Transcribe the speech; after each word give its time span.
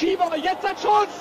Schieber, 0.00 0.34
jetzt 0.36 0.64
ein 0.64 0.76
Schuss! 0.76 1.12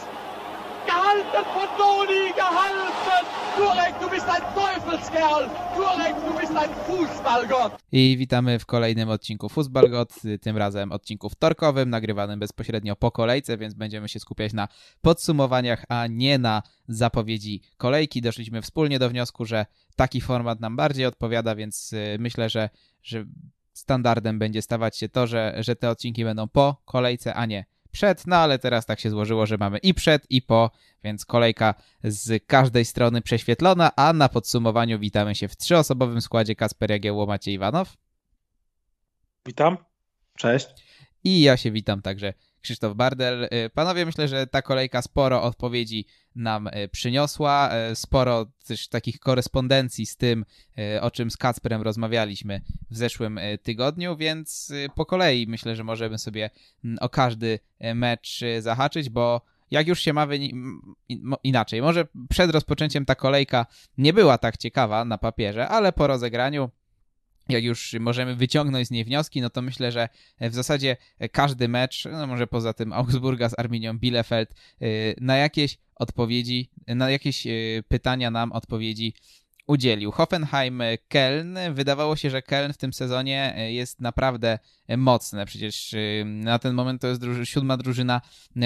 Gehalten 0.85 1.43
von 1.53 1.67
Doni, 1.77 2.31
gehalten! 2.33 3.25
Turek, 3.57 3.99
du 4.01 4.09
bist 4.09 4.29
ein 4.29 4.41
Teufelskerl! 4.55 5.49
Turek, 5.75 6.15
du 6.25 6.39
bist 6.39 6.55
ein 6.55 6.69
Fußballgott! 6.87 7.77
I 7.91 8.17
witamy 8.17 8.59
w 8.59 8.65
kolejnym 8.65 9.09
odcinku 9.09 9.49
Fußballgott, 9.49 10.13
tym 10.41 10.57
razem 10.57 10.91
odcinku 10.91 11.29
wtorkowym, 11.29 11.89
nagrywanym 11.89 12.39
bezpośrednio 12.39 12.95
po 12.95 13.11
kolejce, 13.11 13.57
więc 13.57 13.73
będziemy 13.73 14.09
się 14.09 14.19
skupiać 14.19 14.53
na 14.53 14.67
podsumowaniach, 15.01 15.85
a 15.89 16.07
nie 16.07 16.37
na 16.37 16.63
zapowiedzi 16.87 17.61
kolejki. 17.77 18.21
Doszliśmy 18.21 18.61
wspólnie 18.61 18.99
do 18.99 19.09
wniosku, 19.09 19.45
że 19.45 19.65
taki 19.95 20.21
format 20.21 20.59
nam 20.59 20.75
bardziej 20.75 21.05
odpowiada, 21.05 21.55
więc 21.55 21.93
y, 21.93 22.17
myślę, 22.19 22.49
że, 22.49 22.69
że 23.03 23.25
standardem 23.73 24.39
będzie 24.39 24.61
stawać 24.61 24.97
się 24.97 25.09
to, 25.09 25.27
że, 25.27 25.55
że 25.59 25.75
te 25.75 25.89
odcinki 25.89 26.23
będą 26.23 26.47
po 26.47 26.81
kolejce, 26.85 27.33
a 27.33 27.45
nie 27.45 27.65
przed, 27.91 28.27
no 28.27 28.35
ale 28.35 28.59
teraz 28.59 28.85
tak 28.85 28.99
się 28.99 29.09
złożyło, 29.09 29.45
że 29.45 29.57
mamy 29.57 29.77
i 29.77 29.93
przed, 29.93 30.25
i 30.31 30.41
po, 30.41 30.71
więc 31.03 31.25
kolejka 31.25 31.73
z 32.03 32.45
każdej 32.47 32.85
strony 32.85 33.21
prześwietlona, 33.21 33.91
a 33.95 34.13
na 34.13 34.29
podsumowaniu 34.29 34.99
witamy 34.99 35.35
się 35.35 35.47
w 35.47 35.57
trzyosobowym 35.57 36.21
składzie 36.21 36.55
Kasper 36.55 36.91
Jagiełło, 36.91 37.25
Maciej 37.25 37.53
Iwanow. 37.53 37.97
Witam. 39.45 39.77
Cześć. 40.37 40.67
I 41.23 41.41
ja 41.41 41.57
się 41.57 41.71
witam 41.71 42.01
także 42.01 42.33
Krzysztof 42.61 42.95
Bardel. 42.95 43.43
Y, 43.43 43.69
panowie, 43.73 44.05
myślę, 44.05 44.27
że 44.27 44.47
ta 44.47 44.61
kolejka 44.61 45.01
sporo 45.01 45.43
odpowiedzi 45.43 46.05
nam 46.35 46.67
y, 46.67 46.89
przyniosła, 46.91 47.71
y, 47.91 47.95
sporo 47.95 48.45
też 48.67 48.87
takich 48.87 49.19
korespondencji 49.19 50.05
z 50.05 50.17
tym, 50.17 50.45
o 51.01 51.11
czym 51.11 51.31
z 51.31 51.37
Kacperem 51.37 51.81
rozmawialiśmy 51.81 52.61
w 52.91 52.97
zeszłym 52.97 53.39
tygodniu, 53.63 54.17
więc 54.17 54.73
po 54.95 55.05
kolei 55.05 55.47
myślę, 55.47 55.75
że 55.75 55.83
możemy 55.83 56.17
sobie 56.17 56.49
mm, 56.83 56.97
o 57.01 57.09
każdy 57.09 57.59
mecz 57.95 58.41
zahaczyć, 58.59 59.09
bo 59.09 59.41
jak 59.71 59.87
już 59.87 59.99
się 59.99 60.13
ma 60.13 60.27
inaczej, 61.43 61.81
może 61.81 62.07
przed 62.29 62.51
rozpoczęciem 62.51 63.05
ta 63.05 63.15
kolejka 63.15 63.65
nie 63.97 64.13
była 64.13 64.37
tak 64.37 64.57
ciekawa 64.57 65.05
na 65.05 65.17
papierze, 65.17 65.67
ale 65.67 65.91
po 65.91 66.07
rozegraniu 66.07 66.69
jak 67.49 67.63
już 67.63 67.95
możemy 67.99 68.35
wyciągnąć 68.35 68.87
z 68.87 68.91
niej 68.91 69.05
wnioski, 69.05 69.41
no 69.41 69.49
to 69.49 69.61
myślę, 69.61 69.91
że 69.91 70.09
w 70.41 70.53
zasadzie 70.53 70.97
każdy 71.31 71.67
mecz, 71.67 72.05
no 72.05 72.27
może 72.27 72.47
poza 72.47 72.73
tym 72.73 72.93
Augsburga 72.93 73.49
z 73.49 73.59
Arminią 73.59 73.99
Bielefeld, 73.99 74.55
y, 74.81 75.15
na 75.21 75.37
jakieś 75.37 75.77
odpowiedzi, 75.95 76.69
na 76.87 77.09
jakieś 77.09 77.47
pytania 77.87 78.31
nam 78.31 78.51
odpowiedzi 78.51 79.13
udzielił. 79.69 80.11
Hoffenheim, 80.11 80.81
Keln. 81.07 81.57
Wydawało 81.71 82.15
się, 82.15 82.29
że 82.29 82.41
Keln 82.41 82.73
w 82.73 82.77
tym 82.77 82.93
sezonie 82.93 83.53
e, 83.55 83.73
jest 83.73 84.01
naprawdę 84.01 84.59
mocne. 84.97 85.45
Przecież 85.45 85.93
e, 85.93 86.25
na 86.25 86.59
ten 86.59 86.73
moment 86.73 87.01
to 87.01 87.07
jest 87.07 87.21
druży 87.21 87.45
siódma 87.45 87.77
drużyna 87.77 88.21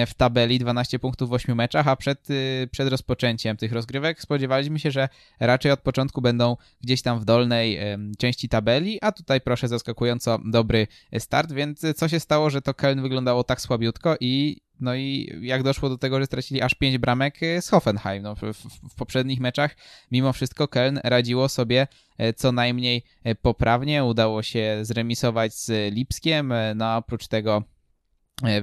w 0.08 0.14
tabeli, 0.14 0.60
12 0.60 1.00
punktów 1.00 1.30
w 1.30 1.34
8 1.34 1.58
meczach, 1.58 1.88
a 1.88 1.96
przed, 1.96 2.28
e, 2.30 2.68
przed 2.68 2.90
rozpoczęciem 2.90 3.58
tych 3.58 3.74
rozgrywek 3.74 4.22
spodziewaliśmy 4.22 4.80
się, 4.80 4.92
że 4.92 5.10
raczej 5.40 5.72
od 5.72 5.80
początku 5.80 6.22
będą 6.22 6.58
gdzieś 6.82 7.02
tam 7.02 7.20
w 7.20 7.26
dolnej 7.26 7.80
części 8.18 8.50
tabeli, 8.50 9.00
a 9.02 9.12
tutaj 9.12 9.42
proszę 9.42 9.68
zaskakująco 9.68 10.40
dobry 10.46 10.88
start, 11.20 11.52
więc 11.52 11.82
co 11.96 12.08
się 12.08 12.20
stało, 12.20 12.50
że 12.50 12.62
to 12.62 12.74
Keln 12.74 13.02
wyglądało 13.02 13.44
tak 13.44 13.62
słabiutko 13.62 14.16
i 14.20 14.62
no 14.84 14.96
i 14.96 15.34
jak 15.42 15.64
doszło 15.64 15.90
do 15.90 15.98
tego, 15.98 16.20
że 16.20 16.26
stracili 16.26 16.62
aż 16.62 16.74
5 16.74 16.98
bramek 16.98 17.44
e, 17.44 17.62
z 17.62 17.70
Hoffenheim. 17.70 18.24
No, 18.24 18.36
w, 18.36 18.42
w, 18.90 18.96
poprzednich 18.96 19.40
meczach 19.40 19.76
mimo 20.12 20.34
wszystko 20.34 20.66
Köln 20.66 21.00
radziło 21.04 21.50
sobie 21.50 21.88
e, 22.18 22.34
co 22.34 22.52
najmniej 22.52 23.04
e, 23.24 23.36
poprawnie. 23.36 24.04
Udało 24.04 24.44
się 24.44 24.80
zremisować 24.82 25.54
z 25.54 25.94
Lipskiem, 25.94 26.54
no 26.76 26.86
a 26.86 26.98
oprócz 26.98 27.28
tego 27.28 27.64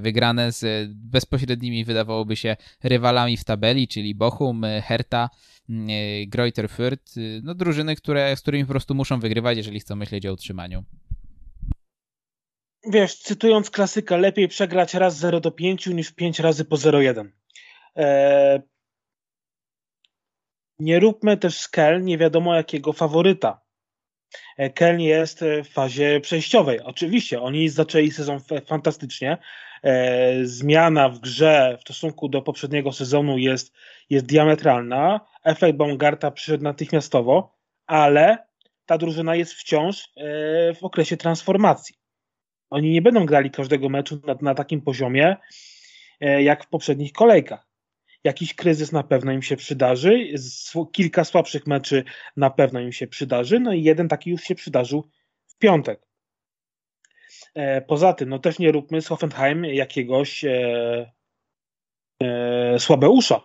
wygrane 0.01 0.53
z 0.53 0.91
bezpośrednimi 0.95 1.85
wydawałoby 1.85 2.37
się 2.37 2.57
rywalami 2.83 3.37
w 3.37 3.45
tabeli, 3.45 3.89
czyli 3.89 4.15
Bochum, 4.15 4.67
Hertha, 4.83 5.31
Greuther 6.27 6.69
Fürth, 6.69 7.21
no 7.43 7.55
drużyny, 7.55 7.97
które, 7.97 8.37
z 8.37 8.41
którymi 8.41 8.65
po 8.65 8.71
prostu 8.71 8.95
muszą 8.95 9.21
wygrywać, 9.21 9.57
jeżeli 9.57 9.81
chcą 9.81 9.97
myśleć 9.97 10.27
o 10.27 10.33
utrzymaniu 10.33 10.85
wiesz, 12.87 13.19
cytując 13.19 13.71
klasyka, 13.71 14.17
lepiej 14.17 14.49
przegrać 14.49 14.95
raz 14.95 15.17
0 15.17 15.41
do 15.41 15.51
5 15.51 15.87
niż 15.87 16.13
5 16.13 16.39
razy 16.41 16.65
po 16.65 16.77
0-1. 16.77 17.29
Eee, 17.97 18.61
nie 20.79 21.01
róbmy 21.01 21.37
też 21.37 21.59
z 21.59 21.69
Keln 21.69 22.05
nie 22.05 22.19
wiadomo 22.19 22.55
jakiego 22.55 22.93
faworyta. 22.93 23.61
E, 24.57 24.71
Keln 24.71 25.01
jest 25.01 25.45
w 25.65 25.69
fazie 25.69 26.21
przejściowej. 26.21 26.81
Oczywiście, 26.81 27.43
oni 27.43 27.69
zaczęli 27.69 28.11
sezon 28.11 28.41
fantastycznie. 28.67 29.39
E, 29.83 30.45
zmiana 30.45 31.09
w 31.09 31.19
grze 31.19 31.77
w 31.79 31.81
stosunku 31.81 32.29
do 32.29 32.43
poprzedniego 32.43 32.93
sezonu 32.93 33.39
jest, 33.39 33.73
jest 34.11 34.27
diametralna. 34.27 35.21
Efekt 35.45 35.79
Baumgarta 35.79 36.31
przyszedł 36.31 36.65
natychmiastowo, 36.65 37.57
ale 37.87 38.39
ta 38.87 38.99
drużyna 38.99 39.35
jest 39.35 39.55
wciąż 39.55 40.05
e, 40.05 40.75
w 40.75 40.85
okresie 40.85 41.17
transformacji. 41.17 42.00
Oni 42.71 42.91
nie 42.91 43.03
będą 43.03 43.27
grali 43.27 43.51
każdego 43.51 43.89
meczu 43.89 44.21
na, 44.27 44.37
na 44.41 44.55
takim 44.55 44.81
poziomie 44.81 45.37
e, 46.21 46.43
jak 46.43 46.65
w 46.65 46.69
poprzednich 46.69 47.13
kolejkach. 47.13 47.67
Jakiś 48.25 48.55
kryzys 48.55 48.93
na 48.93 49.03
pewno 49.03 49.33
im 49.33 49.43
się 49.43 49.57
przydarzy, 49.57 50.19
kilka 50.93 51.25
słabszych 51.25 51.67
meczy 51.67 52.05
na 52.37 52.51
pewno 52.51 52.81
im 52.81 52.93
się 52.93 53.07
przydarzy, 53.07 53.61
no 53.61 53.73
i 53.73 53.83
jeden 53.83 54.09
taki 54.09 54.31
już 54.31 54.43
się 54.43 54.55
przydarzył 54.55 55.11
w 55.47 55.59
piątek. 55.59 56.07
E, 57.55 57.81
poza 57.81 58.13
tym, 58.13 58.29
no 58.29 58.39
też 58.39 58.59
nie 58.59 58.73
róbmy 58.73 59.03
z 59.03 59.09
Hoffenheim 59.09 59.65
jakiegoś 59.65 60.45
e, 60.45 61.13
e, 62.23 62.79
słabeusza. 62.79 63.41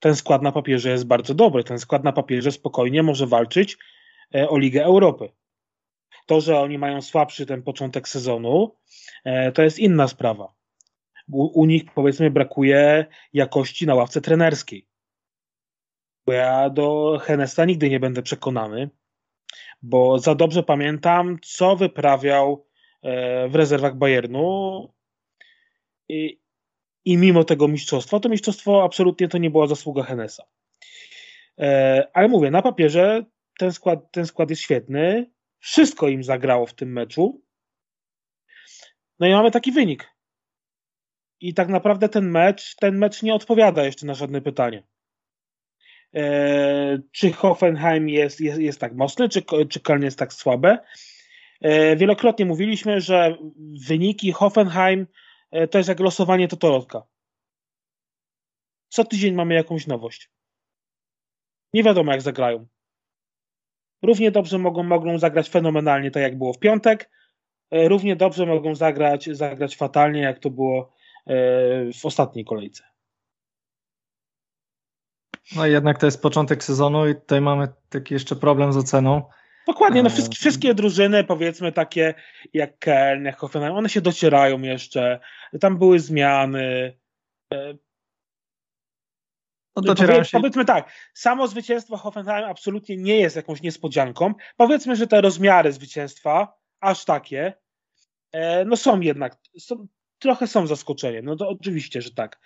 Ten 0.00 0.16
skład 0.16 0.42
na 0.42 0.52
papierze 0.52 0.90
jest 0.90 1.06
bardzo 1.06 1.34
dobry. 1.34 1.64
Ten 1.64 1.78
skład 1.78 2.04
na 2.04 2.12
papierze 2.12 2.52
spokojnie 2.52 3.02
może 3.02 3.26
walczyć 3.26 3.76
e, 4.34 4.48
o 4.48 4.58
Ligę 4.58 4.84
Europy. 4.84 5.28
To, 6.26 6.40
że 6.40 6.60
oni 6.60 6.78
mają 6.78 7.02
słabszy 7.02 7.46
ten 7.46 7.62
początek 7.62 8.08
sezonu, 8.08 8.76
e, 9.24 9.52
to 9.52 9.62
jest 9.62 9.78
inna 9.78 10.08
sprawa. 10.08 10.54
U, 11.32 11.60
u 11.60 11.66
nich 11.66 11.84
powiedzmy 11.94 12.30
brakuje 12.30 13.06
jakości 13.32 13.86
na 13.86 13.94
ławce 13.94 14.20
trenerskiej. 14.20 14.86
Bo 16.26 16.32
ja 16.32 16.70
do 16.70 17.18
Henesta 17.22 17.64
nigdy 17.64 17.90
nie 17.90 18.00
będę 18.00 18.22
przekonany, 18.22 18.90
bo 19.82 20.18
za 20.18 20.34
dobrze 20.34 20.62
pamiętam, 20.62 21.38
co 21.42 21.76
wyprawiał 21.76 22.66
e, 23.02 23.48
w 23.48 23.54
rezerwach 23.54 23.96
Bayernu 23.96 24.88
i, 26.08 26.40
i 27.04 27.16
mimo 27.16 27.44
tego 27.44 27.68
mistrzostwa, 27.68 28.20
to 28.20 28.28
mistrzostwo 28.28 28.84
absolutnie 28.84 29.28
to 29.28 29.38
nie 29.38 29.50
była 29.50 29.66
zasługa 29.66 30.02
Henesa. 30.02 30.44
E, 31.58 32.08
ale 32.12 32.28
mówię, 32.28 32.50
na 32.50 32.62
papierze 32.62 33.24
ten 33.58 33.72
skład, 33.72 34.12
ten 34.12 34.26
skład 34.26 34.50
jest 34.50 34.62
świetny. 34.62 35.30
Wszystko 35.66 36.08
im 36.08 36.24
zagrało 36.24 36.66
w 36.66 36.74
tym 36.74 36.92
meczu. 36.92 37.42
No 39.18 39.26
i 39.26 39.30
mamy 39.30 39.50
taki 39.50 39.72
wynik. 39.72 40.12
I 41.40 41.54
tak 41.54 41.68
naprawdę 41.68 42.08
ten 42.08 42.30
mecz, 42.30 42.76
ten 42.76 42.98
mecz 42.98 43.22
nie 43.22 43.34
odpowiada 43.34 43.84
jeszcze 43.84 44.06
na 44.06 44.14
żadne 44.14 44.40
pytanie. 44.40 44.82
E, 46.14 46.98
czy 47.12 47.32
Hoffenheim 47.32 48.08
jest, 48.08 48.40
jest, 48.40 48.60
jest 48.60 48.80
tak 48.80 48.94
mocny, 48.94 49.28
czy, 49.28 49.42
czy 49.42 49.80
Köln 49.80 50.02
jest 50.02 50.18
tak 50.18 50.32
słabe? 50.32 50.78
E, 51.60 51.96
wielokrotnie 51.96 52.46
mówiliśmy, 52.46 53.00
że 53.00 53.36
wyniki 53.86 54.32
Hoffenheim 54.32 55.06
e, 55.50 55.68
to 55.68 55.78
jest 55.78 55.88
jak 55.88 56.00
losowanie 56.00 56.48
totolotka. 56.48 57.02
Co 58.88 59.04
tydzień 59.04 59.34
mamy 59.34 59.54
jakąś 59.54 59.86
nowość. 59.86 60.30
Nie 61.72 61.82
wiadomo, 61.82 62.12
jak 62.12 62.22
zagrają. 62.22 62.66
Równie 64.02 64.30
dobrze 64.30 64.58
mogą, 64.58 64.82
mogą 64.82 65.18
zagrać 65.18 65.48
fenomenalnie, 65.48 66.10
tak 66.10 66.22
jak 66.22 66.38
było 66.38 66.52
w 66.52 66.58
piątek. 66.58 67.10
E, 67.70 67.88
równie 67.88 68.16
dobrze 68.16 68.46
mogą 68.46 68.74
zagrać, 68.74 69.28
zagrać 69.32 69.76
fatalnie, 69.76 70.20
jak 70.20 70.38
to 70.38 70.50
było 70.50 70.92
e, 71.26 71.34
w 71.92 72.04
ostatniej 72.04 72.44
kolejce. 72.44 72.84
No 75.56 75.66
i 75.66 75.72
jednak 75.72 75.98
to 75.98 76.06
jest 76.06 76.22
początek 76.22 76.64
sezonu 76.64 77.08
i 77.08 77.14
tutaj 77.14 77.40
mamy 77.40 77.68
taki 77.88 78.14
jeszcze 78.14 78.36
problem 78.36 78.72
z 78.72 78.76
oceną. 78.76 79.22
Dokładnie, 79.66 80.02
no 80.02 80.08
e, 80.08 80.12
wszystkie, 80.12 80.36
wszystkie 80.36 80.74
drużyny, 80.74 81.24
powiedzmy 81.24 81.72
takie 81.72 82.14
jak 82.52 82.78
Köln, 82.78 83.24
jak 83.24 83.38
Hoffenheim, 83.38 83.74
one 83.74 83.88
się 83.88 84.00
docierają 84.00 84.60
jeszcze, 84.60 85.20
tam 85.60 85.78
były 85.78 86.00
zmiany, 86.00 86.96
no 89.76 89.94
to 89.94 90.06
Powie, 90.06 90.24
się... 90.24 90.38
Powiedzmy 90.38 90.64
tak, 90.64 90.92
samo 91.14 91.48
zwycięstwo 91.48 91.96
Hoffenheim 91.96 92.44
absolutnie 92.44 92.96
nie 92.96 93.16
jest 93.16 93.36
jakąś 93.36 93.62
niespodzianką. 93.62 94.34
Powiedzmy, 94.56 94.96
że 94.96 95.06
te 95.06 95.20
rozmiary 95.20 95.72
zwycięstwa, 95.72 96.58
aż 96.80 97.04
takie, 97.04 97.52
e, 98.32 98.64
no 98.64 98.76
są 98.76 99.00
jednak, 99.00 99.36
są, 99.58 99.86
trochę 100.18 100.46
są 100.46 100.66
zaskoczeniem. 100.66 101.24
No 101.24 101.36
to 101.36 101.48
oczywiście, 101.48 102.02
że 102.02 102.10
tak. 102.10 102.40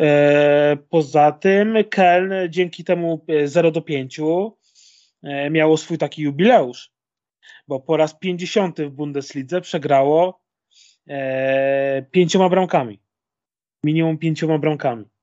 E, 0.00 0.76
poza 0.90 1.32
tym 1.32 1.76
Keln 1.90 2.32
dzięki 2.48 2.84
temu 2.84 3.24
0 3.44 3.68
e, 3.68 3.72
do 3.72 3.82
5 3.82 4.20
e, 5.22 5.50
miało 5.50 5.76
swój 5.76 5.98
taki 5.98 6.22
jubileusz, 6.22 6.92
bo 7.68 7.80
po 7.80 7.96
raz 7.96 8.18
50 8.18 8.80
w 8.80 8.90
Bundeslidze 8.90 9.60
przegrało 9.60 10.40
e, 11.08 12.02
pięcioma 12.10 12.48
bramkami. 12.48 13.00
minimum 13.84 14.18
pięcioma 14.18 14.58
bramkami. 14.58 15.13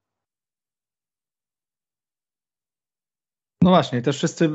No 3.61 3.69
właśnie, 3.69 4.01
też 4.01 4.17
wszyscy 4.17 4.49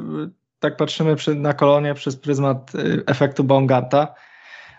tak 0.60 0.76
patrzymy 0.76 1.16
na 1.34 1.52
kolonię 1.52 1.94
przez 1.94 2.16
pryzmat 2.16 2.72
efektu 3.06 3.44
Baumgarta. 3.44 4.14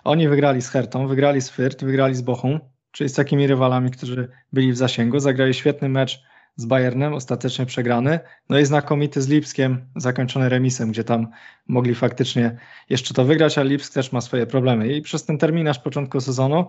Oni 0.04 0.28
wygrali 0.28 0.62
z 0.62 0.70
Hertą, 0.70 1.08
wygrali 1.08 1.42
z 1.42 1.52
Fürth, 1.52 1.86
wygrali 1.86 2.16
z 2.16 2.22
Bochum, 2.22 2.60
czyli 2.92 3.10
z 3.10 3.14
takimi 3.14 3.48
rywalami, 3.48 3.92
którzy 3.92 4.30
byli 4.54 4.72
w 4.72 4.78
zasięgu. 4.78 5.20
Zagrali 5.20 5.54
świetny 5.54 5.90
mecz 5.90 6.24
z 6.56 6.66
Bayernem, 6.66 7.14
ostatecznie 7.14 7.66
przegrany. 7.66 8.20
No 8.50 8.60
i 8.60 8.66
znakomity 8.66 9.22
z 9.22 9.28
Lipskiem, 9.28 9.86
zakończony 9.96 10.50
remisem, 10.50 10.92
gdzie 10.92 11.04
tam 11.04 11.28
mogli 11.68 11.96
faktycznie 11.96 12.58
jeszcze 12.90 13.14
to 13.14 13.26
wygrać, 13.26 13.58
ale 13.58 13.70
Lipsk 13.70 13.94
też 13.94 14.12
ma 14.12 14.22
swoje 14.22 14.48
problemy. 14.48 14.88
I 14.88 15.02
przez 15.02 15.26
ten 15.26 15.38
terminarz 15.38 15.80
początku 15.80 16.22
sezonu 16.22 16.68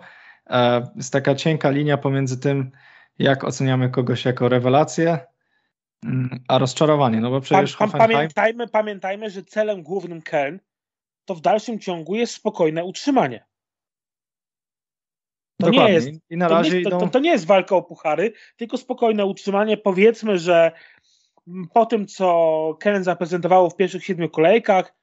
e, 0.50 0.88
jest 0.96 1.12
taka 1.12 1.34
cienka 1.34 1.70
linia 1.70 1.98
pomiędzy 1.98 2.40
tym, 2.40 2.70
jak 3.18 3.44
oceniamy 3.44 3.90
kogoś 3.90 4.24
jako 4.24 4.48
rewelację, 4.48 5.18
a 6.48 6.58
rozczarowanie. 6.58 7.20
No 7.20 7.30
bo 7.30 7.40
przecież 7.40 7.76
pa, 7.76 7.88
pa, 7.88 7.98
pamiętajmy, 7.98 8.68
pamiętajmy, 8.68 9.30
że 9.30 9.42
celem 9.42 9.82
głównym 9.82 10.20
Köln 10.20 10.58
to 11.24 11.34
w 11.34 11.40
dalszym 11.40 11.78
ciągu 11.78 12.14
jest 12.14 12.34
spokojne 12.34 12.84
utrzymanie. 12.84 13.48
To 15.60 15.70
nie, 15.70 15.92
jest, 15.92 16.08
I 16.30 16.36
na 16.36 16.48
razie 16.48 16.70
to, 16.70 16.76
nie, 16.76 16.80
idą... 16.80 16.98
to, 16.98 17.08
to 17.08 17.18
nie 17.18 17.30
jest 17.30 17.46
walka 17.46 17.76
o 17.76 17.82
puchary, 17.82 18.32
tylko 18.56 18.78
spokojne 18.78 19.26
utrzymanie. 19.26 19.76
Powiedzmy, 19.76 20.38
że 20.38 20.72
po 21.72 21.86
tym, 21.86 22.06
co 22.06 22.76
Kellen 22.80 23.04
zaprezentowało 23.04 23.70
w 23.70 23.76
pierwszych 23.76 24.04
siedmiu 24.04 24.30
kolejkach, 24.30 24.94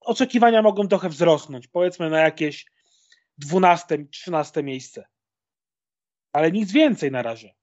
oczekiwania 0.00 0.62
mogą 0.62 0.88
trochę 0.88 1.08
wzrosnąć. 1.08 1.68
Powiedzmy 1.68 2.10
na 2.10 2.20
jakieś 2.20 2.66
12, 3.38 4.06
13 4.10 4.62
miejsce. 4.62 5.06
Ale 6.32 6.52
nic 6.52 6.72
więcej 6.72 7.10
na 7.10 7.22
razie. 7.22 7.55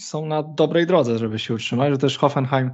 Są 0.00 0.26
na 0.26 0.42
dobrej 0.42 0.86
drodze, 0.86 1.18
żeby 1.18 1.38
się 1.38 1.54
utrzymać, 1.54 1.92
że 1.92 1.98
też 1.98 2.18
Hoffenheim, 2.18 2.70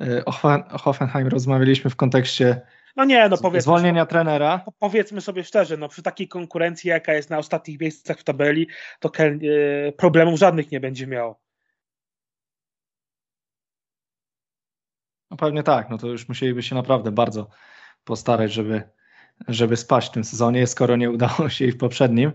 e, 0.00 0.24
o 0.24 0.32
Hoffenheim 0.78 1.28
rozmawialiśmy 1.28 1.90
w 1.90 1.96
kontekście 1.96 2.60
no 2.96 3.04
nie, 3.04 3.28
no 3.28 3.36
powiedzmy. 3.36 3.60
Zwolnienia 3.60 4.06
trenera. 4.06 4.64
Powiedzmy 4.78 5.20
sobie 5.20 5.44
szczerze, 5.44 5.76
no 5.76 5.88
przy 5.88 6.02
takiej 6.02 6.28
konkurencji, 6.28 6.90
jaka 6.90 7.12
jest 7.12 7.30
na 7.30 7.38
ostatnich 7.38 7.80
miejscach 7.80 8.18
w 8.18 8.24
tabeli, 8.24 8.68
to 9.00 9.10
e, 9.18 9.92
problemów 9.92 10.38
żadnych 10.38 10.70
nie 10.70 10.80
będzie 10.80 11.06
miał. 11.06 11.36
No 15.30 15.36
pewnie 15.36 15.62
tak, 15.62 15.90
no 15.90 15.98
to 15.98 16.06
już 16.06 16.28
musieliby 16.28 16.62
się 16.62 16.74
naprawdę 16.74 17.12
bardzo 17.12 17.50
postarać, 18.04 18.52
żeby, 18.52 18.82
żeby 19.48 19.76
spać 19.76 20.06
w 20.06 20.10
tym 20.10 20.24
sezonie, 20.24 20.66
skoro 20.66 20.96
nie 20.96 21.10
udało 21.10 21.48
się 21.48 21.64
i 21.64 21.72
w 21.72 21.78
poprzednim. 21.78 22.32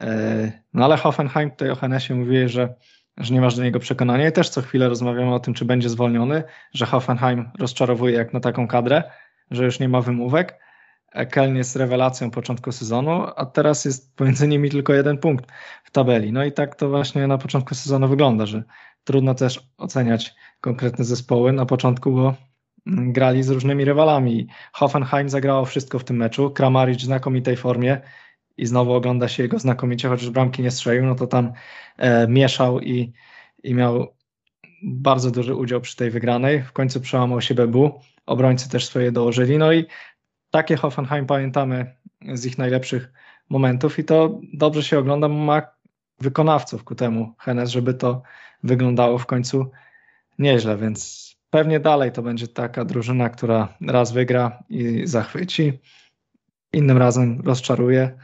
E, 0.00 0.52
no 0.72 0.84
ale 0.84 0.96
Hoffenheim, 0.96 1.50
tutaj 1.50 1.70
o 1.70 1.76
Hennesie 1.76 2.14
mówi, 2.14 2.48
że, 2.48 2.74
że 3.16 3.34
nie 3.34 3.40
masz 3.40 3.56
do 3.56 3.62
niego 3.62 3.78
przekonania 3.78 4.28
i 4.28 4.32
też 4.32 4.48
co 4.48 4.62
chwilę 4.62 4.88
rozmawiamy 4.88 5.34
o 5.34 5.40
tym, 5.40 5.54
czy 5.54 5.64
będzie 5.64 5.88
zwolniony, 5.88 6.42
że 6.72 6.86
Hoffenheim 6.86 7.50
rozczarowuje 7.58 8.14
jak 8.14 8.32
na 8.32 8.40
taką 8.40 8.68
kadrę 8.68 9.02
że 9.50 9.64
już 9.64 9.80
nie 9.80 9.88
ma 9.88 10.00
wymówek. 10.00 10.64
Keln 11.30 11.56
jest 11.56 11.76
rewelacją 11.76 12.30
początku 12.30 12.72
sezonu, 12.72 13.26
a 13.36 13.46
teraz 13.46 13.84
jest 13.84 14.16
pomiędzy 14.16 14.48
nimi 14.48 14.70
tylko 14.70 14.94
jeden 14.94 15.18
punkt 15.18 15.52
w 15.84 15.90
tabeli. 15.90 16.32
No 16.32 16.44
i 16.44 16.52
tak 16.52 16.76
to 16.76 16.88
właśnie 16.88 17.26
na 17.26 17.38
początku 17.38 17.74
sezonu 17.74 18.08
wygląda, 18.08 18.46
że 18.46 18.62
trudno 19.04 19.34
też 19.34 19.68
oceniać 19.78 20.34
konkretne 20.60 21.04
zespoły 21.04 21.52
na 21.52 21.66
początku, 21.66 22.12
bo 22.12 22.34
grali 22.86 23.42
z 23.42 23.50
różnymi 23.50 23.84
rywalami. 23.84 24.46
Hoffenheim 24.72 25.28
zagrało 25.28 25.64
wszystko 25.64 25.98
w 25.98 26.04
tym 26.04 26.16
meczu, 26.16 26.50
Kramaric 26.50 26.98
w 26.98 27.04
znakomitej 27.04 27.56
formie 27.56 28.00
i 28.56 28.66
znowu 28.66 28.92
ogląda 28.92 29.28
się 29.28 29.42
jego 29.42 29.58
znakomicie, 29.58 30.08
chociaż 30.08 30.30
bramki 30.30 30.62
nie 30.62 30.70
strzelił, 30.70 31.06
no 31.06 31.14
to 31.14 31.26
tam 31.26 31.52
e, 31.96 32.28
mieszał 32.28 32.80
i, 32.80 33.12
i 33.62 33.74
miał 33.74 34.14
bardzo 34.82 35.30
duży 35.30 35.54
udział 35.54 35.80
przy 35.80 35.96
tej 35.96 36.10
wygranej. 36.10 36.62
W 36.62 36.72
końcu 36.72 37.00
przełamał 37.00 37.40
się 37.40 37.54
Bebu 37.54 38.00
obrońcy 38.26 38.70
też 38.70 38.86
swoje 38.86 39.12
dołożyli. 39.12 39.58
No 39.58 39.72
i 39.72 39.86
takie 40.50 40.76
Hoffenheim 40.76 41.26
pamiętamy 41.26 41.94
z 42.34 42.46
ich 42.46 42.58
najlepszych 42.58 43.12
momentów 43.48 43.98
i 43.98 44.04
to 44.04 44.40
dobrze 44.52 44.82
się 44.82 44.98
ogląda, 44.98 45.28
ma 45.28 45.62
wykonawców 46.20 46.84
ku 46.84 46.94
temu 46.94 47.34
Hennes, 47.38 47.70
żeby 47.70 47.94
to 47.94 48.22
wyglądało 48.62 49.18
w 49.18 49.26
końcu 49.26 49.70
nieźle, 50.38 50.76
więc 50.76 51.24
pewnie 51.50 51.80
dalej 51.80 52.12
to 52.12 52.22
będzie 52.22 52.48
taka 52.48 52.84
drużyna, 52.84 53.28
która 53.28 53.68
raz 53.80 54.12
wygra 54.12 54.62
i 54.68 55.06
zachwyci, 55.06 55.80
innym 56.72 56.98
razem 56.98 57.40
rozczaruje. 57.44 58.18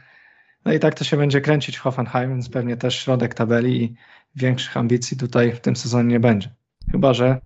No 0.65 0.73
i 0.73 0.79
tak 0.79 0.95
to 0.95 1.03
się 1.03 1.17
będzie 1.17 1.41
kręcić 1.41 1.77
w 1.77 1.81
Hoffenheim, 1.81 2.29
więc 2.29 2.49
pewnie 2.49 2.77
też 2.77 2.95
środek 2.95 3.33
tabeli 3.33 3.83
i 3.83 3.95
większych 4.35 4.77
ambicji 4.77 5.17
tutaj 5.17 5.51
w 5.51 5.59
tym 5.59 5.75
sezonie 5.75 6.09
nie 6.09 6.19
będzie. 6.19 6.49
Chyba, 6.91 7.13
że 7.13 7.41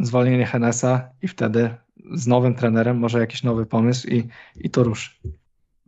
zwolnienie 0.00 0.46
Henesa 0.46 1.10
i 1.22 1.28
wtedy 1.28 1.74
z 2.14 2.26
nowym 2.26 2.54
trenerem 2.54 2.98
może 2.98 3.20
jakiś 3.20 3.42
nowy 3.42 3.66
pomysł 3.66 4.08
i, 4.08 4.28
i 4.56 4.70
to 4.70 4.82
ruszy. 4.82 5.10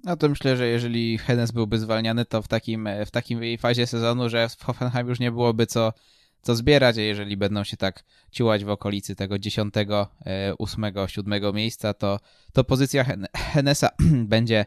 No 0.05 0.17
to 0.17 0.29
myślę, 0.29 0.57
że 0.57 0.67
jeżeli 0.67 1.19
Hennes 1.19 1.51
byłby 1.51 1.79
zwalniany, 1.79 2.25
to 2.25 2.43
w 2.43 2.49
takim, 2.49 2.89
w 3.07 3.11
takim 3.11 3.41
fazie 3.59 3.87
sezonu, 3.87 4.29
że 4.29 4.49
w 4.49 4.65
Hoffenheim 4.65 5.09
już 5.09 5.21
nie 5.21 5.31
byłoby 5.31 5.67
co, 5.67 5.93
co 6.43 6.55
zbierać, 6.55 6.99
a 6.99 7.01
jeżeli 7.01 7.37
będą 7.37 7.65
się 7.65 7.77
tak 7.77 8.05
ciłać 8.31 8.65
w 8.65 8.71
okolicy 8.71 9.17
tego 9.17 9.39
10, 9.39 9.75
8, 10.59 10.85
7 11.07 11.55
miejsca, 11.55 11.95
to, 11.95 12.21
to 12.53 12.65
pozycja 12.65 13.05
Hennesa 13.35 13.89
będzie 14.35 14.67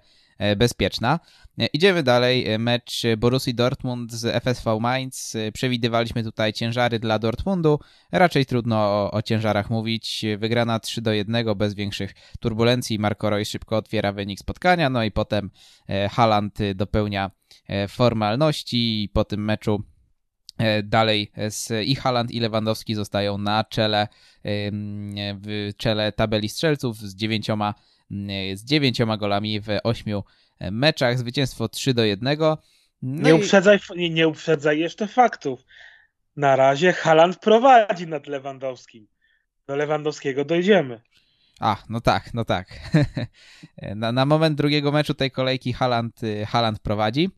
bezpieczna. 0.57 1.19
E, 1.59 1.65
idziemy 1.65 2.03
dalej. 2.03 2.47
E, 2.47 2.57
mecz 2.57 3.03
Borussii 3.17 3.55
Dortmund 3.55 4.13
z 4.13 4.43
FSV 4.43 4.79
Mainz. 4.79 5.37
Przewidywaliśmy 5.53 6.23
tutaj 6.23 6.53
ciężary 6.53 6.99
dla 6.99 7.19
Dortmundu. 7.19 7.79
Raczej 8.11 8.45
trudno 8.45 8.77
o, 8.77 9.11
o 9.11 9.21
ciężarach 9.21 9.69
mówić. 9.69 10.25
Wygrana 10.37 10.79
3 10.79 11.01
do 11.01 11.13
1 11.13 11.55
bez 11.55 11.73
większych 11.73 12.13
turbulencji. 12.39 12.99
Marco 12.99 13.29
Reus 13.29 13.49
szybko 13.49 13.77
otwiera 13.77 14.11
wynik 14.11 14.39
spotkania, 14.39 14.89
no 14.89 15.03
i 15.03 15.11
potem 15.11 15.49
Haaland 16.11 16.57
dopełnia 16.75 17.31
formalności. 17.87 19.09
Po 19.13 19.25
tym 19.25 19.45
meczu 19.45 19.83
Dalej 20.83 21.31
i 21.85 21.95
Haaland 21.95 22.31
i 22.31 22.39
Lewandowski 22.39 22.95
zostają 22.95 23.37
na 23.37 23.63
czele 23.63 24.07
w 25.41 25.69
czele 25.77 26.11
tabeli 26.11 26.49
strzelców 26.49 26.97
z 26.97 27.15
dziewięcioma 27.15 27.73
z 28.53 28.63
dziewięcioma 28.63 29.17
golami 29.17 29.61
w 29.61 29.67
ośmiu 29.83 30.23
meczach, 30.71 31.17
zwycięstwo 31.17 31.69
3 31.69 31.93
do 31.93 32.03
1. 32.03 32.37
No 32.39 32.57
nie, 33.01 33.29
i... 33.29 33.33
uprzedzaj, 33.33 33.79
nie, 33.95 34.09
nie 34.09 34.27
uprzedzaj 34.27 34.79
jeszcze 34.79 35.07
faktów. 35.07 35.65
Na 36.35 36.55
razie 36.55 36.93
Haland 36.93 37.39
prowadzi 37.39 38.07
nad 38.07 38.27
Lewandowskim. 38.27 39.07
Do 39.67 39.75
Lewandowskiego 39.75 40.45
dojdziemy. 40.45 41.01
A, 41.59 41.77
no 41.89 42.01
tak, 42.01 42.33
no 42.33 42.45
tak. 42.45 42.67
na, 43.95 44.11
na 44.11 44.25
moment 44.25 44.57
drugiego 44.57 44.91
meczu 44.91 45.13
tej 45.13 45.31
kolejki 45.31 45.73
Haland, 45.73 46.21
Haland 46.47 46.79
prowadzi. 46.79 47.29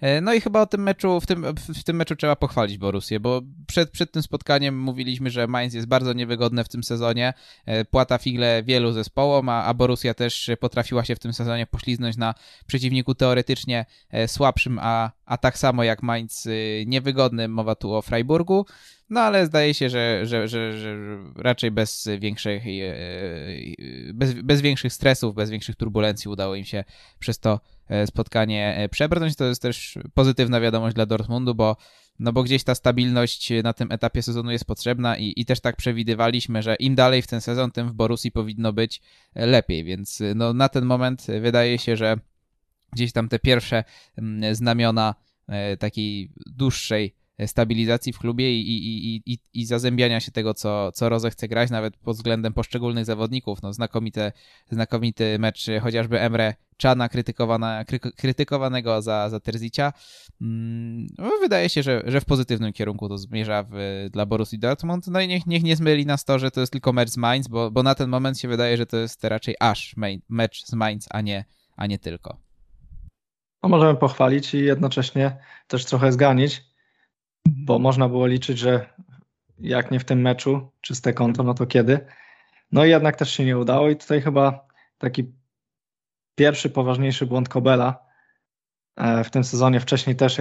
E, 0.00 0.20
no 0.20 0.34
i 0.34 0.40
chyba 0.40 0.62
o 0.62 0.66
tym 0.66 0.82
meczu, 0.82 1.20
w 1.20 1.26
tym, 1.26 1.46
w 1.56 1.84
tym 1.84 1.96
meczu 1.96 2.16
trzeba 2.16 2.36
pochwalić 2.36 2.78
Borussię, 2.78 3.20
bo 3.20 3.42
przed, 3.66 3.90
przed 3.90 4.12
tym 4.12 4.22
spotkaniem 4.22 4.80
mówiliśmy, 4.80 5.30
że 5.30 5.46
Mainz 5.46 5.74
jest 5.74 5.86
bardzo 5.86 6.12
niewygodne 6.12 6.64
w 6.64 6.68
tym 6.68 6.84
sezonie, 6.84 7.34
e, 7.66 7.84
płata 7.84 8.18
figle 8.18 8.62
wielu 8.62 8.92
zespołom, 8.92 9.48
a, 9.48 9.64
a 9.64 9.74
Borussia 9.74 10.14
też 10.14 10.50
potrafiła 10.60 11.04
się 11.04 11.16
w 11.16 11.18
tym 11.18 11.32
sezonie 11.32 11.66
pośliznąć 11.66 12.16
na 12.16 12.34
przeciwniku 12.66 13.14
teoretycznie 13.14 13.86
e, 14.10 14.28
słabszym, 14.28 14.78
a, 14.82 15.10
a 15.24 15.36
tak 15.36 15.58
samo 15.58 15.84
jak 15.84 16.02
Mainz 16.02 16.48
niewygodnym, 16.86 17.52
mowa 17.52 17.74
tu 17.74 17.94
o 17.94 18.02
Freiburgu, 18.02 18.66
no 19.10 19.20
ale 19.20 19.46
zdaje 19.46 19.74
się, 19.74 19.90
że, 19.90 20.26
że, 20.26 20.48
że, 20.48 20.78
że 20.78 20.96
raczej 21.36 21.70
bez 21.70 22.08
większych, 22.18 22.62
bez, 24.14 24.32
bez 24.32 24.60
większych 24.60 24.92
stresów, 24.92 25.34
bez 25.34 25.50
większych 25.50 25.76
turbulencji 25.76 26.30
udało 26.30 26.54
im 26.54 26.64
się 26.64 26.84
przez 27.18 27.38
to 27.38 27.60
spotkanie 28.06 28.76
e, 28.76 28.88
przebrnąć. 28.88 29.36
To 29.36 29.44
jest 29.44 29.62
też 29.62 29.98
pozytywna 30.14 30.60
wiadomość 30.60 30.94
dla 30.94 31.06
Dortmundu, 31.06 31.54
bo, 31.54 31.76
no 32.18 32.32
bo 32.32 32.42
gdzieś 32.42 32.64
ta 32.64 32.74
stabilność 32.74 33.52
na 33.64 33.72
tym 33.72 33.92
etapie 33.92 34.22
sezonu 34.22 34.50
jest 34.50 34.64
potrzebna 34.64 35.16
i, 35.16 35.32
i 35.36 35.44
też 35.44 35.60
tak 35.60 35.76
przewidywaliśmy, 35.76 36.62
że 36.62 36.74
im 36.74 36.94
dalej 36.94 37.22
w 37.22 37.26
ten 37.26 37.40
sezon, 37.40 37.70
tym 37.70 37.88
w 37.88 37.92
Borussii 37.92 38.32
powinno 38.32 38.72
być 38.72 39.00
lepiej, 39.34 39.84
więc 39.84 40.22
no, 40.34 40.52
na 40.52 40.68
ten 40.68 40.84
moment 40.84 41.26
wydaje 41.40 41.78
się, 41.78 41.96
że 41.96 42.18
gdzieś 42.92 43.12
tam 43.12 43.28
te 43.28 43.38
pierwsze 43.38 43.84
mm, 44.18 44.54
znamiona 44.54 45.14
e, 45.48 45.76
takiej 45.76 46.32
dłuższej 46.46 47.14
stabilizacji 47.46 48.12
w 48.12 48.18
klubie 48.18 48.60
i, 48.60 48.68
i, 48.68 49.22
i, 49.32 49.38
i 49.54 49.66
zazębiania 49.66 50.20
się 50.20 50.32
tego, 50.32 50.54
co, 50.54 50.92
co 50.92 51.08
Roze 51.08 51.30
chce 51.30 51.48
grać, 51.48 51.70
nawet 51.70 51.96
pod 51.96 52.16
względem 52.16 52.52
poszczególnych 52.52 53.04
zawodników. 53.04 53.62
No, 53.62 53.72
znakomite, 53.72 54.32
znakomity 54.70 55.38
mecz 55.38 55.66
chociażby 55.82 56.20
Emre 56.20 56.54
Czana 56.78 57.08
krytykowana, 57.08 57.84
kry, 57.84 57.98
krytykowanego 58.00 59.02
za, 59.02 59.30
za 59.30 59.40
Terzicia. 59.40 59.92
Mm, 60.40 61.06
no, 61.18 61.30
wydaje 61.40 61.68
się, 61.68 61.82
że, 61.82 62.02
że 62.06 62.20
w 62.20 62.24
pozytywnym 62.24 62.72
kierunku 62.72 63.08
to 63.08 63.18
zmierza 63.18 63.64
w, 63.70 64.06
dla 64.10 64.26
Borussii 64.26 64.58
Dortmund. 64.58 65.06
No 65.06 65.20
i 65.20 65.28
niech, 65.28 65.46
niech 65.46 65.62
nie 65.62 65.76
zmyli 65.76 66.06
nas 66.06 66.24
to, 66.24 66.38
że 66.38 66.50
to 66.50 66.60
jest 66.60 66.72
tylko 66.72 66.92
mecz 66.92 67.08
z 67.08 67.16
Mainz, 67.16 67.48
bo, 67.48 67.70
bo 67.70 67.82
na 67.82 67.94
ten 67.94 68.10
moment 68.10 68.38
się 68.38 68.48
wydaje, 68.48 68.76
że 68.76 68.86
to 68.86 68.96
jest 68.96 69.24
raczej 69.24 69.54
aż 69.60 69.94
mecz 70.28 70.64
z 70.64 70.72
Mainz, 70.72 71.06
a 71.10 71.20
nie, 71.20 71.44
a 71.76 71.86
nie 71.86 71.98
tylko. 71.98 72.36
no 73.62 73.68
możemy 73.68 73.98
pochwalić 73.98 74.54
i 74.54 74.58
jednocześnie 74.58 75.36
też 75.66 75.84
trochę 75.84 76.12
zganić, 76.12 76.67
bo 77.56 77.78
można 77.78 78.08
było 78.08 78.26
liczyć, 78.26 78.58
że 78.58 78.86
jak 79.58 79.90
nie 79.90 80.00
w 80.00 80.04
tym 80.04 80.20
meczu, 80.20 80.70
czyste 80.80 81.12
konto, 81.12 81.42
no 81.42 81.54
to 81.54 81.66
kiedy? 81.66 82.06
No 82.72 82.84
i 82.84 82.90
jednak 82.90 83.16
też 83.16 83.30
się 83.30 83.44
nie 83.44 83.58
udało 83.58 83.90
i 83.90 83.96
tutaj 83.96 84.20
chyba 84.20 84.66
taki 84.98 85.32
pierwszy 86.34 86.70
poważniejszy 86.70 87.26
błąd 87.26 87.48
Kobela 87.48 88.06
e, 88.96 89.24
w 89.24 89.30
tym 89.30 89.44
sezonie. 89.44 89.80
Wcześniej 89.80 90.16
też 90.16 90.40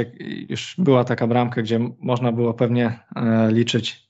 już 0.49 0.75
była 0.77 1.03
taka 1.03 1.27
bramka, 1.27 1.61
gdzie 1.61 1.79
można 1.99 2.31
było 2.31 2.53
pewnie 2.53 2.99
e, 3.15 3.51
liczyć 3.51 4.09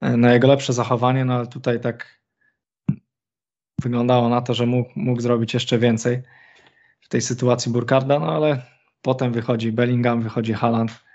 e, 0.00 0.16
na 0.16 0.32
jego 0.32 0.48
lepsze 0.48 0.72
zachowanie, 0.72 1.24
no 1.24 1.34
ale 1.34 1.46
tutaj 1.46 1.80
tak 1.80 2.20
wyglądało 3.82 4.28
na 4.28 4.40
to, 4.40 4.54
że 4.54 4.66
mógł, 4.66 4.90
mógł 4.96 5.20
zrobić 5.20 5.54
jeszcze 5.54 5.78
więcej 5.78 6.22
w 7.00 7.08
tej 7.08 7.20
sytuacji 7.20 7.72
Burkarda, 7.72 8.18
no 8.18 8.32
ale 8.32 8.62
potem 9.02 9.32
wychodzi 9.32 9.72
Bellingham, 9.72 10.22
wychodzi 10.22 10.52
Haaland, 10.52 11.05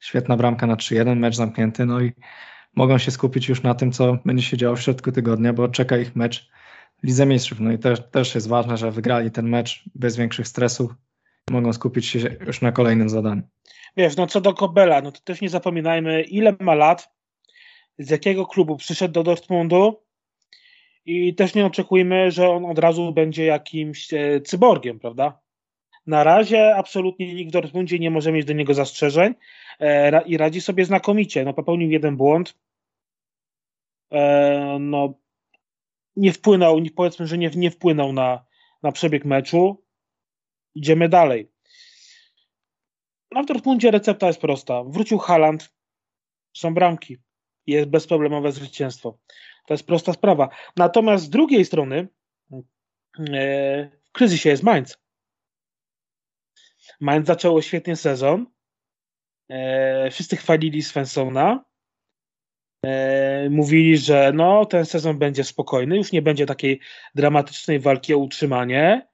świetna 0.00 0.36
bramka 0.36 0.66
na 0.66 0.76
3-1, 0.76 1.16
mecz 1.16 1.36
zamknięty, 1.36 1.86
no 1.86 2.00
i 2.00 2.12
mogą 2.74 2.98
się 2.98 3.10
skupić 3.10 3.48
już 3.48 3.62
na 3.62 3.74
tym, 3.74 3.92
co 3.92 4.18
będzie 4.24 4.42
się 4.42 4.56
działo 4.56 4.76
w 4.76 4.82
środku 4.82 5.12
tygodnia, 5.12 5.52
bo 5.52 5.68
czeka 5.68 5.98
ich 5.98 6.16
mecz 6.16 6.50
w 7.02 7.06
Lidze 7.06 7.26
Mistrzów. 7.26 7.60
No 7.60 7.72
i 7.72 7.78
też, 7.78 8.00
też 8.10 8.34
jest 8.34 8.48
ważne, 8.48 8.76
że 8.76 8.90
wygrali 8.90 9.30
ten 9.30 9.48
mecz 9.48 9.84
bez 9.94 10.16
większych 10.16 10.48
stresów. 10.48 10.90
Mogą 11.50 11.72
skupić 11.72 12.06
się 12.06 12.36
już 12.46 12.60
na 12.60 12.72
kolejnym 12.72 13.08
zadaniu. 13.08 13.42
Wiesz, 13.96 14.16
no 14.16 14.26
co 14.26 14.40
do 14.40 14.54
Kobela, 14.54 15.02
no 15.02 15.12
to 15.12 15.20
też 15.20 15.40
nie 15.40 15.48
zapominajmy, 15.48 16.22
ile 16.22 16.56
ma 16.60 16.74
lat, 16.74 17.10
z 17.98 18.10
jakiego 18.10 18.46
klubu 18.46 18.76
przyszedł 18.76 19.14
do 19.14 19.22
Dortmundu 19.22 20.02
i 21.06 21.34
też 21.34 21.54
nie 21.54 21.66
oczekujmy, 21.66 22.30
że 22.30 22.48
on 22.48 22.64
od 22.64 22.78
razu 22.78 23.12
będzie 23.12 23.44
jakimś 23.44 24.12
e, 24.12 24.40
cyborgiem, 24.40 24.98
prawda? 24.98 25.40
Na 26.08 26.24
razie 26.24 26.76
absolutnie 26.76 27.34
nikt 27.34 27.50
w 27.50 27.52
Dortmundzie 27.52 27.98
nie 27.98 28.10
może 28.10 28.32
mieć 28.32 28.46
do 28.46 28.52
niego 28.52 28.74
zastrzeżeń 28.74 29.34
e, 29.80 30.22
i 30.26 30.36
radzi 30.36 30.60
sobie 30.60 30.84
znakomicie. 30.84 31.44
No, 31.44 31.54
popełnił 31.54 31.90
jeden 31.90 32.16
błąd. 32.16 32.58
E, 34.12 34.76
no, 34.80 35.14
nie 36.16 36.32
wpłynął, 36.32 36.80
powiedzmy, 36.96 37.26
że 37.26 37.38
nie, 37.38 37.50
nie 37.50 37.70
wpłynął 37.70 38.12
na, 38.12 38.44
na 38.82 38.92
przebieg 38.92 39.24
meczu. 39.24 39.84
Idziemy 40.74 41.08
dalej. 41.08 41.50
No, 43.30 43.44
Dortmundzie 43.44 43.90
recepta 43.90 44.26
jest 44.26 44.40
prosta. 44.40 44.84
Wrócił 44.84 45.18
Haland, 45.18 45.72
są 46.56 46.74
bramki. 46.74 47.16
Jest 47.66 47.88
bezproblemowe 47.88 48.52
zwycięstwo. 48.52 49.18
To 49.66 49.74
jest 49.74 49.86
prosta 49.86 50.12
sprawa. 50.12 50.48
Natomiast 50.76 51.24
z 51.24 51.30
drugiej 51.30 51.64
strony 51.64 52.08
e, 52.52 52.58
w 54.04 54.12
kryzysie 54.12 54.50
jest 54.50 54.62
Mainz. 54.62 55.07
Mainz 57.00 57.26
zaczęło 57.26 57.62
świetnie 57.62 57.96
sezon. 57.96 58.46
E, 59.48 60.10
wszyscy 60.10 60.36
chwalili 60.36 60.82
Svensona. 60.82 61.64
E, 62.84 63.50
mówili, 63.50 63.98
że 63.98 64.32
no, 64.34 64.66
ten 64.66 64.86
sezon 64.86 65.18
będzie 65.18 65.44
spokojny, 65.44 65.96
już 65.96 66.12
nie 66.12 66.22
będzie 66.22 66.46
takiej 66.46 66.80
dramatycznej 67.14 67.80
walki 67.80 68.14
o 68.14 68.18
utrzymanie. 68.18 69.08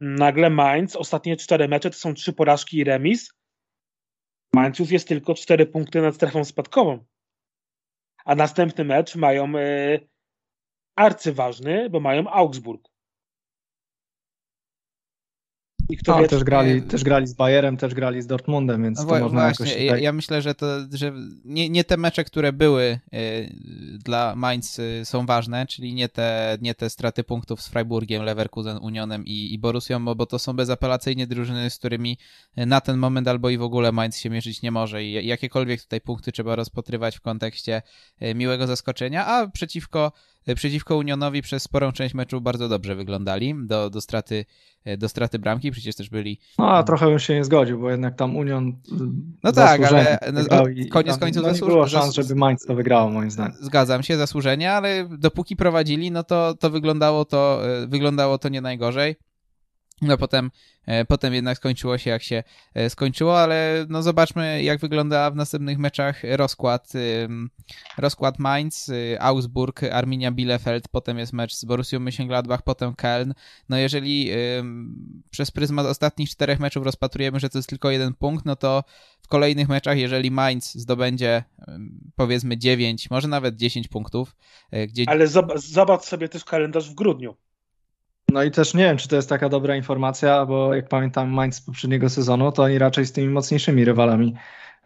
Nagle 0.00 0.50
Mainz, 0.50 0.96
ostatnie 0.96 1.36
cztery 1.36 1.68
mecze 1.68 1.90
to 1.90 1.96
są 1.96 2.14
trzy 2.14 2.32
porażki 2.32 2.76
i 2.76 2.84
remis. 2.84 3.32
Mainz 4.54 4.78
już 4.78 4.90
jest 4.90 5.08
tylko 5.08 5.34
cztery 5.34 5.66
punkty 5.66 6.02
nad 6.02 6.14
strefą 6.14 6.44
spadkową. 6.44 7.04
A 8.24 8.34
następny 8.34 8.84
mecz 8.84 9.16
mają 9.16 9.58
e, 9.58 9.98
arcyważny, 10.96 11.90
bo 11.90 12.00
mają 12.00 12.30
Augsburg. 12.30 12.95
I 15.88 15.96
kto 15.96 16.12
no, 16.12 16.22
wie, 16.22 16.28
też, 16.28 16.44
grali, 16.44 16.82
też 16.82 17.04
grali 17.04 17.26
z 17.26 17.34
Bayerem, 17.34 17.76
też 17.76 17.94
grali 17.94 18.22
z 18.22 18.26
Dortmundem, 18.26 18.82
więc 18.82 18.98
no 18.98 19.04
to 19.04 19.18
można 19.18 19.40
właśnie, 19.40 19.66
jakoś... 19.66 19.84
Ja, 19.84 19.98
ja, 19.98 20.12
myślę, 20.12 20.42
że 20.42 20.54
to 20.54 20.66
że 20.92 21.12
nie, 21.44 21.68
nie 21.68 21.84
te 21.84 21.96
mecze, 21.96 22.24
które 22.24 22.52
były 22.52 23.00
y, 23.14 23.98
dla 24.04 24.36
Mainz 24.36 24.78
y, 24.78 25.02
są 25.04 25.26
ważne, 25.26 25.66
czyli 25.66 25.94
nie 25.94 26.08
te, 26.08 26.58
nie 26.60 26.74
te 26.74 26.90
straty 26.90 27.24
punktów 27.24 27.62
z 27.62 27.68
Freiburgiem, 27.68 28.22
Leverkusen, 28.22 28.78
Unionem 28.78 29.26
i, 29.26 29.54
i 29.54 29.58
Borussią, 29.58 30.04
bo, 30.04 30.14
bo 30.14 30.26
to 30.26 30.38
są 30.38 30.52
bezapelacyjnie 30.52 31.26
drużyny, 31.26 31.70
z 31.70 31.78
którymi 31.78 32.18
y, 32.58 32.66
na 32.66 32.80
ten 32.80 32.98
moment 32.98 33.28
albo 33.28 33.50
i 33.50 33.58
w 33.58 33.62
ogóle 33.62 33.92
Mainz 33.92 34.18
się 34.18 34.30
mierzyć 34.30 34.62
nie 34.62 34.70
może. 34.70 35.04
I 35.04 35.26
jakiekolwiek 35.26 35.82
tutaj 35.82 36.00
punkty 36.00 36.32
trzeba 36.32 36.56
rozpatrywać 36.56 37.16
w 37.16 37.20
kontekście 37.20 37.82
miłego 38.34 38.66
zaskoczenia, 38.66 39.26
a 39.26 39.48
przeciwko 39.48 40.12
przeciwko 40.54 40.96
Unionowi 40.96 41.42
przez 41.42 41.62
sporą 41.62 41.92
część 41.92 42.14
meczu 42.14 42.40
bardzo 42.40 42.68
dobrze 42.68 42.94
wyglądali 42.94 43.54
do, 43.58 43.90
do, 43.90 44.00
straty, 44.00 44.44
do 44.98 45.08
straty 45.08 45.38
bramki, 45.38 45.70
przecież 45.70 45.96
też 45.96 46.10
byli... 46.10 46.38
No 46.58 46.70
a 46.70 46.82
trochę 46.82 47.06
bym 47.06 47.18
się 47.18 47.34
nie 47.34 47.44
zgodził, 47.44 47.80
bo 47.80 47.90
jednak 47.90 48.16
tam 48.16 48.36
Union 48.36 48.72
No 49.42 49.52
tak, 49.52 49.82
ale 49.82 50.18
no, 50.32 50.68
i, 50.68 50.88
koniec 50.88 51.18
końców 51.18 51.42
no, 51.42 51.52
nie 51.52 51.58
było 51.58 51.88
szans, 51.88 52.14
żeby 52.14 52.34
Mainz 52.34 52.66
to 52.66 52.74
wygrało 52.74 53.10
moim 53.10 53.30
zdaniem. 53.30 53.56
Zgadzam 53.60 54.02
się, 54.02 54.16
zasłużenie, 54.16 54.72
ale 54.72 55.08
dopóki 55.18 55.56
prowadzili, 55.56 56.10
no 56.10 56.24
to, 56.24 56.54
to 56.54 56.70
wyglądało 56.70 57.24
to 57.24 57.60
wyglądało 57.88 58.38
to 58.38 58.48
nie 58.48 58.60
najgorzej. 58.60 59.16
No 60.02 60.18
potem, 60.18 60.50
e, 60.86 61.04
potem 61.04 61.34
jednak 61.34 61.56
skończyło 61.56 61.98
się 61.98 62.10
jak 62.10 62.22
się 62.22 62.44
e, 62.74 62.90
skończyło, 62.90 63.40
ale 63.40 63.86
no 63.88 64.02
zobaczmy 64.02 64.62
jak 64.62 64.80
wygląda 64.80 65.30
w 65.30 65.36
następnych 65.36 65.78
meczach 65.78 66.22
rozkład. 66.24 66.92
Rozkład 67.98 68.38
Mainz, 68.38 68.88
y, 68.88 69.16
Augsburg, 69.20 69.82
Arminia 69.82 70.32
Bielefeld, 70.32 70.88
potem 70.88 71.18
jest 71.18 71.32
mecz 71.32 71.54
z 71.54 71.64
Borussią 71.64 71.98
Mönchengladbach, 71.98 72.58
potem 72.64 72.92
Köln. 72.92 73.32
No 73.68 73.76
jeżeli 73.76 74.30
przez 75.30 75.50
pryzmat 75.50 75.86
ostatnich 75.86 76.30
czterech 76.30 76.60
meczów 76.60 76.84
rozpatrujemy, 76.84 77.40
że 77.40 77.48
to 77.48 77.58
jest 77.58 77.68
tylko 77.68 77.90
jeden 77.90 78.14
punkt, 78.14 78.44
no 78.44 78.56
to 78.56 78.84
w 79.22 79.28
kolejnych 79.28 79.68
meczach, 79.68 79.98
jeżeli 79.98 80.30
Mainz 80.30 80.74
zdobędzie 80.74 81.44
powiedzmy 82.16 82.58
9, 82.58 83.10
może 83.10 83.28
nawet 83.28 83.56
10 83.56 83.88
punktów, 83.88 84.36
e, 84.70 84.86
gdzie... 84.86 85.04
Ale 85.06 85.26
zobacz 85.56 86.02
sobie 86.04 86.28
też 86.28 86.44
kalendarz 86.44 86.90
w 86.90 86.94
grudniu. 86.94 87.36
No 88.36 88.42
i 88.42 88.50
też 88.50 88.74
nie 88.74 88.84
wiem, 88.84 88.96
czy 88.96 89.08
to 89.08 89.16
jest 89.16 89.28
taka 89.28 89.48
dobra 89.48 89.76
informacja, 89.76 90.46
bo 90.46 90.74
jak 90.74 90.88
pamiętam 90.88 91.30
Mainz 91.30 91.56
z 91.56 91.60
poprzedniego 91.60 92.10
sezonu, 92.10 92.52
to 92.52 92.62
oni 92.62 92.78
raczej 92.78 93.06
z 93.06 93.12
tymi 93.12 93.28
mocniejszymi 93.28 93.84
rywalami 93.84 94.34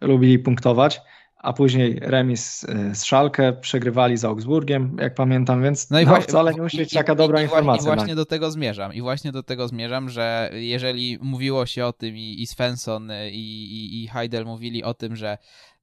lubili 0.01 0.39
punktować, 0.39 1.01
a 1.37 1.53
później 1.53 1.99
remis 2.01 2.63
y, 2.63 2.95
z 2.95 3.03
Szalkę, 3.03 3.53
przegrywali 3.53 4.17
z 4.17 4.25
Augsburgiem, 4.25 4.97
jak 4.99 5.15
pamiętam, 5.15 5.63
więc 5.63 5.89
no, 5.89 5.99
i 5.99 6.05
no, 6.05 6.21
wcale 6.21 6.53
nie 6.53 6.61
musi 6.61 6.77
być 6.77 6.93
taka 6.93 7.15
dobra 7.15 7.41
i, 7.41 7.43
informacja. 7.43 7.93
I 7.93 7.95
właśnie 7.95 8.15
do 8.15 8.25
tego 8.25 8.51
zmierzam. 8.51 8.93
I 8.93 9.01
właśnie 9.01 9.31
do 9.31 9.43
tego 9.43 9.67
zmierzam, 9.67 10.09
że 10.09 10.49
jeżeli 10.53 11.17
mówiło 11.21 11.65
się 11.65 11.85
o 11.85 11.93
tym 11.93 12.17
i, 12.17 12.41
i 12.41 12.47
Svensson 12.47 13.11
i, 13.31 13.37
i, 13.37 14.03
i 14.03 14.07
Heidel 14.07 14.45
mówili 14.45 14.83
o 14.83 14.93
tym, 14.93 15.15
że 15.15 15.37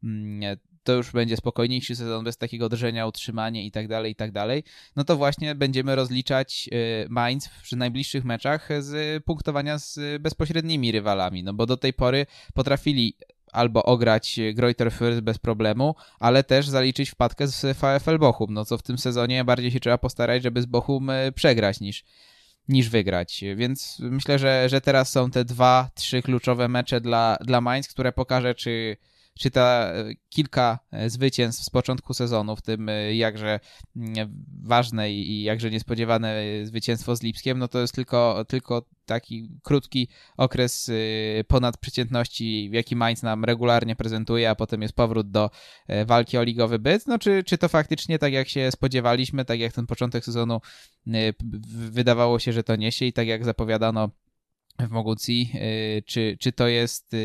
mm, 0.05 0.59
to 0.89 0.93
już 0.93 1.13
będzie 1.13 1.37
spokojniejszy 1.37 1.97
sezon 1.97 2.25
bez 2.25 2.37
takiego 2.37 2.69
drżenia, 2.69 3.07
utrzymania 3.07 3.63
i 3.63 3.71
tak 3.71 3.89
dalej, 3.89 4.13
i 4.13 4.15
tak 4.15 4.33
dalej, 4.33 4.65
no 4.97 5.05
to 5.05 5.17
właśnie 5.17 5.55
będziemy 5.55 5.95
rozliczać 5.95 6.69
y, 6.73 7.07
Mainz 7.11 7.49
przy 7.63 7.77
najbliższych 7.77 8.25
meczach 8.25 8.69
z 8.81 9.25
punktowania 9.25 9.79
z 9.79 10.23
bezpośrednimi 10.23 10.93
rywalami, 10.93 11.43
no 11.43 11.55
bo 11.55 11.67
do 11.67 11.77
tej 11.77 11.93
pory 11.93 12.27
potrafili 12.55 13.17
albo 13.53 13.83
ograć 13.83 14.41
Greuther 14.55 14.89
Fürth 14.93 15.21
bez 15.21 15.39
problemu, 15.39 15.95
ale 16.21 16.45
też 16.45 16.69
zaliczyć 16.69 17.11
wpadkę 17.11 17.47
z 17.47 17.77
VfL 17.77 18.19
Bochum, 18.19 18.55
no 18.55 18.65
co 18.65 18.79
w 18.79 18.83
tym 18.83 18.99
sezonie 18.99 19.45
bardziej 19.45 19.71
się 19.71 19.81
trzeba 19.81 19.99
postarać, 19.99 20.43
żeby 20.43 20.63
z 20.63 20.67
Bochum 20.67 21.11
y, 21.11 21.33
przegrać 21.35 21.81
niż 21.81 22.05
niż 22.69 22.89
wygrać. 22.89 23.45
Więc 23.57 23.99
myślę, 24.01 24.39
że, 24.39 24.69
że 24.69 24.81
teraz 24.81 25.13
są 25.13 25.31
te 25.31 25.45
dwa, 25.45 25.91
trzy 25.95 26.23
kluczowe 26.23 26.69
mecze 26.69 27.01
dla, 27.01 27.39
dla 27.41 27.61
Mainz, 27.61 27.89
które 27.89 28.13
pokaże, 28.13 28.55
czy 28.55 28.97
czyta 29.39 29.93
e, 29.95 30.05
kilka 30.29 30.79
e, 30.93 31.11
zwycięstw 31.11 31.65
z 31.65 31.71
początku 31.71 32.15
sezonu, 32.15 32.57
w 32.57 32.63
tym 32.63 32.89
e, 32.89 33.15
jakże 33.15 33.61
mm, 33.97 34.45
ważne 34.63 35.13
i 35.13 35.43
jakże 35.43 35.71
niespodziewane 35.71 36.43
zwycięstwo 36.65 37.17
z 37.17 37.23
Lipskiem, 37.23 37.59
no 37.59 37.69
to 37.69 37.79
jest 37.79 37.95
tylko, 37.95 38.45
tylko 38.49 38.87
taki 39.07 39.51
krótki 39.63 40.09
okres 40.37 40.91
ponadprzeciętności, 41.49 42.69
w 42.71 42.73
jaki 42.73 42.97
Mainz 42.97 43.23
nam 43.23 43.45
regularnie 43.45 43.97
prezentuje, 43.97 44.51
a 44.51 44.55
potem 44.55 44.83
jest 44.83 44.95
powrót 44.95 45.31
do 45.31 45.51
walki 46.07 46.39
o 46.39 46.43
ligowy 46.43 46.79
byt. 46.79 47.07
No 47.07 47.19
czy, 47.19 47.45
czy 47.45 47.59
to 47.59 47.69
faktycznie 47.69 48.19
tak 48.19 48.33
jak 48.33 48.49
się 48.49 48.71
spodziewaliśmy, 48.71 49.45
tak 49.45 49.61
jak 49.61 49.73
ten 49.73 49.87
początek 49.87 50.25
sezonu 50.25 50.61
wydawało 51.91 52.39
się, 52.39 52.53
że 52.53 52.63
to 52.63 52.77
niesie 52.77 53.05
i 53.05 53.13
tak 53.13 53.27
jak 53.27 53.45
zapowiadano 53.45 54.11
w 54.79 54.91
Mogucji, 54.91 55.53
czy, 56.07 56.37
czy 56.41 56.53
to 56.53 56.69
jest 56.69 57.17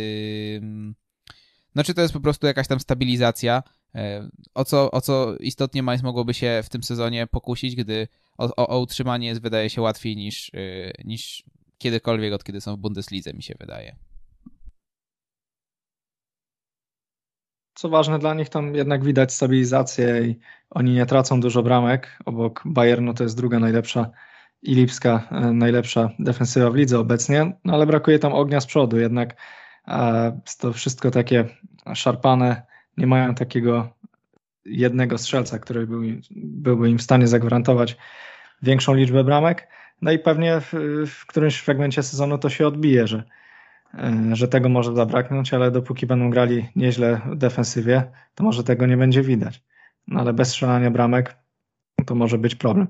no 1.75 1.83
czy 1.83 1.93
to 1.93 2.01
jest 2.01 2.13
po 2.13 2.19
prostu 2.19 2.47
jakaś 2.47 2.67
tam 2.67 2.79
stabilizacja, 2.79 3.63
e, 3.95 4.29
o 4.53 4.65
co, 4.65 4.91
o 4.91 5.01
co 5.01 5.37
istotnie 5.37 5.83
Mainz 5.83 6.03
mogłoby 6.03 6.33
się 6.33 6.61
w 6.63 6.69
tym 6.69 6.83
sezonie 6.83 7.27
pokusić, 7.27 7.75
gdy 7.75 8.07
o, 8.37 8.55
o, 8.55 8.67
o 8.67 8.79
utrzymanie 8.79 9.27
jest 9.27 9.41
wydaje 9.41 9.69
się 9.69 9.81
łatwiej 9.81 10.15
niż, 10.15 10.51
e, 10.53 10.57
niż 11.03 11.43
kiedykolwiek 11.77 12.33
od 12.33 12.43
kiedy 12.43 12.61
są 12.61 12.75
w 12.75 12.79
Bundeslidze 12.79 13.33
mi 13.33 13.43
się 13.43 13.55
wydaje. 13.59 13.95
Co 17.75 17.89
ważne 17.89 18.19
dla 18.19 18.33
nich, 18.33 18.49
tam 18.49 18.75
jednak 18.75 19.03
widać 19.03 19.33
stabilizację 19.33 20.27
i 20.27 20.39
oni 20.69 20.93
nie 20.93 21.05
tracą 21.05 21.39
dużo 21.39 21.63
bramek. 21.63 22.19
Obok 22.25 22.61
Bayernu 22.65 23.13
to 23.13 23.23
jest 23.23 23.37
druga 23.37 23.59
najlepsza 23.59 24.11
i 24.61 24.75
Lipska 24.75 25.27
najlepsza 25.53 26.09
defensywa 26.19 26.71
w 26.71 26.75
lidze 26.75 26.99
obecnie, 26.99 27.57
no 27.65 27.73
ale 27.73 27.85
brakuje 27.85 28.19
tam 28.19 28.33
ognia 28.33 28.61
z 28.61 28.65
przodu, 28.65 28.99
jednak 28.99 29.35
to 30.59 30.73
wszystko 30.73 31.11
takie 31.11 31.45
szarpane, 31.93 32.61
nie 32.97 33.07
mają 33.07 33.35
takiego 33.35 33.89
jednego 34.65 35.17
strzelca, 35.17 35.59
który 35.59 35.87
był, 35.87 36.01
byłby 36.35 36.89
im 36.89 36.97
w 36.97 37.01
stanie 37.01 37.27
zagwarantować 37.27 37.97
większą 38.61 38.93
liczbę 38.93 39.23
bramek. 39.23 39.67
No 40.01 40.11
i 40.11 40.19
pewnie 40.19 40.61
w, 40.61 40.73
w 41.07 41.25
którymś 41.25 41.57
fragmencie 41.57 42.03
sezonu 42.03 42.37
to 42.37 42.49
się 42.49 42.67
odbije, 42.67 43.07
że, 43.07 43.23
e, 43.93 44.29
że 44.35 44.47
tego 44.47 44.69
może 44.69 44.95
zabraknąć, 44.95 45.53
ale 45.53 45.71
dopóki 45.71 46.07
będą 46.07 46.29
grali 46.29 46.69
nieźle 46.75 47.21
defensywie, 47.35 48.11
to 48.35 48.43
może 48.43 48.63
tego 48.63 48.85
nie 48.85 48.97
będzie 48.97 49.21
widać. 49.21 49.63
No 50.07 50.19
ale 50.19 50.33
bez 50.33 50.49
strzelania 50.49 50.91
bramek 50.91 51.37
to 52.05 52.15
może 52.15 52.37
być 52.37 52.55
problem. 52.55 52.87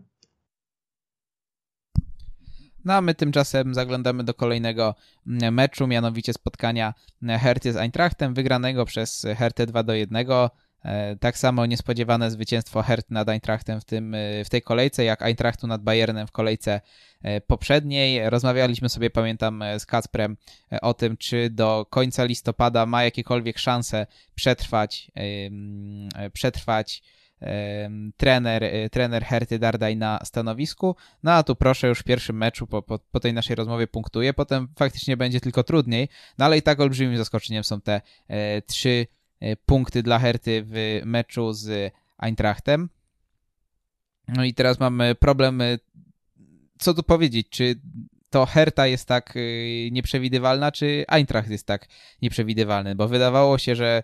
No 2.85 2.93
a 2.93 3.01
my 3.01 3.15
tymczasem 3.15 3.73
zaglądamy 3.73 4.23
do 4.23 4.33
kolejnego 4.33 4.95
meczu, 5.51 5.87
mianowicie 5.87 6.33
spotkania 6.33 6.93
Herty 7.21 7.73
z 7.73 7.75
Eintrachtem, 7.75 8.33
wygranego 8.33 8.85
przez 8.85 9.27
Hertę 9.37 9.65
2 9.65 9.83
do 9.83 9.93
1. 9.93 10.25
E, 10.83 11.15
tak 11.15 11.37
samo 11.37 11.65
niespodziewane 11.65 12.31
zwycięstwo 12.31 12.81
Hert 12.81 13.11
nad 13.11 13.29
Eintrachtem 13.29 13.81
w, 13.81 13.85
tym, 13.85 14.15
e, 14.15 14.45
w 14.45 14.49
tej 14.49 14.61
kolejce, 14.61 15.03
jak 15.03 15.21
Eintrachtu 15.21 15.67
nad 15.67 15.81
Bayernem 15.81 16.27
w 16.27 16.31
kolejce 16.31 16.81
e, 17.21 17.41
poprzedniej. 17.41 18.29
Rozmawialiśmy 18.29 18.89
sobie, 18.89 19.09
pamiętam, 19.09 19.63
z 19.79 19.85
Kacprem 19.85 20.37
o 20.81 20.93
tym, 20.93 21.17
czy 21.17 21.49
do 21.49 21.85
końca 21.89 22.23
listopada 22.23 22.85
ma 22.85 23.03
jakiekolwiek 23.03 23.59
szanse 23.59 24.07
przetrwać, 24.35 25.11
przetrwać 26.33 27.03
trener, 28.17 28.63
trener 28.91 29.23
Herty 29.23 29.59
Dardaj 29.59 29.97
na 29.97 30.19
stanowisku. 30.23 30.95
No 31.23 31.31
a 31.31 31.43
tu 31.43 31.55
proszę 31.55 31.87
już 31.87 31.99
w 31.99 32.03
pierwszym 32.03 32.37
meczu 32.37 32.67
po, 32.67 32.81
po, 32.81 32.99
po, 32.99 33.19
tej 33.19 33.33
naszej 33.33 33.55
rozmowie 33.55 33.87
punktuje, 33.87 34.33
potem 34.33 34.67
faktycznie 34.75 35.17
będzie 35.17 35.39
tylko 35.41 35.63
trudniej, 35.63 36.09
no 36.37 36.45
ale 36.45 36.57
i 36.57 36.61
tak 36.61 36.79
olbrzymim 36.79 37.17
zaskoczeniem 37.17 37.63
są 37.63 37.81
te 37.81 38.01
e, 38.27 38.61
trzy 38.61 39.07
E, 39.43 39.55
punkty 39.55 40.03
dla 40.03 40.19
Herty 40.19 40.63
w 40.65 41.01
meczu 41.05 41.53
z 41.53 41.93
Eintrachtem. 42.17 42.89
No 44.27 44.43
i 44.43 44.53
teraz 44.53 44.79
mamy 44.79 45.15
problem, 45.15 45.61
e, 45.61 45.77
co 46.79 46.93
tu 46.93 47.03
powiedzieć, 47.03 47.49
czy 47.49 47.75
to 48.33 48.45
Herta 48.45 48.87
jest 48.87 49.07
tak 49.07 49.33
e, 49.37 49.39
nieprzewidywalna, 49.91 50.71
czy 50.71 51.05
Eintracht 51.07 51.49
jest 51.49 51.67
tak 51.67 51.87
nieprzewidywalny, 52.21 52.95
bo 52.95 53.07
wydawało 53.07 53.57
się, 53.57 53.75
że 53.75 54.03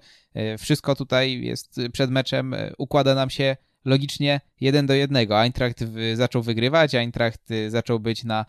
wszystko 0.57 0.95
tutaj 0.95 1.41
jest 1.41 1.79
przed 1.93 2.11
meczem, 2.11 2.55
układa 2.77 3.15
nam 3.15 3.29
się 3.29 3.57
logicznie 3.85 4.41
jeden 4.61 4.85
do 4.85 4.93
jednego. 4.93 5.41
Eintracht 5.41 5.83
zaczął 6.13 6.41
wygrywać, 6.43 6.95
Eintracht 6.95 7.49
zaczął 7.67 7.99
być 7.99 8.23
na 8.23 8.45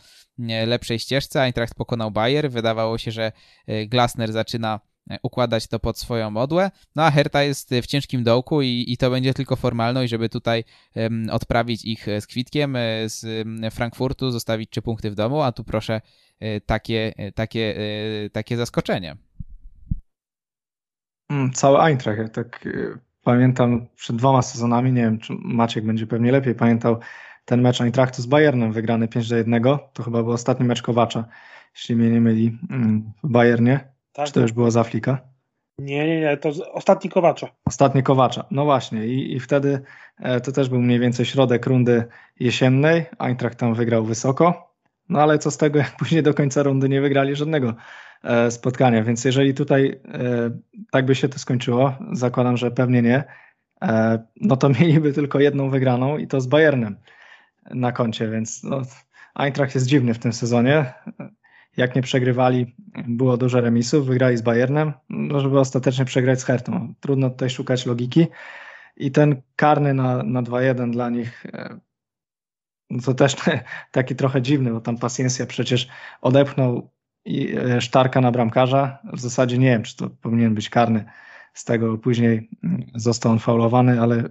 lepszej 0.67 0.99
ścieżce, 0.99 1.43
Eintracht 1.43 1.75
pokonał 1.75 2.11
Bayer, 2.11 2.51
wydawało 2.51 2.99
się, 2.99 3.11
że 3.11 3.33
Glasner 3.87 4.33
zaczyna 4.33 4.81
układać 5.23 5.67
to 5.67 5.79
pod 5.79 5.99
swoją 5.99 6.31
modłę. 6.31 6.71
No 6.97 7.05
a 7.05 7.11
Herta 7.11 7.43
jest 7.43 7.71
w 7.83 7.87
ciężkim 7.87 8.25
dołku 8.25 8.63
i, 8.63 8.85
i 8.89 8.97
to 8.97 9.11
będzie 9.11 9.35
tylko 9.35 9.57
formalność, 9.57 10.11
żeby 10.11 10.29
tutaj 10.29 10.65
odprawić 11.31 11.85
ich 11.85 12.07
z 12.21 12.27
kwitkiem 12.27 12.77
e, 12.77 13.09
z 13.09 13.49
Frankfurtu, 13.75 14.31
zostawić 14.31 14.71
trzy 14.71 14.83
punkty 14.83 15.11
w 15.11 15.15
domu, 15.15 15.43
a 15.43 15.53
tu 15.53 15.65
proszę 15.65 16.01
e, 16.41 16.61
takie, 16.61 17.13
takie, 17.35 17.75
takie 18.33 18.57
zaskoczenie. 18.57 19.17
Mm, 21.31 21.53
cały 21.53 21.81
Eintracht, 21.81 22.19
jak 22.19 22.31
tak 22.35 22.69
pamiętam 23.25 23.87
przed 23.97 24.17
dwoma 24.17 24.43
sezonami, 24.43 24.93
nie 24.93 25.03
wiem, 25.03 25.19
czy 25.19 25.33
Maciek 25.39 25.85
będzie 25.85 26.07
pewnie 26.07 26.33
lepiej 26.33 26.55
pamiętał 26.55 27.01
ten 27.45 27.61
mecz 27.61 27.81
Eintrachtu 27.81 28.23
z 28.23 28.27
Bayernem 28.27 28.73
wygrany 28.73 29.09
5 29.09 29.29
do 29.29 29.37
1, 29.37 29.63
to 29.93 30.03
chyba 30.03 30.23
był 30.23 30.33
ostatni 30.33 30.67
mecz 30.67 30.83
Kowacza, 30.83 31.25
jeśli 31.75 31.97
mnie 31.97 32.11
nie 32.11 32.21
myli, 32.21 32.59
mm, 32.71 33.13
w 33.25 33.29
Bayernie. 33.29 33.90
Tak? 34.13 34.27
Czy 34.27 34.33
to 34.33 34.41
już 34.41 34.53
było 34.53 34.71
z 34.71 34.77
Aflika? 34.77 35.19
Nie, 35.81 36.07
nie, 36.07 36.21
nie, 36.21 36.37
to 36.37 36.51
ostatni 36.73 37.11
Kowacza. 37.11 37.49
Ostatni 37.65 38.03
Kowacza, 38.03 38.45
no 38.51 38.65
właśnie 38.65 39.07
i, 39.07 39.37
i 39.37 39.41
wtedy 39.41 39.83
e, 40.19 40.41
to 40.41 40.53
też 40.53 40.69
był 40.69 40.81
mniej 40.81 40.99
więcej 40.99 41.27
środek 41.27 41.67
rundy 41.67 42.05
jesiennej, 42.41 43.07
Eintracht 43.19 43.59
tam 43.59 43.75
wygrał 43.75 44.05
wysoko, 44.05 44.75
no 45.09 45.23
ale 45.23 45.39
co 45.39 45.51
z 45.51 45.57
tego, 45.57 45.79
jak 45.79 45.97
później 45.97 46.23
do 46.23 46.35
końca 46.35 46.63
rundy 46.63 46.89
nie 46.89 47.01
wygrali 47.01 47.37
żadnego 47.37 47.75
e, 48.25 48.51
spotkania, 48.51 49.03
więc 49.05 49.25
jeżeli 49.25 49.55
tutaj 49.55 50.01
e, 50.15 50.51
tak 50.91 51.07
by 51.07 51.15
się 51.15 51.29
to 51.29 51.39
skończyło, 51.39 51.95
zakładam, 52.13 52.57
że 52.57 52.71
pewnie 52.71 53.03
nie, 53.03 53.25
no 54.41 54.57
to 54.57 54.69
mieliby 54.81 55.13
tylko 55.13 55.41
jedną 55.41 55.71
wygraną 55.71 56.19
i 56.19 56.27
to 56.27 56.41
z 56.41 56.47
Bayernem 56.47 56.97
na 57.71 57.93
koncie, 57.93 58.29
więc 58.29 58.63
no, 58.63 58.83
Eintracht 59.35 59.75
jest 59.75 59.87
dziwny 59.87 60.15
w 60.15 60.19
tym 60.19 60.33
sezonie 60.33 60.93
jak 61.81 61.97
nie 61.97 62.03
przegrywali, 62.03 62.75
było 63.09 63.37
dużo 63.37 63.61
remisów, 63.61 64.07
wygrali 64.07 64.37
z 64.37 64.43
Bayernem, 64.43 64.93
no 65.11 65.41
żeby 65.41 65.61
ostatecznie 65.61 66.05
przegrać 66.05 66.41
z 66.41 66.45
Hertą. 66.45 66.95
Trudno 67.01 67.31
tutaj 67.31 67.51
szukać 67.51 67.87
logiki. 67.87 68.27
I 68.97 69.11
ten 69.11 69.43
karny 69.57 69.95
na, 69.95 70.23
na 70.23 70.43
2-1 70.43 70.91
dla 70.91 71.11
nich 71.11 71.47
e, 71.47 71.81
to 73.05 73.15
też 73.15 73.37
taki 73.93 74.17
trochę 74.17 74.43
dziwny, 74.43 74.71
bo 74.73 74.81
tam 74.81 74.99
Paciencia 74.99 75.47
przecież 75.47 75.89
odepchnął 76.21 76.91
e, 77.27 77.81
Sztarka 77.81 78.21
na 78.21 78.31
bramkarza. 78.31 78.99
W 79.13 79.21
zasadzie 79.21 79.59
nie 79.59 79.71
wiem, 79.71 79.83
czy 79.83 79.97
to 79.97 80.11
powinien 80.11 80.55
być 80.55 80.71
karny. 80.71 81.05
Z 81.55 81.65
tego 81.65 81.99
później 81.99 82.49
mm, 82.65 82.87
został 82.95 83.33
on 83.33 83.39
faulowany, 83.39 84.01
ale 84.01 84.23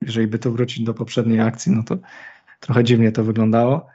jeżeli 0.00 0.26
by 0.26 0.38
to 0.38 0.50
wrócić 0.50 0.84
do 0.84 0.94
poprzedniej 0.94 1.40
akcji, 1.40 1.72
no 1.72 1.82
to 1.82 1.96
trochę 2.60 2.84
dziwnie 2.84 3.12
to 3.12 3.24
wyglądało. 3.24 3.86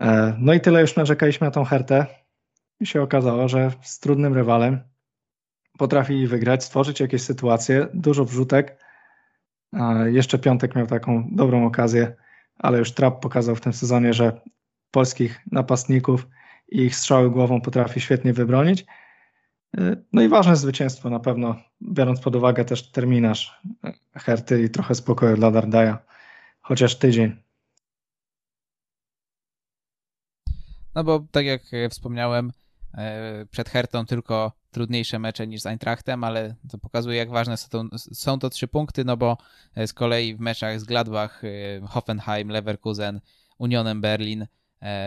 E, 0.00 0.36
no 0.38 0.54
i 0.54 0.60
tyle 0.60 0.80
już 0.80 0.96
narzekaliśmy 0.96 1.44
na 1.44 1.50
tą 1.50 1.64
Hertę 1.64 2.06
i 2.80 2.86
się 2.86 3.02
okazało, 3.02 3.48
że 3.48 3.70
z 3.82 4.00
trudnym 4.00 4.34
rywalem 4.34 4.80
potrafili 5.78 6.26
wygrać, 6.26 6.64
stworzyć 6.64 7.00
jakieś 7.00 7.22
sytuacje, 7.22 7.88
dużo 7.94 8.24
wrzutek. 8.24 8.84
Jeszcze 10.06 10.38
Piątek 10.38 10.74
miał 10.74 10.86
taką 10.86 11.28
dobrą 11.32 11.66
okazję, 11.66 12.16
ale 12.58 12.78
już 12.78 12.92
Trap 12.92 13.20
pokazał 13.20 13.56
w 13.56 13.60
tym 13.60 13.72
sezonie, 13.72 14.12
że 14.12 14.40
polskich 14.90 15.40
napastników 15.52 16.28
i 16.68 16.80
ich 16.80 16.96
strzały 16.96 17.30
głową 17.30 17.60
potrafi 17.60 18.00
świetnie 18.00 18.32
wybronić. 18.32 18.86
E, 19.78 19.96
no 20.12 20.22
i 20.22 20.28
ważne 20.28 20.56
zwycięstwo 20.56 21.10
na 21.10 21.20
pewno, 21.20 21.56
biorąc 21.82 22.20
pod 22.20 22.36
uwagę 22.36 22.64
też 22.64 22.90
terminarz 22.90 23.62
Herty 24.14 24.62
i 24.62 24.70
trochę 24.70 24.94
spokoju 24.94 25.36
dla 25.36 25.50
Dardaja, 25.50 25.98
chociaż 26.60 26.98
tydzień 26.98 27.43
No 30.94 31.04
bo 31.04 31.24
tak 31.30 31.46
jak 31.46 31.62
wspomniałem, 31.90 32.52
e, 32.94 33.46
przed 33.50 33.68
Hertą 33.68 34.06
tylko 34.06 34.52
trudniejsze 34.70 35.18
mecze 35.18 35.46
niż 35.46 35.60
z 35.60 35.66
Eintrachtem, 35.66 36.24
ale 36.24 36.54
to 36.70 36.78
pokazuje 36.78 37.16
jak 37.16 37.30
ważne 37.30 37.56
są 37.56 37.68
to, 37.68 37.98
są 37.98 38.38
to 38.38 38.50
trzy 38.50 38.68
punkty, 38.68 39.04
no 39.04 39.16
bo 39.16 39.38
z 39.86 39.92
kolei 39.92 40.34
w 40.34 40.40
meczach 40.40 40.80
z 40.80 40.84
Gladbach, 40.84 41.42
e, 41.44 41.86
Hoffenheim, 41.86 42.48
Leverkusen, 42.48 43.20
Unionem 43.58 44.00
Berlin 44.00 44.46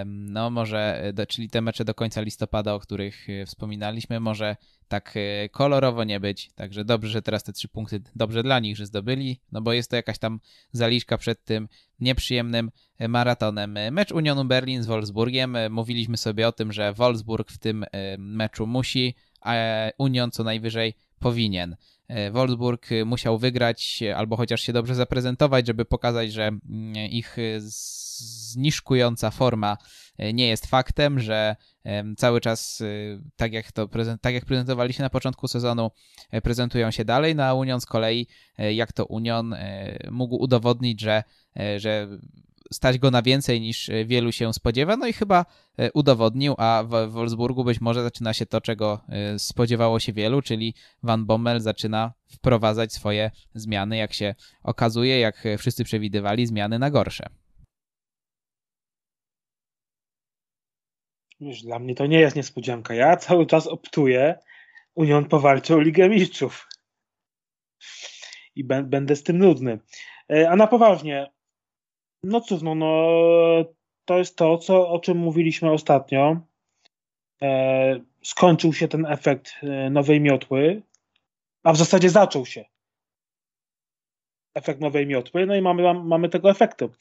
no 0.06 0.50
może, 0.50 1.04
e, 1.18 1.26
czyli 1.26 1.50
te 1.50 1.62
mecze 1.62 1.86
do 1.86 1.94
końca 1.94 2.22
listopada, 2.22 2.74
o 2.74 2.80
których 2.80 3.30
e, 3.30 3.46
wspominaliśmy, 3.46 4.20
może 4.20 4.56
tak 4.88 5.14
e, 5.16 5.50
kolorowo 5.50 6.04
nie 6.04 6.20
być. 6.20 6.52
Także 6.56 6.86
dobrze, 6.86 7.10
że 7.10 7.22
teraz 7.22 7.44
te 7.44 7.54
trzy 7.54 7.68
punkty, 7.68 8.02
dobrze 8.16 8.44
dla 8.44 8.60
nich, 8.60 8.78
że 8.78 8.86
zdobyli, 8.86 9.40
no 9.52 9.62
bo 9.62 9.74
jest 9.74 9.90
to 9.90 9.96
jakaś 9.96 10.20
tam 10.20 10.40
zaliczka 10.72 11.18
przed 11.18 11.44
tym 11.44 11.68
nieprzyjemnym 12.00 12.72
maratonem. 13.10 13.78
Mecz 13.92 14.12
Unionu 14.12 14.46
Berlin 14.46 14.84
z 14.84 14.86
Wolfsburgiem. 14.86 15.58
Mówiliśmy 15.70 16.18
sobie 16.18 16.48
o 16.48 16.52
tym, 16.52 16.74
że 16.74 16.94
Wolfsburg 16.94 17.52
w 17.52 17.58
tym 17.58 17.86
meczu 18.18 18.68
musi, 18.68 19.16
a 19.42 19.56
Union 19.98 20.32
co 20.32 20.44
najwyżej 20.44 20.94
powinien. 21.20 21.76
Wolfsburg 22.32 22.90
musiał 23.06 23.38
wygrać 23.38 24.04
albo 24.16 24.36
chociaż 24.36 24.62
się 24.62 24.74
dobrze 24.74 24.96
zaprezentować, 24.96 25.68
żeby 25.68 25.86
pokazać, 25.86 26.34
że 26.34 26.48
mm, 26.48 26.96
ich 26.96 27.38
zniszkująca 28.48 29.32
forma 29.32 29.78
e, 30.18 30.34
nie 30.34 30.48
jest 30.48 30.66
faktem, 30.66 31.20
że 31.20 31.56
cały 32.18 32.42
czas, 32.42 32.82
e, 32.82 32.86
tak 33.36 33.54
jak 33.54 33.72
to 33.72 33.90
tak 34.22 34.34
jak 34.34 34.46
prezentowali 34.46 34.94
się 34.94 35.04
na 35.04 35.10
początku 35.10 35.48
sezonu, 35.48 35.92
e, 36.32 36.42
prezentują 36.42 36.92
się 36.92 37.06
dalej, 37.06 37.36
no 37.36 37.44
a 37.44 37.54
Union 37.54 37.82
z 37.82 37.86
kolei, 37.86 38.28
jak 38.58 38.94
to 38.94 39.06
Union 39.06 39.56
mógł 40.12 40.36
udowodnić, 40.36 41.02
że, 41.02 41.24
że 41.78 42.08
stać 42.74 42.98
go 42.98 43.12
na 43.12 43.22
więcej 43.22 43.62
niż 43.62 43.90
wielu 44.06 44.32
się 44.32 44.54
spodziewa, 44.54 44.98
no 44.98 45.08
i 45.08 45.14
chyba 45.14 45.46
udowodnił, 45.94 46.56
a 46.58 46.84
w 46.88 47.12
Wolfsburgu 47.12 47.64
być 47.64 47.82
może 47.82 48.04
zaczyna 48.04 48.34
się 48.34 48.46
to, 48.46 48.62
czego 48.62 49.02
spodziewało 49.38 50.00
się 50.00 50.14
wielu, 50.14 50.42
czyli 50.42 50.74
Van 51.04 51.26
Bommel 51.26 51.60
zaczyna 51.60 52.14
wprowadzać 52.28 52.94
swoje 52.94 53.32
zmiany, 53.56 53.98
jak 53.98 54.14
się 54.14 54.36
okazuje, 54.64 55.20
jak 55.20 55.44
wszyscy 55.58 55.84
przewidywali, 55.84 56.46
zmiany 56.46 56.80
na 56.80 56.92
gorsze. 56.92 57.30
Wiesz, 61.40 61.64
dla 61.64 61.80
mnie 61.80 61.96
to 61.96 62.06
nie 62.06 62.20
jest 62.20 62.36
niespodzianka. 62.36 62.94
Ja 62.94 63.18
cały 63.18 63.46
czas 63.46 63.68
optuję 63.68 64.40
Union 64.96 65.26
powalczy 65.26 65.76
o 65.76 65.80
Ligę 65.80 66.10
Mistrzów. 66.10 66.68
I 68.56 68.64
będę 68.64 69.16
z 69.16 69.24
tym 69.24 69.38
nudny. 69.38 69.80
E, 70.32 70.50
a 70.50 70.56
na 70.56 70.68
poważnie, 70.68 71.32
no 72.28 72.42
cóż, 72.42 72.62
no, 72.62 72.76
no 72.76 73.08
to 74.06 74.18
jest 74.18 74.38
to, 74.38 74.58
co, 74.58 74.90
o 74.90 75.00
czym 75.00 75.18
mówiliśmy 75.18 75.72
ostatnio. 75.72 76.42
E, 77.42 78.00
skończył 78.24 78.74
się 78.74 78.88
ten 78.88 79.06
efekt 79.06 79.52
e, 79.64 79.90
nowej 79.90 80.22
miotły, 80.22 80.82
a 81.64 81.74
w 81.74 81.78
zasadzie 81.78 82.10
zaczął 82.10 82.46
się 82.46 82.66
efekt 84.58 84.82
nowej 84.82 85.08
miotły, 85.08 85.46
no 85.46 85.56
i 85.56 85.62
mamy, 85.62 85.94
mamy 85.94 86.30
tego 86.30 86.50
efektu. 86.50 86.92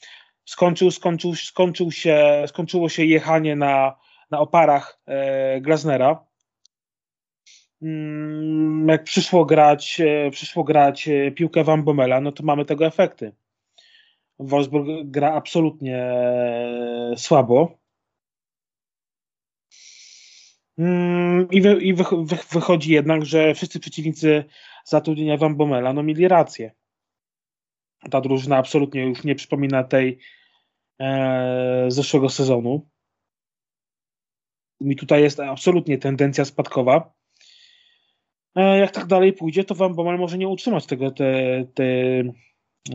Skończył, 0.45 0.91
skończył, 0.91 1.35
skończył 1.35 1.91
się, 1.91 2.43
skończyło 2.47 2.89
się 2.89 3.05
jechanie 3.05 3.55
na, 3.55 3.95
na 4.31 4.39
oparach 4.39 4.99
e, 5.05 5.61
Glasnera. 5.61 6.25
Mm, 7.81 8.87
jak 8.89 9.03
przyszło 9.03 9.45
grać, 9.45 10.01
e, 10.01 10.31
przyszło 10.31 10.63
grać 10.63 11.07
e, 11.07 11.31
piłkę 11.31 11.63
Van 11.63 11.83
Bommela, 11.83 12.21
no 12.21 12.31
to 12.31 12.43
mamy 12.43 12.65
tego 12.65 12.85
efekty. 12.85 13.31
Wolfsburg 14.39 14.87
gra 15.03 15.33
absolutnie 15.33 15.97
e, 15.97 17.13
słabo. 17.17 17.77
Mm, 20.77 21.47
I, 21.51 21.61
wy, 21.61 21.81
i 21.81 21.93
wy, 21.93 22.03
wy, 22.23 22.37
wychodzi 22.51 22.91
jednak, 22.91 23.25
że 23.25 23.53
wszyscy 23.53 23.79
przeciwnicy 23.79 24.43
zatrudnienia 24.85 25.37
Van 25.37 25.55
Bommela 25.55 25.93
no, 25.93 26.03
mieli 26.03 26.27
rację. 26.27 26.71
Ta 28.11 28.21
drużyna 28.21 28.57
absolutnie 28.57 29.01
już 29.01 29.23
nie 29.23 29.35
przypomina 29.35 29.83
tej 29.83 30.19
e, 31.01 31.85
zeszłego 31.87 32.29
sezonu. 32.29 32.89
I 34.79 34.95
tutaj 34.95 35.21
jest 35.21 35.39
absolutnie 35.39 35.97
tendencja 35.97 36.45
spadkowa. 36.45 37.13
E, 38.55 38.79
jak 38.79 38.91
tak 38.91 39.05
dalej 39.05 39.33
pójdzie, 39.33 39.63
to 39.63 39.75
Van 39.75 39.95
Bommel 39.95 40.17
może 40.17 40.37
nie 40.37 40.47
utrzymać 40.47 40.85
tego 40.85 41.11
te, 41.11 41.65
te 41.73 41.83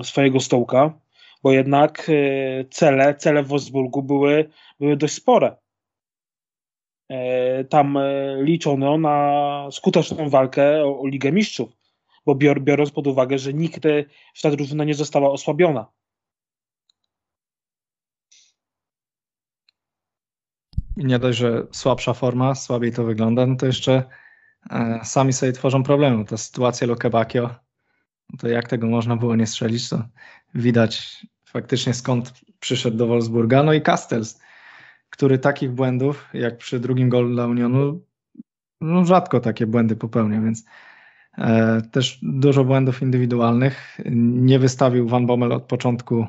swojego 0.03 0.41
stołka, 0.41 1.02
bo 1.43 1.53
jednak 1.53 2.07
e, 2.09 2.65
cele, 2.65 3.15
cele 3.15 3.43
w 3.43 3.47
Wolfsburgu 3.47 4.03
były, 4.03 4.51
były 4.81 4.97
dość 4.97 5.15
spore. 5.15 5.57
E, 7.09 7.65
tam 7.65 7.99
liczono 8.41 8.99
na 8.99 9.69
skuteczną 9.71 10.29
walkę 10.29 10.85
o, 10.85 11.01
o 11.01 11.07
Ligę 11.07 11.33
Mistrzów, 11.33 11.73
bo 12.27 12.35
bior, 12.35 12.61
biorąc 12.61 12.91
pod 12.91 13.07
uwagę, 13.07 13.39
że 13.39 13.53
nikt 13.55 13.83
w 14.35 14.43
ta 14.43 14.51
drużyna 14.51 14.85
nie 14.85 14.95
została 14.95 15.31
osłabiona. 15.31 15.87
nie 20.97 21.19
dość, 21.19 21.39
że 21.39 21.67
słabsza 21.73 22.15
forma, 22.15 22.55
słabiej 22.55 22.93
to 22.93 23.05
wygląda, 23.05 23.47
no 23.47 23.57
to 23.57 23.67
jeszcze 23.67 24.05
e, 24.71 25.01
sami 25.05 25.33
sobie 25.33 25.53
tworzą 25.53 25.83
problemy. 25.83 26.25
Ta 26.25 26.37
sytuacja 26.37 26.87
Lokebakio, 26.87 27.55
to 28.39 28.49
jak 28.49 28.69
tego 28.69 28.87
można 28.87 29.17
było 29.17 29.37
nie 29.37 29.47
strzelić, 29.47 29.89
to 29.89 30.05
widać 30.55 31.27
faktycznie 31.53 31.95
skąd 31.95 32.33
przyszedł 32.61 32.97
do 32.97 33.07
Wolfsburga. 33.07 33.63
No 33.63 33.73
i 33.73 33.83
Castells, 33.83 34.41
który 35.11 35.39
takich 35.39 35.71
błędów, 35.71 36.29
jak 36.35 36.59
przy 36.59 36.81
drugim 36.81 37.09
golu 37.09 37.31
dla 37.31 37.47
Unionu, 37.47 38.01
no 38.81 39.05
rzadko 39.05 39.41
takie 39.41 39.67
błędy 39.67 39.97
popełnia, 39.97 40.41
więc 40.41 40.65
e, 41.39 41.83
też 41.83 42.19
dużo 42.23 42.65
błędów 42.65 43.03
indywidualnych. 43.03 43.99
Nie 44.15 44.59
wystawił 44.59 45.09
Van 45.09 45.27
Bommel 45.27 45.53
od 45.53 45.63
początku 45.63 46.27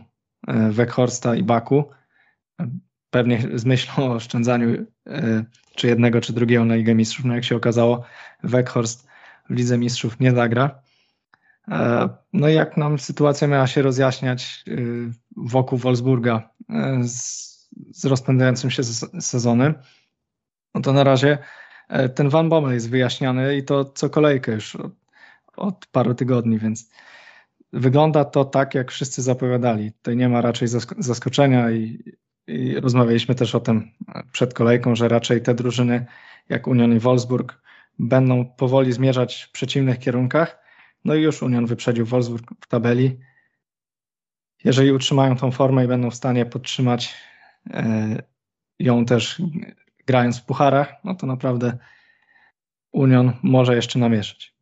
e, 0.48 0.70
Weghorsta 0.70 1.36
i 1.36 1.44
Baku 1.44 1.90
pewnie 3.10 3.42
z 3.54 3.66
myślą 3.66 3.94
o 4.06 4.14
oszczędzaniu 4.14 4.86
e, 5.08 5.46
czy 5.76 5.88
jednego, 5.88 6.22
czy 6.22 6.34
drugiego 6.34 6.66
na 6.66 6.76
Ligę 6.76 6.96
Mistrzów. 6.96 7.26
No 7.26 7.36
jak 7.36 7.44
się 7.44 7.56
okazało, 7.56 8.04
Weghorst 8.44 9.08
w 9.50 9.54
Lidze 9.54 9.78
Mistrzów 9.78 10.20
nie 10.20 10.32
zagra. 10.32 10.83
E, 11.72 12.10
no 12.34 12.50
i 12.50 12.54
jak 12.54 12.78
nam 12.78 13.00
sytuacja 13.00 13.48
miała 13.48 13.68
się 13.68 13.82
rozjaśniać 13.82 14.64
e, 14.68 14.74
wokół 15.38 15.78
Wolfsburga 15.78 16.50
z, 17.04 17.54
z 17.92 18.06
rozpędzającym 18.06 18.72
się 18.72 18.84
sezonem, 19.20 19.74
no 20.76 20.82
to 20.82 20.94
na 20.94 21.04
razie 21.04 21.38
ten 22.16 22.30
Van 22.30 22.50
Bommel 22.50 22.74
jest 22.74 22.90
wyjaśniany 22.90 23.58
i 23.58 23.64
to 23.64 23.86
co 23.86 24.10
kolejkę 24.10 24.52
już 24.52 24.76
od, 24.76 24.92
od 25.58 25.86
paru 25.86 26.14
tygodni, 26.14 26.60
więc 26.60 26.90
wygląda 27.74 28.26
to 28.26 28.46
tak, 28.46 28.76
jak 28.76 28.92
wszyscy 28.92 29.22
zapowiadali. 29.22 29.92
Tutaj 29.92 30.18
nie 30.18 30.30
ma 30.30 30.42
raczej 30.42 30.68
zaskoczenia 30.98 31.72
i 31.72 32.04
i 32.48 32.80
rozmawialiśmy 32.80 33.36
też 33.36 33.56
o 33.56 33.60
tym 33.60 33.92
przed 34.32 34.54
kolejką, 34.54 34.96
że 34.96 35.08
raczej 35.08 35.42
te 35.42 35.54
drużyny 35.54 36.06
jak 36.50 36.68
Union 36.68 36.96
i 36.96 37.00
Wolfsburg 37.00 37.62
będą 38.00 38.46
powoli 38.46 38.94
zmierzać 38.94 39.44
w 39.44 39.52
przeciwnych 39.52 40.00
kierunkach. 40.00 40.63
No 41.06 41.16
i 41.16 41.22
już 41.22 41.42
Union 41.42 41.66
wyprzedził 41.66 42.06
Wolfsburg 42.06 42.52
w 42.62 42.68
tabeli. 42.68 43.20
Jeżeli 44.64 44.92
utrzymają 44.92 45.36
tą 45.36 45.52
formę 45.52 45.86
i 45.86 45.88
będą 45.88 46.12
w 46.12 46.16
stanie 46.16 46.46
podtrzymać 46.46 47.16
e, 47.70 48.24
ją 48.80 49.06
też 49.06 49.42
grając 50.06 50.40
w 50.40 50.46
pucharach, 50.46 50.94
no 51.04 51.16
to 51.16 51.28
naprawdę 51.28 51.78
Union 52.92 53.34
może 53.44 53.76
jeszcze 53.76 54.00
namieszać. 54.00 54.53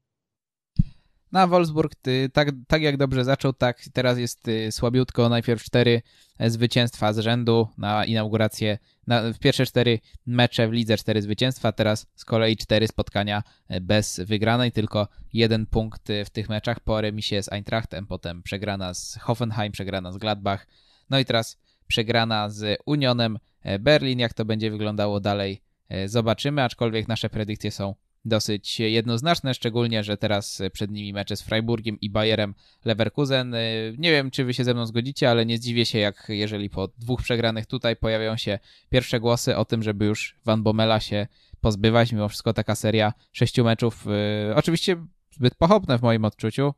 Na 1.32 1.48
Wolfsburg 1.48 1.96
ty, 1.96 2.30
tak, 2.34 2.50
tak 2.68 2.82
jak 2.82 2.98
dobrze 2.98 3.24
zaczął, 3.26 3.54
tak 3.54 3.82
teraz 3.94 4.18
jest 4.18 4.48
y, 4.48 4.72
słabiutko. 4.72 5.30
Najpierw 5.30 5.64
cztery 5.64 6.02
e, 6.40 6.50
zwycięstwa 6.50 7.14
z 7.14 7.20
rzędu 7.20 7.68
na 7.78 8.06
inaugurację. 8.06 8.78
Na, 9.08 9.34
w 9.34 9.40
pierwsze 9.40 9.66
cztery 9.66 10.00
mecze 10.26 10.68
w 10.68 10.72
lidze 10.72 10.98
cztery 10.98 11.22
zwycięstwa, 11.22 11.72
teraz 11.72 12.08
z 12.16 12.26
kolei 12.26 12.58
cztery 12.58 12.88
spotkania 12.88 13.44
e, 13.68 13.82
bez 13.82 14.20
wygranej, 14.20 14.72
tylko 14.72 15.08
jeden 15.34 15.66
punkt 15.66 16.08
w 16.26 16.30
tych 16.30 16.50
meczach 16.50 16.80
po 16.80 17.02
remisie 17.02 17.44
z 17.44 17.52
Eintrachtem, 17.52 18.08
potem 18.08 18.44
przegrana 18.44 18.94
z 18.94 19.18
Hoffenheim, 19.22 19.72
przegrana 19.72 20.12
z 20.12 20.18
Gladbach, 20.18 20.68
no 21.10 21.20
i 21.20 21.26
teraz 21.26 21.58
przegrana 21.88 22.50
z 22.50 22.80
Unionem 22.86 23.40
e, 23.62 23.80
Berlin. 23.80 24.20
Jak 24.20 24.34
to 24.34 24.46
będzie 24.46 24.72
wyglądało 24.72 25.20
dalej, 25.20 25.62
zobaczymy, 26.06 26.64
aczkolwiek 26.64 27.08
nasze 27.08 27.30
predykcje 27.30 27.72
są 27.72 27.96
dosyć 28.26 28.80
jednoznaczne, 28.80 29.54
szczególnie, 29.54 30.04
że 30.04 30.18
teraz 30.18 30.62
przed 30.74 30.92
nimi 30.92 31.14
mecze 31.14 31.36
z 31.36 31.42
Freiburgiem 31.42 32.00
i 32.00 32.10
Bayerem 32.10 32.56
Leverkusen. 32.86 33.56
Nie 33.98 34.12
wiem, 34.12 34.32
czy 34.32 34.46
wy 34.46 34.54
się 34.54 34.64
ze 34.64 34.74
mną 34.74 34.86
zgodzicie, 34.86 35.30
ale 35.30 35.46
nie 35.46 35.58
zdziwię 35.58 35.86
się, 35.86 36.00
jak 36.00 36.26
jeżeli 36.30 36.70
po 36.70 36.88
dwóch 36.88 37.22
przegranych 37.22 37.66
tutaj 37.66 37.96
pojawią 37.96 38.38
się 38.38 38.60
pierwsze 38.90 39.20
głosy 39.20 39.58
o 39.58 39.66
tym, 39.66 39.84
żeby 39.84 40.06
już 40.06 40.36
Van 40.46 40.64
Bommela 40.64 41.00
się 41.00 41.28
pozbywać. 41.62 42.12
Mimo 42.12 42.30
wszystko 42.30 42.54
taka 42.54 42.76
seria 42.76 43.14
sześciu 43.32 43.64
meczów, 43.64 44.06
yy, 44.48 44.56
oczywiście 44.56 45.06
zbyt 45.32 45.56
pochopne 45.56 45.98
w 45.98 46.02
moim 46.02 46.26
odczuciu, 46.26 46.74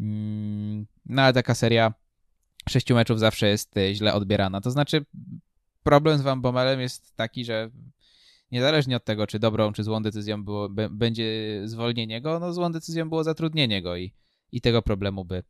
yy, 0.00 0.06
no 1.06 1.22
ale 1.22 1.32
taka 1.32 1.54
seria 1.54 1.94
sześciu 2.68 2.94
meczów 2.94 3.20
zawsze 3.20 3.48
jest 3.48 3.74
źle 3.92 4.14
odbierana. 4.14 4.60
To 4.60 4.70
znaczy, 4.70 5.04
problem 5.82 6.18
z 6.18 6.22
Van 6.22 6.40
Bommelem 6.40 6.80
jest 6.80 7.16
taki, 7.16 7.44
że 7.44 7.70
niezależnie 8.54 8.96
od 8.96 9.04
tego, 9.04 9.26
czy 9.26 9.38
dobrą, 9.38 9.72
czy 9.72 9.84
złą 9.84 10.02
decyzją 10.02 10.44
było, 10.44 10.68
będzie 10.90 11.60
zwolnienie 11.64 12.20
go, 12.20 12.40
no 12.40 12.52
złą 12.52 12.72
decyzją 12.72 13.08
było 13.08 13.24
zatrudnienie 13.24 13.82
go 13.82 13.96
i, 13.96 14.14
i 14.52 14.60
tego 14.60 14.82
problemu 14.82 15.24
by 15.24 15.42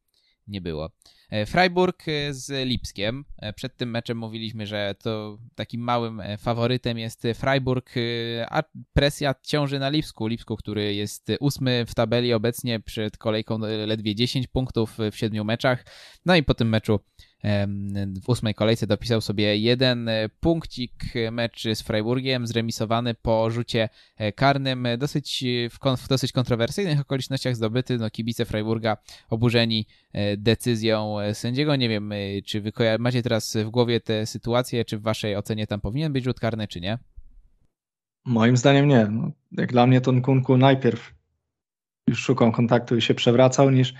nie 0.47 0.61
było. 0.61 0.91
E, 1.31 1.47
Freiburg 1.47 2.09
e, 2.09 2.35
z 2.35 2.69
Lipskiem. 2.69 3.25
E, 3.39 3.53
przed 3.53 3.77
tym 3.77 3.91
meczem 3.91 4.19
mówiliśmy, 4.19 4.67
że 4.67 4.95
to 5.03 5.39
takim 5.55 5.81
małym 5.81 6.23
faworytem 6.39 6.99
jest 6.99 7.23
Freiburg, 7.35 7.95
a 8.49 8.63
presja 8.93 9.35
ciąży 9.43 9.79
na 9.79 9.89
Lipsku. 9.89 10.27
Lipsku, 10.27 10.57
który 10.57 10.95
jest 10.95 11.29
ósmy 11.41 11.85
w 11.89 11.95
tabeli 11.95 12.33
obecnie 12.33 12.81
przed 12.81 13.19
kolejką 13.19 13.59
ledwie 13.87 14.15
10 14.15 14.47
punktów 14.47 14.99
w 15.13 15.17
siedmiu 15.17 15.45
meczach. 15.45 15.85
No 16.27 16.37
i 16.37 16.43
po 16.43 16.55
tym 16.55 16.69
meczu 16.69 17.01
w 18.23 18.29
ósmej 18.29 18.55
kolejce 18.55 18.87
dopisał 18.87 19.21
sobie 19.21 19.57
jeden 19.57 20.09
e, 20.09 20.29
punkcik 20.41 20.93
mecz 21.33 21.63
z 21.75 21.83
Freiburgiem, 21.83 22.47
zremisowany 22.47 23.15
po 23.15 23.51
rzucie 23.51 23.89
e, 24.17 24.33
karnym, 24.33 24.89
dosyć 24.99 25.45
w, 25.71 26.03
w 26.03 26.09
dosyć 26.09 26.33
kontrowersyjnych 26.33 27.01
okolicznościach 27.01 27.57
zdobyty. 27.57 27.99
No, 27.99 28.11
kibice 28.11 28.45
Freiburga 28.45 28.97
oburzeni 29.31 29.87
e, 30.13 30.37
decyzją 30.37 31.17
sędziego. 31.33 31.77
Nie 31.77 31.89
wiem, 31.89 32.13
czy 32.47 32.61
wy 32.61 32.73
macie 32.99 33.23
teraz 33.23 33.57
w 33.57 33.71
głowie 33.71 34.01
tę 34.01 34.27
sytuację, 34.27 34.85
czy 34.85 34.99
w 34.99 35.03
waszej 35.03 35.37
ocenie 35.37 35.67
tam 35.67 35.81
powinien 35.81 36.13
być 36.13 36.25
rzut 36.25 36.41
karny, 36.41 36.69
czy 36.69 36.81
nie? 36.81 36.99
Moim 38.25 38.57
zdaniem 38.57 38.89
nie. 38.89 39.07
No, 39.11 39.31
jak 39.53 39.73
dla 39.73 39.87
mnie 39.87 40.01
to 40.01 40.13
Nkunku 40.13 40.57
najpierw 40.57 41.15
już 42.09 42.19
szukał 42.19 42.53
kontaktu 42.53 42.97
i 42.97 43.03
się 43.03 43.15
przewracał, 43.15 43.71
niż 43.71 43.95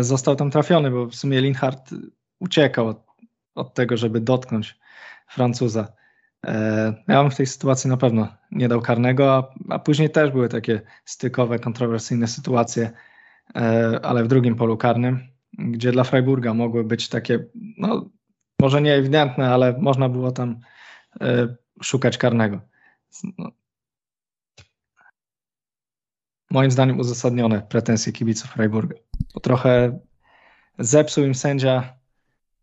został 0.00 0.36
tam 0.36 0.50
trafiony, 0.50 0.90
bo 0.90 1.06
w 1.06 1.14
sumie 1.14 1.40
Linhart 1.40 1.90
uciekał 2.42 2.88
od, 2.88 3.06
od 3.54 3.74
tego, 3.74 3.96
żeby 3.96 4.20
dotknąć 4.20 4.78
Francuza. 5.28 5.92
E, 6.46 6.94
ja 7.08 7.22
bym 7.22 7.30
w 7.30 7.36
tej 7.36 7.46
sytuacji 7.46 7.90
na 7.90 7.96
pewno 7.96 8.28
nie 8.50 8.68
dał 8.68 8.80
karnego, 8.80 9.34
a, 9.34 9.54
a 9.74 9.78
później 9.78 10.10
też 10.10 10.30
były 10.30 10.48
takie 10.48 10.80
stykowe, 11.04 11.58
kontrowersyjne 11.58 12.26
sytuacje, 12.26 12.90
e, 13.56 14.00
ale 14.02 14.24
w 14.24 14.28
drugim 14.28 14.56
polu 14.56 14.76
karnym, 14.76 15.20
gdzie 15.58 15.92
dla 15.92 16.04
Freiburga 16.04 16.54
mogły 16.54 16.84
być 16.84 17.08
takie, 17.08 17.44
no 17.78 18.10
może 18.60 18.82
nie 18.82 18.94
ewidentne, 18.94 19.54
ale 19.54 19.78
można 19.78 20.08
było 20.08 20.32
tam 20.32 20.60
e, 21.20 21.56
szukać 21.82 22.18
karnego. 22.18 22.60
No. 23.38 23.50
Moim 26.50 26.70
zdaniem 26.70 27.00
uzasadnione 27.00 27.62
pretensje 27.62 28.12
kibiców 28.12 28.50
Freiburga. 28.50 28.96
Bo 29.34 29.40
trochę 29.40 29.98
zepsuł 30.78 31.24
im 31.24 31.34
sędzia 31.34 32.01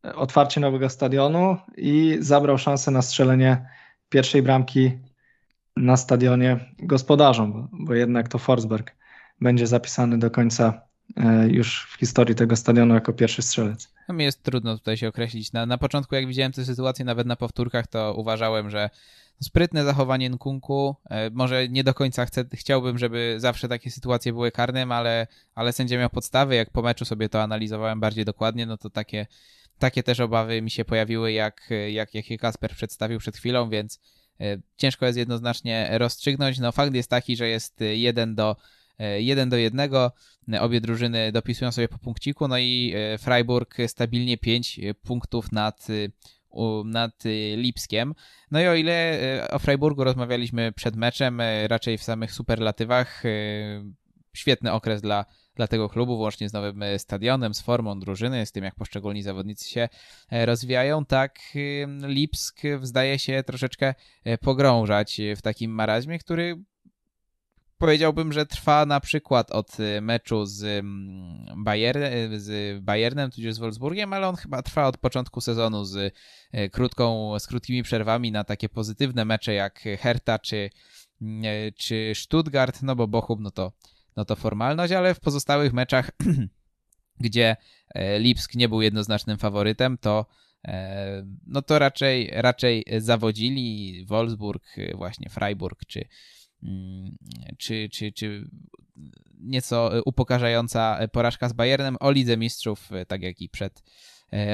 otwarcie 0.03 0.61
nowego 0.61 0.89
stadionu 0.89 1.57
i 1.77 2.17
zabrał 2.19 2.57
szansę 2.57 2.91
na 2.91 3.01
strzelenie 3.01 3.69
pierwszej 4.09 4.41
bramki 4.41 4.91
na 5.77 5.97
stadionie 5.97 6.59
gospodarzom, 6.79 7.67
bo 7.71 7.93
jednak 7.93 8.27
to 8.27 8.37
Forsberg 8.37 8.95
będzie 9.41 9.67
zapisany 9.67 10.19
do 10.19 10.31
końca 10.31 10.81
e, 11.17 11.47
już 11.47 11.87
w 11.91 11.99
historii 11.99 12.35
tego 12.35 12.55
stadionu 12.55 12.93
jako 12.93 13.13
pierwszy 13.13 13.41
strzelec. 13.41 13.93
No 14.07 14.15
mi 14.15 14.23
jest 14.23 14.43
trudno 14.43 14.77
tutaj 14.77 14.97
się 14.97 15.07
określić. 15.07 15.53
Na, 15.53 15.65
na 15.65 15.77
początku, 15.77 16.15
jak 16.15 16.27
widziałem 16.27 16.51
tę 16.51 16.65
sytuację, 16.65 17.05
nawet 17.05 17.27
na 17.27 17.35
powtórkach, 17.35 17.87
to 17.87 18.13
uważałem, 18.17 18.69
że 18.69 18.89
sprytne 19.39 19.83
zachowanie 19.83 20.29
Nkunku. 20.29 20.95
E, 21.09 21.29
może 21.29 21.67
nie 21.67 21.83
do 21.83 21.93
końca 21.93 22.25
chcę, 22.25 22.45
chciałbym, 22.53 22.97
żeby 22.97 23.35
zawsze 23.37 23.67
takie 23.67 23.91
sytuacje 23.91 24.33
były 24.33 24.51
karnym, 24.51 24.91
ale, 24.91 25.27
ale 25.55 25.73
sędzia 25.73 25.99
miał 25.99 26.09
podstawy. 26.09 26.55
Jak 26.55 26.69
po 26.69 26.81
meczu 26.81 27.05
sobie 27.05 27.29
to 27.29 27.43
analizowałem 27.43 27.99
bardziej 27.99 28.25
dokładnie, 28.25 28.65
no 28.65 28.77
to 28.77 28.89
takie, 28.89 29.27
takie 29.79 30.03
też 30.03 30.19
obawy 30.19 30.61
mi 30.61 30.71
się 30.71 30.85
pojawiły, 30.85 31.31
jak, 31.31 31.69
jak, 31.89 32.13
jak 32.13 32.29
je 32.29 32.37
Kasper 32.37 32.71
przedstawił 32.71 33.19
przed 33.19 33.37
chwilą, 33.37 33.69
więc 33.69 33.99
e, 34.39 34.57
ciężko 34.77 35.05
jest 35.05 35.17
jednoznacznie 35.17 35.89
rozstrzygnąć. 35.91 36.59
No 36.59 36.71
fakt 36.71 36.93
jest 36.93 37.09
taki, 37.09 37.35
że 37.35 37.47
jest 37.47 37.79
jeden 37.81 38.35
do 38.35 38.55
1 39.19 39.49
do 39.49 39.57
1. 39.57 39.89
Obie 40.59 40.81
drużyny 40.81 41.31
dopisują 41.31 41.71
sobie 41.71 41.87
po 41.87 41.97
punkciku, 41.97 42.47
no 42.47 42.57
i 42.57 42.93
e, 42.95 43.17
Freiburg 43.17 43.77
stabilnie 43.87 44.37
5 44.37 44.79
punktów 45.03 45.51
nad 45.51 45.87
nad 46.85 47.23
Lipskiem. 47.55 48.15
No 48.51 48.61
i 48.61 48.67
o 48.67 48.75
ile 48.75 49.21
e, 49.41 49.51
o 49.51 49.59
Freiburgu 49.59 50.03
rozmawialiśmy 50.03 50.71
przed 50.71 50.95
meczem, 50.95 51.41
e, 51.41 51.67
raczej 51.67 51.97
w 51.97 52.03
samych 52.03 52.31
superlatywach, 52.31 53.23
świetny 54.33 54.71
okres 54.71 55.01
dla, 55.01 55.25
dla 55.59 55.67
tego 55.67 55.89
klubu, 55.89 56.17
włącznie 56.17 56.49
z 56.49 56.53
nowym 56.53 56.83
stadionem, 56.97 57.53
z 57.53 57.61
formą 57.61 57.99
drużyny, 57.99 58.45
z 58.45 58.51
tym 58.51 58.63
jak 58.63 58.75
poszczególni 58.75 59.23
zawodnicy 59.23 59.69
się 59.69 59.89
rozwijają, 60.31 61.05
tak 61.05 61.39
Lipsk 62.03 62.61
zdaje 62.81 63.19
się 63.19 63.43
troszeczkę 63.43 63.93
pogrążać 64.41 65.21
w 65.35 65.41
takim 65.41 65.71
marazmie, 65.71 66.19
który 66.19 66.63
powiedziałbym, 67.77 68.33
że 68.33 68.45
trwa 68.45 68.85
na 68.85 68.99
przykład 68.99 69.51
od 69.51 69.77
meczu 70.01 70.45
z, 70.45 70.85
Bayer, 71.57 71.97
z 72.37 72.79
Bayernem, 72.83 73.31
tudzież 73.31 73.53
z 73.53 73.57
Wolfsburgiem, 73.57 74.13
ale 74.13 74.27
on 74.27 74.35
chyba 74.35 74.61
trwa 74.61 74.87
od 74.87 74.97
początku 74.97 75.41
sezonu 75.41 75.85
z 75.85 76.13
krótką, 76.71 77.33
z 77.39 77.47
krótkimi 77.47 77.83
przerwami 77.83 78.31
na 78.31 78.43
takie 78.43 78.69
pozytywne 78.69 79.25
mecze 79.25 79.53
jak 79.53 79.83
Hertha 79.99 80.39
czy, 80.39 80.69
czy 81.75 82.11
Stuttgart, 82.15 82.81
no 82.81 82.95
bo 82.95 83.07
Bochum 83.07 83.43
no 83.43 83.51
to, 83.51 83.71
no 84.15 84.25
to 84.25 84.35
formalność, 84.35 84.93
ale 84.93 85.13
w 85.13 85.19
pozostałych 85.19 85.73
meczach, 85.73 86.11
gdzie 87.19 87.55
Lipsk 88.17 88.55
nie 88.55 88.69
był 88.69 88.81
jednoznacznym 88.81 89.37
faworytem, 89.37 89.97
to 89.97 90.25
no 91.47 91.61
to 91.61 91.79
raczej, 91.79 92.29
raczej 92.33 92.85
zawodzili 92.97 94.05
Wolfsburg, 94.05 94.63
właśnie 94.95 95.29
Freiburg 95.29 95.85
czy, 95.87 96.07
Mm, 96.63 97.15
czy, 97.57 97.89
czy, 97.89 98.11
czy 98.11 98.49
nieco 99.39 99.91
upokarzająca 100.05 100.99
porażka 101.11 101.49
z 101.49 101.53
Bayernem 101.53 101.97
o 101.99 102.11
Lidze 102.11 102.37
Mistrzów, 102.37 102.89
tak 103.07 103.21
jak 103.21 103.41
i 103.41 103.49
przed 103.49 103.83
E, 103.83 103.83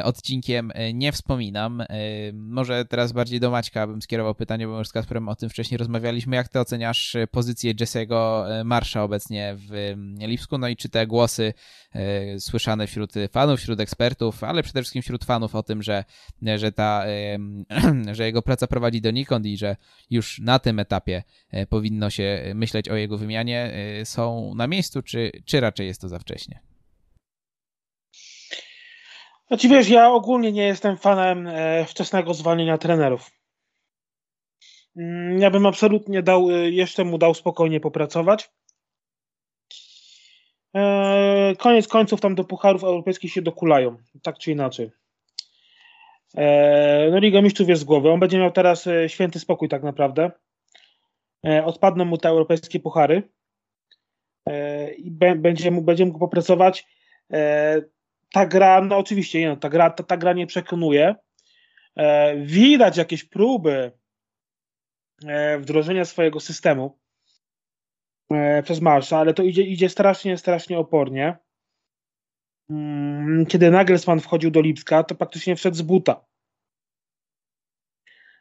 odcinkiem 0.03 0.71
e, 0.73 0.93
nie 0.93 1.11
wspominam. 1.11 1.81
E, 1.81 1.88
może 2.33 2.85
teraz 2.85 3.11
bardziej 3.11 3.39
do 3.39 3.51
Maćka 3.51 3.88
bym 3.88 4.01
skierował 4.01 4.35
pytanie, 4.35 4.67
bo 4.67 4.77
już 4.77 4.88
z 4.88 4.91
Kasprem 4.91 5.29
o 5.29 5.35
tym 5.35 5.49
wcześniej 5.49 5.77
rozmawialiśmy. 5.77 6.35
Jak 6.35 6.49
ty 6.49 6.59
oceniasz 6.59 7.17
pozycję 7.31 7.75
Jesse'ego 7.75 8.45
Marsza 8.65 9.03
obecnie 9.03 9.55
w 9.57 9.95
Lipsku? 10.19 10.57
No 10.57 10.67
i 10.67 10.75
czy 10.75 10.89
te 10.89 11.07
głosy 11.07 11.53
słyszane 12.39 12.88
wśród 12.88 13.13
fanów, 13.31 13.59
wśród 13.59 13.79
ekspertów, 13.79 14.43
ale 14.43 14.63
przede 14.63 14.81
wszystkim 14.81 15.01
wśród 15.01 15.25
fanów 15.25 15.55
o 15.55 15.63
tym, 15.63 15.83
że, 15.83 16.03
że, 16.55 16.71
ta, 16.71 17.05
że 18.11 18.25
jego 18.25 18.41
praca 18.41 18.67
prowadzi 18.67 19.01
donikąd 19.01 19.45
i 19.45 19.57
że 19.57 19.75
już 20.09 20.39
na 20.39 20.59
tym 20.59 20.79
etapie 20.79 21.23
powinno 21.69 22.09
się 22.09 22.51
myśleć 22.55 22.89
o 22.89 22.95
jego 22.95 23.17
wymianie, 23.17 23.73
są 24.03 24.55
na 24.55 24.67
miejscu, 24.67 25.01
czy, 25.01 25.31
czy 25.45 25.59
raczej 25.59 25.88
jest 25.88 26.01
to 26.01 26.09
za 26.09 26.19
wcześnie? 26.19 26.74
Znaczy 29.47 29.69
wiesz, 29.69 29.89
ja 29.89 30.12
ogólnie 30.12 30.51
nie 30.51 30.63
jestem 30.63 30.97
fanem 30.97 31.47
e, 31.47 31.86
wczesnego 31.86 32.34
zwalniania 32.34 32.77
trenerów. 32.77 33.31
Mm, 34.97 35.39
ja 35.39 35.51
bym 35.51 35.65
absolutnie 35.65 36.23
dał, 36.23 36.51
e, 36.51 36.69
jeszcze 36.69 37.03
mu 37.03 37.17
dał 37.17 37.34
spokojnie 37.34 37.79
popracować. 37.79 38.51
E, 40.75 41.53
koniec 41.60 41.88
końców 41.88 42.21
tam 42.21 42.36
do 42.36 42.43
pucharów 42.43 42.84
europejskich 42.84 43.31
się 43.31 43.41
dokulają, 43.41 43.97
tak 44.21 44.38
czy 44.38 44.51
inaczej. 44.51 44.91
No 47.12 47.19
Liga 47.19 47.41
Mistrzów 47.41 47.69
jest 47.69 47.81
z 47.81 47.86
głowy. 47.86 48.12
On 48.12 48.19
będzie 48.19 48.39
miał 48.39 48.51
teraz 48.51 48.89
święty 49.08 49.39
spokój 49.39 49.69
tak 49.69 49.84
naprawdę. 49.84 50.31
Odpadną 51.65 52.05
mu 52.05 52.17
te 52.17 52.29
europejskie 52.29 52.79
puchary 52.79 53.29
i 54.97 55.12
będzie 55.36 55.71
mógł, 55.71 55.86
będzie 55.86 56.05
mógł 56.05 56.19
popracować 56.19 56.88
ta 58.35 58.45
gra, 58.45 58.81
no 58.81 58.97
oczywiście, 58.97 59.49
no, 59.49 59.55
ta, 59.55 59.69
gra, 59.69 59.89
ta, 59.89 60.03
ta 60.03 60.17
gra 60.17 60.33
nie 60.33 60.47
przekonuje. 60.47 61.15
E, 61.95 62.35
widać 62.37 62.97
jakieś 62.97 63.23
próby 63.23 63.91
e, 65.25 65.57
wdrożenia 65.59 66.05
swojego 66.05 66.39
systemu 66.39 66.99
e, 68.31 68.63
przez 68.63 68.81
Marsza, 68.81 69.17
ale 69.17 69.33
to 69.33 69.43
idzie, 69.43 69.61
idzie 69.61 69.89
strasznie, 69.89 70.37
strasznie 70.37 70.79
opornie. 70.79 71.37
Mm, 72.69 73.45
kiedy 73.45 73.71
Nagelsmann 73.71 74.19
wchodził 74.19 74.51
do 74.51 74.61
Lipska, 74.61 75.03
to 75.03 75.15
praktycznie 75.15 75.55
wszedł 75.55 75.77
z 75.77 75.81
buta. 75.81 76.25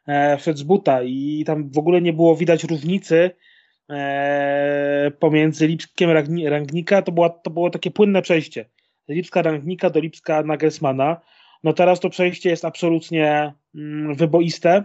E, 0.07 0.37
wszedł 0.37 0.59
z 0.59 0.63
buta 0.63 1.03
i 1.03 1.43
tam 1.45 1.71
w 1.71 1.77
ogóle 1.77 2.01
nie 2.01 2.13
było 2.13 2.35
widać 2.35 2.63
różnicy 2.63 3.31
e, 3.89 5.11
pomiędzy 5.19 5.67
Lipskiem 5.67 6.09
Rangnika. 6.47 7.01
To, 7.01 7.11
była, 7.11 7.29
to 7.29 7.49
było 7.49 7.69
takie 7.69 7.91
płynne 7.91 8.21
przejście 8.21 8.69
Lipska 9.07 9.41
Rangnika 9.41 9.89
do 9.89 9.99
Lipska 9.99 10.43
Nagelsmana. 10.43 11.21
No 11.63 11.73
teraz 11.73 11.99
to 11.99 12.09
przejście 12.09 12.49
jest 12.49 12.65
absolutnie 12.65 13.53
mm, 13.75 14.15
wyboiste. 14.15 14.83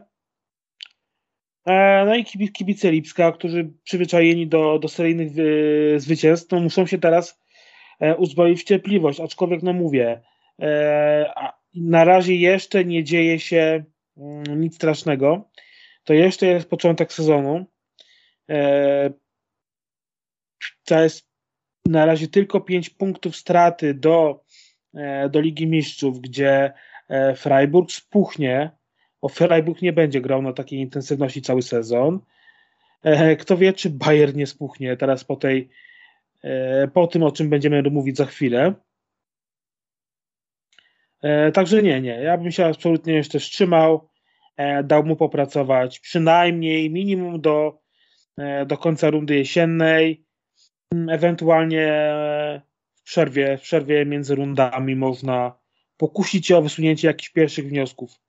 E, 1.66 2.04
no 2.04 2.14
i 2.14 2.24
kibice 2.52 2.90
Lipska, 2.90 3.32
którzy 3.32 3.72
przyzwyczajeni 3.84 4.46
do, 4.46 4.78
do 4.78 4.88
seryjnych 4.88 5.32
zwycięstw, 5.96 6.52
no 6.52 6.60
muszą 6.60 6.86
się 6.86 6.98
teraz 6.98 7.40
e, 8.00 8.16
uzbroić 8.16 8.60
w 8.60 8.64
cierpliwość, 8.64 9.20
aczkolwiek 9.20 9.62
no 9.62 9.72
mówię, 9.72 10.22
e, 10.60 11.32
na 11.74 12.04
razie 12.04 12.34
jeszcze 12.34 12.84
nie 12.84 13.04
dzieje 13.04 13.38
się 13.38 13.84
mm, 14.16 14.60
nic 14.60 14.74
strasznego. 14.74 15.50
To 16.04 16.14
jeszcze 16.14 16.46
jest 16.46 16.70
początek 16.70 17.12
sezonu. 17.12 17.66
To 20.84 21.02
jest 21.02 21.29
na 21.90 22.04
razie 22.04 22.28
tylko 22.28 22.60
5 22.60 22.90
punktów 22.90 23.36
straty 23.36 23.94
do, 23.94 24.44
e, 24.94 25.28
do 25.28 25.40
Ligi 25.40 25.66
Mistrzów, 25.66 26.20
gdzie 26.20 26.72
e, 27.08 27.34
Freiburg 27.34 27.92
spuchnie, 27.92 28.70
bo 29.22 29.28
Freiburg 29.28 29.82
nie 29.82 29.92
będzie 29.92 30.20
grał 30.20 30.42
na 30.42 30.52
takiej 30.52 30.78
intensywności 30.78 31.42
cały 31.42 31.62
sezon. 31.62 32.20
E, 33.02 33.36
kto 33.36 33.56
wie, 33.56 33.72
czy 33.72 33.90
Bayern 33.90 34.36
nie 34.36 34.46
spuchnie 34.46 34.96
teraz 34.96 35.24
po 35.24 35.36
tej 35.36 35.68
po 36.94 37.06
tym, 37.06 37.22
o 37.22 37.32
czym 37.32 37.50
będziemy 37.50 37.82
mówić 37.82 38.16
za 38.16 38.26
chwilę. 38.26 38.74
Także 41.54 41.82
nie, 41.82 42.00
nie. 42.00 42.22
Ja 42.22 42.38
bym 42.38 42.52
się 42.52 42.66
absolutnie 42.66 43.14
jeszcze 43.14 43.38
wstrzymał, 43.38 44.08
dał 44.84 45.04
mu 45.04 45.16
popracować 45.16 45.98
przynajmniej 45.98 46.90
minimum 46.90 47.40
do, 47.40 47.80
do 48.66 48.78
końca 48.78 49.10
rundy 49.10 49.34
jesiennej 49.34 50.24
ewentualnie 50.92 52.12
w 52.94 53.02
przerwie, 53.02 53.58
w 53.58 53.60
przerwie 53.60 54.06
między 54.06 54.34
rundami 54.34 54.96
można 54.96 55.58
pokusić 55.96 56.46
się 56.46 56.56
o 56.56 56.62
wysunięcie 56.62 57.08
jakichś 57.08 57.30
pierwszych 57.30 57.68
wniosków. 57.68 58.20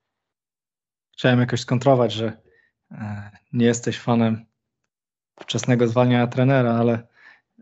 Chciałem 1.14 1.40
jakoś 1.40 1.60
skontrować, 1.60 2.14
że 2.14 2.42
e, 2.92 3.32
nie 3.54 3.66
jesteś 3.66 4.00
fanem 4.00 4.46
wczesnego 5.40 5.88
zwalniania 5.88 6.28
trenera, 6.28 6.74
ale 6.74 7.08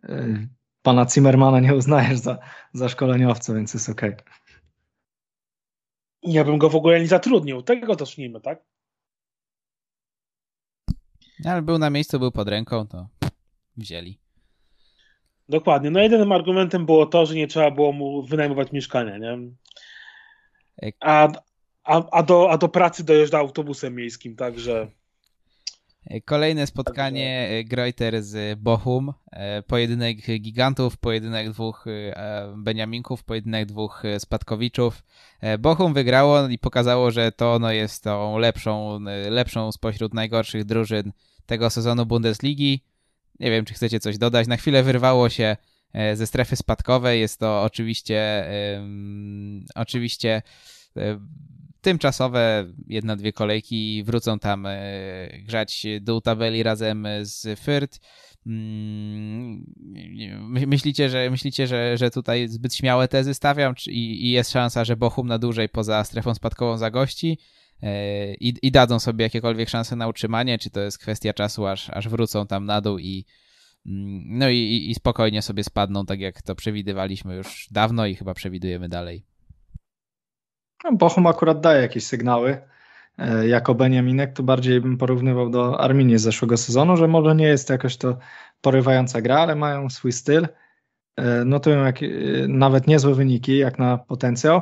e, 0.04 0.48
pana 0.82 1.06
Zimmermana 1.10 1.60
nie 1.60 1.76
uznajesz 1.76 2.20
za, 2.20 2.40
za 2.74 2.90
szkoleniowca, 2.90 3.54
więc 3.54 3.74
jest 3.74 3.90
ok. 3.90 4.02
Ja 6.24 6.44
bym 6.44 6.58
go 6.58 6.70
w 6.70 6.76
ogóle 6.76 7.00
nie 7.00 7.08
zatrudnił. 7.08 7.62
Tego 7.62 7.96
zacznijmy, 7.96 8.42
tak? 8.42 8.64
Ale 11.46 11.62
był 11.62 11.78
na 11.78 11.90
miejscu, 11.90 12.20
był 12.20 12.32
pod 12.32 12.48
ręką, 12.48 12.88
to 12.88 13.08
wzięli. 13.78 14.20
Dokładnie. 15.50 15.90
No 15.92 16.00
jedynym 16.00 16.32
argumentem 16.32 16.86
było 16.86 17.06
to, 17.06 17.26
że 17.26 17.36
nie 17.36 17.48
trzeba 17.48 17.72
było 17.72 17.92
mu 17.92 18.24
wynajmować 18.24 18.72
mieszkania, 18.72 19.18
nie? 19.18 19.38
A, 21.00 21.28
a, 21.84 22.04
a, 22.12 22.24
do, 22.24 22.52
a 22.52 22.58
do 22.58 22.70
pracy 22.70 23.04
dojeżdża 23.04 23.38
autobusem 23.40 23.96
miejskim, 23.96 24.36
także... 24.36 24.88
Kolejne 26.26 26.68
spotkanie 26.68 27.48
Także... 27.50 27.64
Greuter 27.64 28.24
z 28.24 28.60
Bochum, 28.60 29.14
pojedynek 29.68 30.18
gigantów, 30.40 30.98
pojedynek 30.98 31.50
dwóch 31.50 31.86
Beniaminków, 32.58 33.24
pojedynek 33.24 33.66
dwóch 33.66 34.04
spadkowiczów. 34.20 35.04
Bochum 35.60 35.94
wygrało 35.94 36.48
i 36.48 36.58
pokazało, 36.58 37.12
że 37.12 37.32
to 37.32 37.60
no, 37.60 37.72
jest 37.72 38.04
tą 38.04 38.38
lepszą, 38.38 39.00
lepszą 39.30 39.72
spośród 39.72 40.14
najgorszych 40.14 40.66
drużyn 40.66 41.12
tego 41.46 41.70
sezonu 41.70 42.06
Bundesligi. 42.06 42.84
Nie 43.40 43.52
wiem, 43.52 43.66
czy 43.66 43.74
chcecie 43.74 44.00
coś 44.00 44.18
dodać. 44.18 44.48
Na 44.48 44.58
chwilę 44.58 44.84
wyrwało 44.84 45.30
się 45.30 45.58
e, 45.94 46.16
ze 46.16 46.28
strefy 46.28 46.56
spadkowej. 46.56 47.20
Jest 47.20 47.40
to 47.40 47.64
oczywiście, 47.64 48.46
oczywiście 49.76 50.42
um, 50.96 51.30
tymczasowe, 51.82 52.66
jedna, 52.88 53.16
dwie 53.16 53.34
kolejki. 53.34 54.04
Wrócą 54.04 54.40
tam 54.40 54.66
um, 54.66 54.76
grzać 55.46 55.88
dół 56.02 56.22
tabeli 56.22 56.64
razem 56.64 57.08
z 57.22 57.60
Fürth. 57.60 58.00
Mm, 58.46 59.66
myślicie, 60.68 61.10
że, 61.10 61.30
myślicie 61.30 61.68
że, 61.68 61.98
że 61.98 62.12
tutaj 62.12 62.48
zbyt 62.48 62.76
śmiałe 62.76 63.08
tezy 63.08 63.34
stawiam 63.34 63.74
i, 63.88 64.26
i 64.28 64.32
jest 64.32 64.52
szansa, 64.52 64.86
że 64.86 64.98
Bochum 64.98 65.28
na 65.28 65.40
dłużej 65.40 65.70
poza 65.70 66.04
strefą 66.04 66.34
spadkową 66.34 66.78
zagości? 66.78 67.38
E, 67.84 68.34
i, 68.34 68.54
i 68.62 68.72
dadzą 68.72 69.00
sobie 69.00 69.24
jakiekolwiek 69.24 69.70
szanse 69.70 69.96
na 69.96 70.08
utrzymanie, 70.08 70.58
czy 70.58 70.70
to 70.70 70.80
jest 70.80 71.00
kwestia 71.00 71.34
czasu, 71.34 71.68
aż, 71.68 71.90
aż 71.90 72.10
wrócą 72.10 72.48
tam 72.48 72.66
na 72.66 72.82
dół 72.82 72.98
i 72.98 73.26
mm, 73.86 74.24
no 74.26 74.50
i, 74.50 74.88
i 74.90 74.96
spokojnie 74.96 75.42
sobie 75.42 75.64
spadną, 75.64 76.06
tak 76.06 76.20
jak 76.20 76.42
to 76.42 76.56
przewidywaliśmy 76.56 77.36
już 77.36 77.68
dawno 77.72 78.06
i 78.06 78.16
chyba 78.16 78.34
przewidujemy 78.34 78.90
dalej. 78.90 79.26
No, 80.84 80.92
Bochum 80.94 81.28
akurat 81.28 81.62
daje 81.62 81.82
jakieś 81.82 82.04
sygnały. 82.04 82.58
E, 83.18 83.48
jako 83.48 83.76
Beniaminek 83.76 84.34
to 84.34 84.44
bardziej 84.44 84.82
bym 84.82 84.98
porównywał 84.98 85.50
do 85.50 85.82
Arminii 85.82 86.18
z 86.18 86.22
zeszłego 86.22 86.58
sezonu, 86.58 86.98
że 86.98 87.08
może 87.08 87.36
nie 87.36 87.48
jest 87.48 87.70
jakoś 87.70 87.98
to 87.98 88.18
porywająca 88.62 89.22
gra, 89.22 89.40
ale 89.40 89.56
mają 89.56 89.90
swój 89.90 90.12
styl. 90.12 90.48
E, 91.16 91.46
notują 91.46 91.86
jak, 91.86 92.00
nawet 92.48 92.88
niezłe 92.88 93.16
wyniki, 93.16 93.58
jak 93.58 93.80
na 93.80 93.98
potencjał 93.98 94.62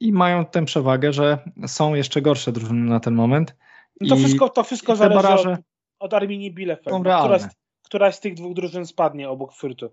i 0.00 0.12
mają 0.12 0.46
tę 0.46 0.64
przewagę, 0.64 1.12
że 1.12 1.38
są 1.66 1.94
jeszcze 1.94 2.22
gorsze 2.22 2.52
drużyny 2.52 2.90
na 2.90 3.00
ten 3.00 3.14
moment. 3.14 3.56
No 4.00 4.08
to 4.08 4.16
wszystko, 4.16 4.48
to 4.48 4.64
wszystko 4.64 4.96
zależy 4.96 5.22
baraże 5.22 5.52
od, 5.52 5.60
od 5.98 6.14
Arminii 6.14 6.54
Bielefeld. 6.54 6.96
Która, 6.96 7.38
która 7.82 8.12
z 8.12 8.20
tych 8.20 8.34
dwóch 8.34 8.54
drużyn 8.54 8.86
spadnie 8.86 9.30
obok 9.30 9.52
Fürtu. 9.52 9.88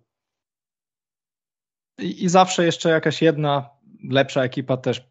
I, 2.00 2.24
I, 2.24 2.30
zawsze 2.30 2.66
jeszcze 2.66 2.90
jakaś 2.90 3.22
jedna 3.22 3.70
lepsza 4.10 4.44
ekipa 4.44 4.78
też 4.78 5.10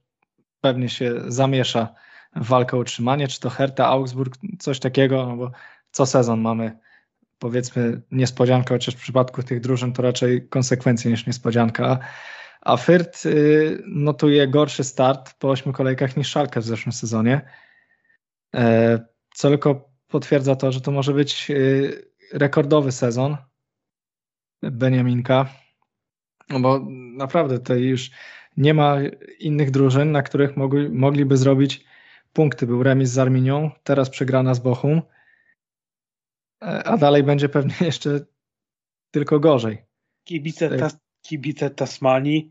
pewnie 0.60 0.88
się 0.88 1.14
zamiesza 1.28 1.94
w 2.36 2.46
walkę 2.46 2.76
o 2.76 2.80
utrzymanie, 2.80 3.28
czy 3.28 3.40
to 3.40 3.50
Hertha, 3.50 3.86
Augsburg, 3.86 4.36
coś 4.58 4.80
takiego, 4.80 5.26
no 5.26 5.36
bo 5.36 5.50
co 5.90 6.06
sezon 6.06 6.40
mamy 6.40 6.78
powiedzmy 7.38 8.02
niespodziankę, 8.10 8.74
chociaż 8.74 8.94
w 8.94 9.00
przypadku 9.00 9.42
tych 9.42 9.60
drużyn 9.60 9.92
to 9.92 10.02
raczej 10.02 10.48
konsekwencje 10.48 11.10
niż 11.10 11.26
niespodzianka. 11.26 11.98
A 12.66 12.76
Fürth 12.76 13.26
y, 13.26 13.82
notuje 13.86 14.48
gorszy 14.48 14.84
start 14.84 15.34
po 15.38 15.50
ośmiu 15.50 15.72
kolejkach 15.72 16.16
niż 16.16 16.28
Schalke 16.28 16.60
w 16.60 16.64
zeszłym 16.64 16.92
sezonie, 16.92 17.40
e, 18.54 18.98
co 19.34 19.48
tylko 19.48 19.90
potwierdza 20.08 20.56
to, 20.56 20.72
że 20.72 20.80
to 20.80 20.90
może 20.90 21.12
być 21.12 21.50
y, 21.50 22.10
rekordowy 22.32 22.92
sezon 22.92 23.36
Beniaminka, 24.62 25.48
no 26.48 26.60
bo 26.60 26.86
naprawdę 27.16 27.58
tutaj 27.58 27.82
już 27.82 28.10
nie 28.56 28.74
ma 28.74 28.96
innych 29.38 29.70
drużyn, 29.70 30.12
na 30.12 30.22
których 30.22 30.56
mogli, 30.56 30.88
mogliby 30.88 31.36
zrobić 31.36 31.84
punkty. 32.32 32.66
Był 32.66 32.82
remis 32.82 33.10
z 33.10 33.18
Arminią, 33.18 33.70
teraz 33.82 34.10
przegrana 34.10 34.54
z 34.54 34.60
Bochum, 34.60 35.02
e, 36.62 36.84
a 36.84 36.96
dalej 36.96 37.22
będzie 37.22 37.48
pewnie 37.48 37.74
jeszcze 37.86 38.20
tylko 39.10 39.40
gorzej. 39.40 39.84
Kibice, 40.24 40.78
ta, 40.78 41.05
kibice 41.28 41.70
Tasmanii 41.70 42.50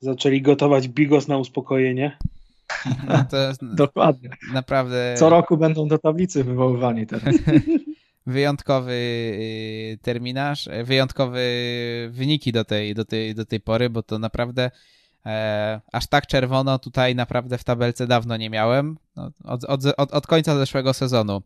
zaczęli 0.00 0.42
gotować 0.42 0.88
bigos 0.88 1.28
na 1.28 1.38
uspokojenie. 1.38 2.18
No 3.08 3.24
to 3.30 3.36
Dokładnie. 3.76 4.30
Naprawdę. 4.52 5.14
Co 5.18 5.30
roku 5.30 5.56
będą 5.56 5.88
do 5.88 5.98
tablicy 5.98 6.44
wywoływani 6.44 7.06
teraz. 7.06 7.34
wyjątkowy 8.26 8.92
y, 8.92 9.98
terminarz, 10.02 10.68
wyjątkowe 10.84 11.40
wyniki 12.10 12.52
do 12.52 12.64
tej, 12.64 12.94
do 12.94 13.04
tej, 13.04 13.34
do 13.34 13.44
tej 13.44 13.60
pory, 13.60 13.90
bo 13.90 14.02
to 14.02 14.18
naprawdę 14.18 14.70
e, 15.26 15.80
aż 15.92 16.06
tak 16.06 16.26
czerwono 16.26 16.78
tutaj 16.78 17.14
naprawdę 17.14 17.58
w 17.58 17.64
tabelce 17.64 18.06
dawno 18.06 18.36
nie 18.36 18.50
miałem. 18.50 18.96
No, 19.16 19.30
od, 19.44 19.64
od, 19.64 19.80
od, 19.96 20.12
od 20.12 20.26
końca 20.26 20.56
zeszłego 20.56 20.94
sezonu 20.94 21.42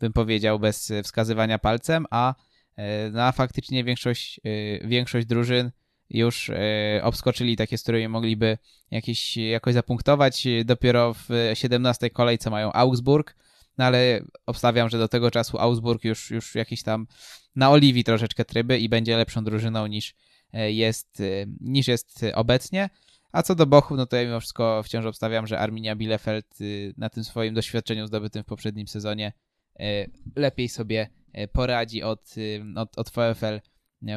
bym 0.00 0.12
powiedział 0.12 0.58
bez 0.58 0.92
wskazywania 1.04 1.58
palcem, 1.58 2.06
a 2.10 2.34
e, 2.76 3.10
no, 3.10 3.32
faktycznie 3.32 3.84
większość, 3.84 4.40
e, 4.44 4.88
większość 4.88 5.26
drużyn 5.26 5.70
już 6.10 6.50
e, 6.50 7.00
obskoczyli 7.02 7.56
takie, 7.56 7.78
z 7.78 7.82
którymi 7.82 8.08
mogliby 8.08 8.58
jakieś, 8.90 9.36
jakoś 9.36 9.74
zapunktować. 9.74 10.46
Dopiero 10.64 11.14
w 11.14 11.28
17 11.54 12.10
kolejce 12.10 12.50
mają 12.50 12.72
Augsburg, 12.72 13.36
no 13.78 13.84
ale 13.84 14.22
obstawiam, 14.46 14.88
że 14.88 14.98
do 14.98 15.08
tego 15.08 15.30
czasu 15.30 15.58
Augsburg 15.58 16.04
już, 16.04 16.30
już 16.30 16.54
jakiś 16.54 16.82
tam 16.82 17.06
na 17.56 17.70
oliwi 17.70 18.04
troszeczkę 18.04 18.44
tryby 18.44 18.78
i 18.78 18.88
będzie 18.88 19.16
lepszą 19.16 19.44
drużyną 19.44 19.86
niż 19.86 20.14
e, 20.52 20.72
jest, 20.72 21.20
e, 21.20 21.24
niż 21.60 21.88
jest 21.88 22.24
obecnie. 22.34 22.90
A 23.32 23.42
co 23.42 23.54
do 23.54 23.66
Bochów, 23.66 23.96
no 23.96 24.06
to 24.06 24.16
ja 24.16 24.24
mimo 24.24 24.40
wszystko 24.40 24.82
wciąż 24.82 25.04
obstawiam, 25.04 25.46
że 25.46 25.58
Arminia 25.58 25.96
Bielefeld 25.96 26.58
na 26.96 27.10
tym 27.10 27.24
swoim 27.24 27.54
doświadczeniu 27.54 28.06
zdobytym 28.06 28.42
w 28.42 28.46
poprzednim 28.46 28.88
sezonie 28.88 29.32
lepiej 30.36 30.68
sobie 30.68 31.10
poradzi 31.52 32.02
od, 32.02 32.34
od, 32.76 32.98
od 32.98 33.10
VfL 33.10 33.60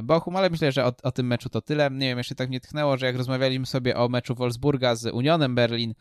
Bochum, 0.04 0.36
ale 0.36 0.50
myślę, 0.50 0.72
że 0.72 0.86
o, 0.86 0.94
o, 1.04 1.12
tym 1.12 1.28
meczu 1.28 1.50
to 1.50 1.62
tyle. 1.62 1.90
Nie 1.92 2.08
wiem, 2.08 2.18
jeszcze 2.18 2.36
tak 2.36 2.50
mnie 2.50 2.60
tchnęło, 2.60 2.98
że 2.98 3.06
jak 3.06 3.16
rozmawialiśmy 3.16 3.66
sobie 3.66 3.98
o 3.98 4.10
meczu 4.10 4.36
Wolfsburga 4.36 4.96
z 4.96 5.14
Unionem 5.14 5.56
Berlin, 5.56 5.94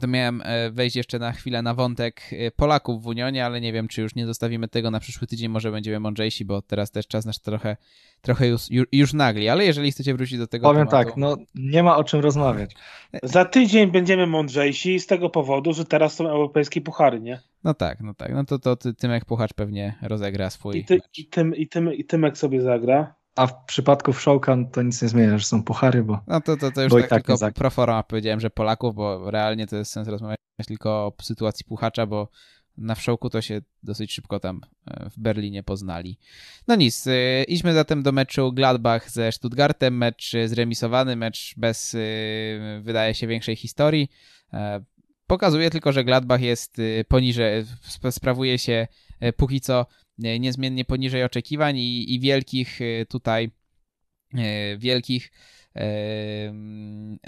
to 0.00 0.06
miałem 0.06 0.42
e, 0.44 0.70
wejść 0.70 0.96
jeszcze 0.96 1.18
na 1.18 1.32
chwilę 1.32 1.62
na 1.62 1.74
wątek 1.74 2.22
e, 2.32 2.50
Polaków 2.50 3.02
w 3.02 3.06
Unionie, 3.06 3.46
ale 3.46 3.60
nie 3.60 3.72
wiem, 3.72 3.88
czy 3.88 4.02
już 4.02 4.14
nie 4.14 4.26
zostawimy 4.26 4.68
tego 4.68 4.90
na 4.90 5.00
przyszły 5.00 5.26
tydzień, 5.26 5.48
może 5.48 5.70
będziemy 5.70 6.00
mądrzejsi, 6.00 6.44
bo 6.44 6.62
teraz 6.62 6.90
też 6.90 7.06
czas 7.06 7.26
nasz 7.26 7.38
trochę, 7.38 7.76
trochę 8.20 8.48
już, 8.48 8.62
już 8.92 9.12
nagli, 9.12 9.48
ale 9.48 9.64
jeżeli 9.64 9.92
chcecie 9.92 10.14
wrócić 10.14 10.38
do 10.38 10.46
tego 10.46 10.68
Powiem 10.68 10.86
tematu... 10.86 11.08
tak, 11.08 11.16
no 11.16 11.36
nie 11.54 11.82
ma 11.82 11.96
o 11.96 12.04
czym 12.04 12.20
rozmawiać. 12.20 12.74
Za 13.22 13.44
tydzień 13.44 13.90
będziemy 13.90 14.26
mądrzejsi 14.26 15.00
z 15.00 15.06
tego 15.06 15.30
powodu, 15.30 15.72
że 15.72 15.84
teraz 15.84 16.14
są 16.14 16.28
europejskie 16.28 16.80
puchary, 16.80 17.20
nie? 17.20 17.40
No 17.64 17.74
tak, 17.74 18.00
no 18.00 18.14
tak, 18.14 18.32
no 18.34 18.44
to, 18.44 18.58
to 18.58 18.76
Tymek 18.98 19.24
Puchacz 19.24 19.54
pewnie 19.54 19.98
rozegra 20.02 20.50
swój 20.50 20.78
I, 20.78 20.84
ty, 20.84 21.00
i, 21.18 21.26
tym, 21.26 21.56
i, 21.56 21.68
tym, 21.68 21.94
i 21.94 22.04
Tymek 22.04 22.38
sobie 22.38 22.60
zagra. 22.60 23.14
A 23.36 23.46
w 23.46 23.64
przypadku 23.64 24.12
Wszołka 24.12 24.56
to 24.72 24.82
nic 24.82 25.02
nie 25.02 25.08
zmienia, 25.08 25.38
że 25.38 25.44
są 25.44 25.62
puchary, 25.62 26.02
bo. 26.02 26.20
No 26.26 26.40
to, 26.40 26.56
to, 26.56 26.70
to 26.70 26.82
już 26.82 26.92
tak, 26.92 27.08
tak 27.08 27.26
tylko 27.26 27.52
pro 27.52 27.70
forma 27.70 28.02
powiedziałem, 28.02 28.40
że 28.40 28.50
Polaków, 28.50 28.94
bo 28.94 29.30
realnie 29.30 29.66
to 29.66 29.76
jest 29.76 29.92
sens 29.92 30.08
rozmawiać 30.08 30.38
tylko 30.66 30.90
o 30.90 31.12
sytuacji 31.22 31.64
puchacza, 31.64 32.06
bo 32.06 32.28
na 32.76 32.94
Wszołku 32.94 33.30
to 33.30 33.42
się 33.42 33.60
dosyć 33.82 34.12
szybko 34.12 34.40
tam 34.40 34.60
e, 34.86 35.10
w 35.10 35.18
Berlinie 35.18 35.62
poznali. 35.62 36.18
No 36.68 36.76
nic, 36.76 37.06
e, 37.06 37.44
idźmy 37.44 37.74
zatem 37.74 38.02
do 38.02 38.12
meczu 38.12 38.52
Gladbach 38.52 39.10
ze 39.10 39.32
Stuttgartem, 39.32 39.96
mecz 39.96 40.32
zremisowany, 40.46 41.16
mecz 41.16 41.54
bez, 41.56 41.94
e, 41.94 41.98
wydaje 42.82 43.14
się, 43.14 43.26
większej 43.26 43.56
historii. 43.56 44.08
Pokazuje 45.26 45.70
tylko, 45.70 45.92
że 45.92 46.04
Gladbach 46.04 46.40
jest 46.40 46.76
poniżej, 47.08 47.64
sprawuje 48.10 48.58
się 48.58 48.88
póki 49.36 49.60
co 49.60 49.86
niezmiennie 50.20 50.84
poniżej 50.84 51.24
oczekiwań 51.24 51.76
i, 51.76 52.14
i 52.14 52.20
wielkich 52.20 52.80
y, 52.80 53.06
tutaj 53.08 53.50
y, 54.34 54.78
wielkich 54.78 55.30
y, 55.76 55.80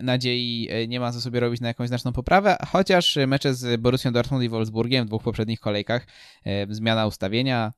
nadziei 0.02 0.68
nie 0.88 1.00
ma 1.00 1.12
co 1.12 1.20
sobie 1.20 1.40
robić 1.40 1.60
na 1.60 1.68
jakąś 1.68 1.88
znaczną 1.88 2.12
poprawę, 2.12 2.56
chociaż 2.68 3.18
mecze 3.26 3.54
z 3.54 3.80
Borussią 3.80 4.12
Dortmund 4.12 4.44
i 4.44 4.48
Wolfsburgiem 4.48 5.04
w 5.04 5.08
dwóch 5.08 5.22
poprzednich 5.22 5.60
kolejkach, 5.60 6.06
zmiana 6.68 7.06
ustawienia 7.06 7.72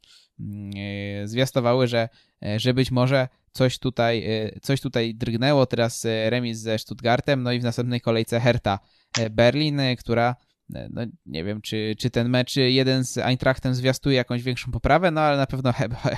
zwiastowały, 1.25 1.87
że, 1.89 2.09
że 2.57 2.75
być 2.75 2.91
może 2.91 3.29
coś 3.53 3.79
tutaj, 3.79 4.25
coś 4.63 4.81
tutaj 4.81 5.15
drgnęło, 5.15 5.67
teraz 5.67 6.07
remis 6.29 6.59
ze 6.59 6.79
Stuttgartem, 6.79 7.43
no 7.43 7.53
i 7.53 7.61
w 7.61 7.63
następnej 7.63 8.01
kolejce 8.01 8.41
Hertha 8.41 8.79
Berlin, 9.31 9.81
która 9.99 10.37
no, 10.69 11.03
nie 11.27 11.45
wiem, 11.45 11.61
czy, 11.61 11.95
czy 11.99 12.11
ten 12.11 12.29
mecz 12.29 12.57
jeden 12.57 13.05
z 13.05 13.19
Eintrachtem 13.19 13.75
zwiastuje 13.75 14.17
jakąś 14.17 14.43
większą 14.43 14.73
poprawę, 14.73 15.11
no 15.11 15.21
ale 15.21 15.37
na 15.37 15.47
pewno 15.47 15.73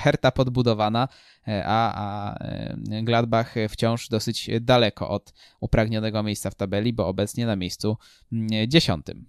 Herta 0.05 0.31
podbudowana, 0.31 1.07
e, 1.47 1.63
a, 1.65 1.93
a 1.95 2.35
e, 2.39 3.03
Gladbach 3.03 3.55
wciąż 3.69 4.09
dosyć 4.09 4.49
daleko 4.61 5.09
od 5.09 5.33
upragnionego 5.59 6.23
miejsca 6.23 6.49
w 6.49 6.55
tabeli, 6.55 6.93
bo 6.93 7.07
obecnie 7.07 7.45
na 7.45 7.55
miejscu 7.55 7.97
mm, 8.31 8.47
dziesiątym. 8.67 9.25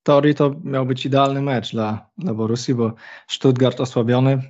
W 0.00 0.02
teorii 0.02 0.34
to 0.34 0.54
miał 0.64 0.86
być 0.86 1.06
idealny 1.06 1.42
mecz 1.42 1.72
dla, 1.72 2.10
dla 2.18 2.34
Borussii, 2.34 2.74
bo 2.74 2.94
Stuttgart 3.28 3.80
osłabiony, 3.80 4.42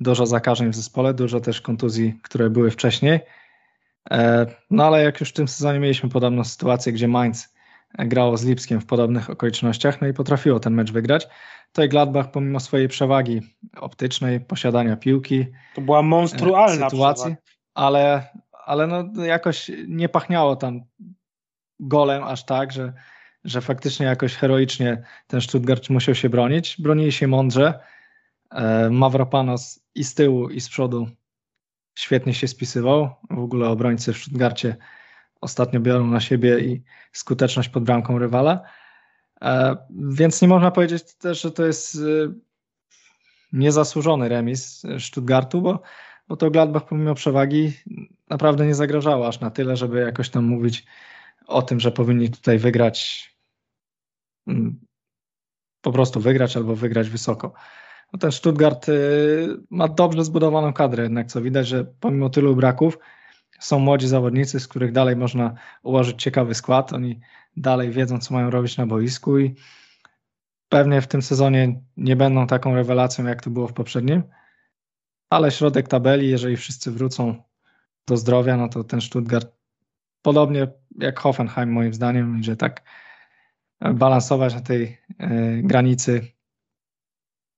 dużo 0.00 0.26
zakażeń 0.26 0.72
w 0.72 0.76
zespole, 0.76 1.14
dużo 1.14 1.40
też 1.40 1.60
kontuzji, 1.60 2.20
które 2.22 2.50
były 2.50 2.70
wcześniej. 2.70 3.20
E, 4.10 4.46
no 4.70 4.86
ale 4.86 5.02
jak 5.02 5.20
już 5.20 5.28
w 5.28 5.32
tym 5.32 5.48
sezonie 5.48 5.78
mieliśmy 5.78 6.08
podobną 6.08 6.44
sytuację, 6.44 6.92
gdzie 6.92 7.08
Mainz 7.08 7.54
grało 7.98 8.36
z 8.36 8.44
Lipskiem 8.44 8.80
w 8.80 8.86
podobnych 8.86 9.30
okolicznościach, 9.30 10.00
no 10.00 10.06
i 10.06 10.12
potrafiło 10.12 10.60
ten 10.60 10.74
mecz 10.74 10.92
wygrać. 10.92 11.28
Tutaj 11.66 11.88
Gladbach 11.88 12.30
pomimo 12.30 12.60
swojej 12.60 12.88
przewagi 12.88 13.40
optycznej, 13.76 14.40
posiadania 14.40 14.96
piłki, 14.96 15.46
to 15.74 15.80
była 15.80 16.02
monstrualna 16.02 16.90
sytuacji, 16.90 17.24
przewaga. 17.24 17.42
ale, 17.74 18.28
ale 18.66 18.86
no 18.86 19.24
jakoś 19.24 19.70
nie 19.88 20.08
pachniało 20.08 20.56
tam 20.56 20.80
golem 21.80 22.24
aż 22.24 22.44
tak, 22.44 22.72
że, 22.72 22.92
że 23.44 23.60
faktycznie 23.60 24.06
jakoś 24.06 24.34
heroicznie 24.34 25.02
ten 25.26 25.40
Stuttgart 25.40 25.90
musiał 25.90 26.14
się 26.14 26.28
bronić. 26.28 26.76
Bronili 26.78 27.12
się 27.12 27.26
mądrze. 27.26 27.80
E, 28.50 28.90
Mavropanos 28.90 29.80
i 29.94 30.04
z 30.04 30.14
tyłu, 30.14 30.50
i 30.50 30.60
z 30.60 30.68
przodu 30.68 31.08
świetnie 31.94 32.34
się 32.34 32.48
spisywał. 32.48 33.14
W 33.30 33.38
ogóle 33.38 33.68
obrońcy 33.68 34.12
w 34.12 34.18
Stuttgarcie 34.18 34.76
ostatnio 35.40 35.80
biorą 35.80 36.06
na 36.06 36.20
siebie 36.20 36.58
i 36.58 36.82
skuteczność 37.12 37.68
pod 37.68 37.84
bramką 37.84 38.18
rywala. 38.18 38.62
E, 39.42 39.76
więc 39.90 40.42
nie 40.42 40.48
można 40.48 40.70
powiedzieć 40.70 41.16
też, 41.16 41.42
że 41.42 41.50
to 41.50 41.66
jest 41.66 41.94
e, 41.94 41.98
niezasłużony 43.52 44.28
remis 44.28 44.82
Stuttgartu, 44.98 45.62
bo, 45.62 45.82
bo 46.28 46.36
to 46.36 46.50
Gladbach 46.50 46.86
pomimo 46.86 47.14
przewagi 47.14 47.72
naprawdę 48.30 48.66
nie 48.66 48.74
zagrażało 48.74 49.28
aż 49.28 49.40
na 49.40 49.50
tyle, 49.50 49.76
żeby 49.76 50.00
jakoś 50.00 50.30
tam 50.30 50.44
mówić 50.44 50.86
o 51.46 51.62
tym, 51.62 51.80
że 51.80 51.92
powinni 51.92 52.30
tutaj 52.30 52.58
wygrać 52.58 53.30
mm, 54.46 54.80
po 55.80 55.92
prostu 55.92 56.20
wygrać 56.20 56.56
albo 56.56 56.76
wygrać 56.76 57.10
wysoko. 57.10 57.52
No 58.14 58.18
ten 58.18 58.32
Stuttgart 58.32 58.88
y, 58.88 59.48
ma 59.70 59.88
dobrze 59.88 60.24
zbudowaną 60.24 60.72
kadrę, 60.72 61.02
jednak 61.02 61.26
co 61.26 61.42
widać, 61.42 61.68
że 61.68 61.84
pomimo 61.84 62.30
tylu 62.30 62.56
braków 62.56 62.98
są 63.60 63.78
młodzi 63.78 64.08
zawodnicy, 64.08 64.60
z 64.60 64.68
których 64.68 64.92
dalej 64.92 65.16
można 65.16 65.54
ułożyć 65.82 66.22
ciekawy 66.22 66.54
skład. 66.54 66.92
Oni 66.92 67.20
dalej 67.56 67.90
wiedzą, 67.90 68.18
co 68.18 68.34
mają 68.34 68.50
robić 68.50 68.76
na 68.76 68.86
boisku 68.86 69.38
i 69.38 69.54
pewnie 70.68 71.00
w 71.00 71.06
tym 71.06 71.22
sezonie 71.22 71.80
nie 71.96 72.16
będą 72.16 72.46
taką 72.46 72.74
rewelacją, 72.74 73.26
jak 73.26 73.42
to 73.42 73.50
było 73.50 73.68
w 73.68 73.72
poprzednim, 73.72 74.22
ale 75.30 75.50
środek 75.50 75.88
tabeli, 75.88 76.30
jeżeli 76.30 76.56
wszyscy 76.56 76.90
wrócą 76.90 77.42
do 78.06 78.16
zdrowia, 78.16 78.56
no 78.56 78.68
to 78.68 78.84
ten 78.84 79.00
Stuttgart 79.00 79.52
podobnie 80.22 80.68
jak 80.98 81.18
Hoffenheim 81.18 81.72
moim 81.72 81.94
zdaniem 81.94 82.32
będzie 82.32 82.56
tak 82.56 82.82
balansować 83.94 84.54
na 84.54 84.60
tej 84.60 84.98
e, 85.18 85.62
granicy 85.62 86.33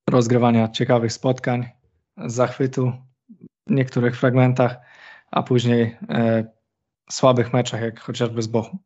rozgrywania 0.09 0.67
ciekawych 0.67 1.13
spotkań, 1.13 1.69
zachwytu 2.17 2.93
w 3.67 3.71
niektórych 3.71 4.19
fragmentach, 4.19 4.77
a 5.31 5.43
później 5.43 5.97
e, 6.09 6.51
słabych 7.11 7.53
meczach, 7.53 7.81
jak 7.81 7.99
chociażby 7.99 8.41
z 8.41 8.47
Bochum. 8.47 8.79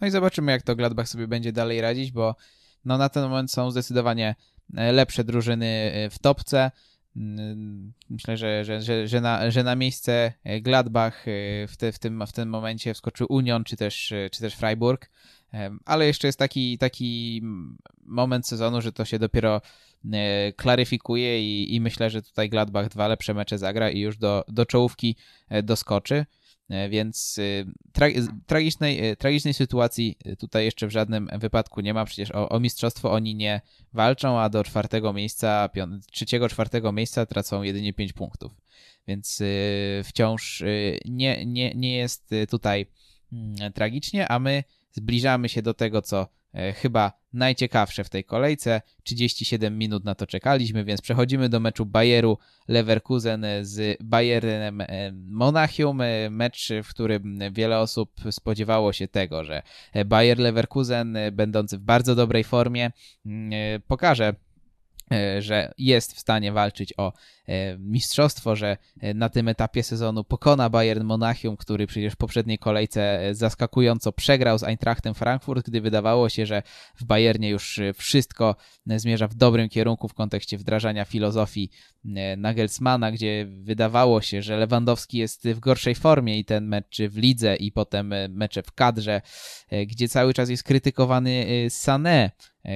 No 0.00 0.06
i 0.06 0.10
zobaczymy, 0.10 0.52
jak 0.52 0.62
to 0.62 0.76
Gladbach 0.76 1.08
sobie 1.08 1.28
będzie 1.28 1.52
dalej 1.52 1.80
radzić, 1.80 2.12
bo 2.12 2.36
no 2.84 2.98
na 2.98 3.08
ten 3.08 3.22
moment 3.22 3.52
są 3.52 3.70
zdecydowanie 3.70 4.34
e, 4.76 4.92
lepsze 4.92 5.24
drużyny 5.24 5.66
e, 5.66 6.10
w 6.10 6.18
topce. 6.18 6.70
Mm, 7.18 7.92
myślę, 8.10 8.36
że, 8.36 8.64
że, 8.64 8.82
że, 8.82 9.08
że, 9.08 9.20
na, 9.20 9.50
że 9.50 9.62
na 9.62 9.76
miejsce 9.76 10.32
Gladbach 10.60 11.24
w, 11.68 11.74
te, 11.78 11.92
w, 11.92 11.98
tym, 11.98 12.24
w 12.26 12.32
tym 12.32 12.48
momencie 12.48 12.94
wskoczył 12.94 13.26
Union 13.30 13.64
czy 13.64 13.76
też, 13.76 14.12
czy 14.32 14.40
też 14.40 14.54
Freiburg. 14.54 15.10
Ale 15.84 16.06
jeszcze 16.06 16.28
jest 16.28 16.38
taki, 16.38 16.78
taki 16.78 17.42
moment 18.04 18.46
sezonu, 18.46 18.80
że 18.80 18.92
to 18.92 19.04
się 19.04 19.18
dopiero 19.18 19.60
e, 20.12 20.52
klaryfikuje 20.52 21.42
i, 21.42 21.74
i 21.74 21.80
myślę, 21.80 22.10
że 22.10 22.22
tutaj 22.22 22.48
Gladbach 22.48 22.88
dwa 22.88 23.08
lepsze 23.08 23.34
mecze 23.34 23.58
zagra 23.58 23.90
i 23.90 24.00
już 24.00 24.18
do, 24.18 24.44
do 24.48 24.66
czołówki 24.66 25.16
e, 25.48 25.62
doskoczy. 25.62 26.26
E, 26.68 26.88
więc 26.88 27.40
tra 27.92 28.06
tragicznej, 28.46 29.16
tragicznej 29.16 29.54
sytuacji 29.54 30.18
tutaj 30.38 30.64
jeszcze 30.64 30.86
w 30.86 30.90
żadnym 30.90 31.30
wypadku 31.38 31.80
nie 31.80 31.94
ma. 31.94 32.04
Przecież 32.04 32.30
o, 32.30 32.48
o 32.48 32.60
mistrzostwo 32.60 33.12
oni 33.12 33.34
nie 33.34 33.60
walczą, 33.92 34.38
a 34.38 34.48
do 34.48 34.64
czwartego 34.64 35.12
miejsca, 35.12 35.68
trzeciego, 36.12 36.48
czwartego 36.48 36.92
miejsca 36.92 37.26
tracą 37.26 37.62
jedynie 37.62 37.92
5 37.92 38.12
punktów. 38.12 38.52
Więc 39.06 39.42
wciąż 40.04 40.62
nie, 41.04 41.46
nie, 41.46 41.74
nie 41.74 41.96
jest 41.96 42.30
tutaj 42.50 42.86
mm, 43.32 43.72
tragicznie, 43.72 44.28
a 44.28 44.38
my 44.38 44.64
Zbliżamy 44.92 45.48
się 45.48 45.62
do 45.62 45.74
tego, 45.74 46.02
co 46.02 46.28
e, 46.54 46.72
chyba 46.72 47.12
najciekawsze 47.32 48.04
w 48.04 48.10
tej 48.10 48.24
kolejce. 48.24 48.82
37 49.02 49.78
minut 49.78 50.04
na 50.04 50.14
to 50.14 50.26
czekaliśmy, 50.26 50.84
więc 50.84 51.00
przechodzimy 51.00 51.48
do 51.48 51.60
meczu 51.60 51.86
Bayeru 51.86 52.38
Leverkusen 52.68 53.46
z 53.62 53.98
Bayernem 54.02 54.80
e, 54.80 54.86
Monachium. 55.12 56.00
E, 56.00 56.30
mecz, 56.30 56.68
w 56.84 56.88
którym 56.88 57.38
wiele 57.52 57.78
osób 57.78 58.12
spodziewało 58.30 58.92
się 58.92 59.08
tego, 59.08 59.44
że 59.44 59.62
Bayer 60.06 60.38
Leverkusen, 60.38 61.18
będący 61.32 61.78
w 61.78 61.80
bardzo 61.80 62.14
dobrej 62.14 62.44
formie, 62.44 62.90
mm, 63.26 63.82
pokaże 63.88 64.34
że 65.38 65.72
jest 65.78 66.14
w 66.14 66.18
stanie 66.18 66.52
walczyć 66.52 66.94
o 66.96 67.12
mistrzostwo, 67.78 68.56
że 68.56 68.76
e, 69.00 69.14
na 69.14 69.28
tym 69.28 69.48
etapie 69.48 69.82
sezonu 69.82 70.24
pokona 70.24 70.70
Bayern 70.70 71.04
Monachium, 71.04 71.56
który 71.56 71.86
przecież 71.86 72.12
w 72.12 72.16
poprzedniej 72.16 72.58
kolejce 72.58 73.20
zaskakująco 73.32 74.12
przegrał 74.12 74.58
z 74.58 74.62
Eintrachtem 74.62 75.14
Frankfurt, 75.14 75.66
gdy 75.66 75.80
wydawało 75.80 76.28
się, 76.28 76.46
że 76.46 76.62
w 76.96 77.04
Bayernie 77.04 77.48
już 77.48 77.80
wszystko 77.94 78.56
zmierza 78.86 79.28
w 79.28 79.34
dobrym 79.34 79.68
kierunku 79.68 80.08
w 80.08 80.14
kontekście 80.14 80.58
wdrażania 80.58 81.04
filozofii 81.04 81.70
Nagelsmana, 82.36 83.12
gdzie 83.12 83.46
wydawało 83.48 84.20
się, 84.20 84.42
że 84.42 84.56
Lewandowski 84.56 85.18
jest 85.18 85.48
w 85.48 85.60
gorszej 85.60 85.94
formie 85.94 86.38
i 86.38 86.44
ten 86.44 86.66
mecz 86.66 86.98
w 87.08 87.16
lidze 87.16 87.56
i 87.56 87.72
potem 87.72 88.14
mecze 88.28 88.62
w 88.62 88.72
kadrze, 88.72 89.20
gdzie 89.86 90.08
cały 90.08 90.34
czas 90.34 90.50
jest 90.50 90.62
krytykowany 90.62 91.46
Sané, 91.68 92.30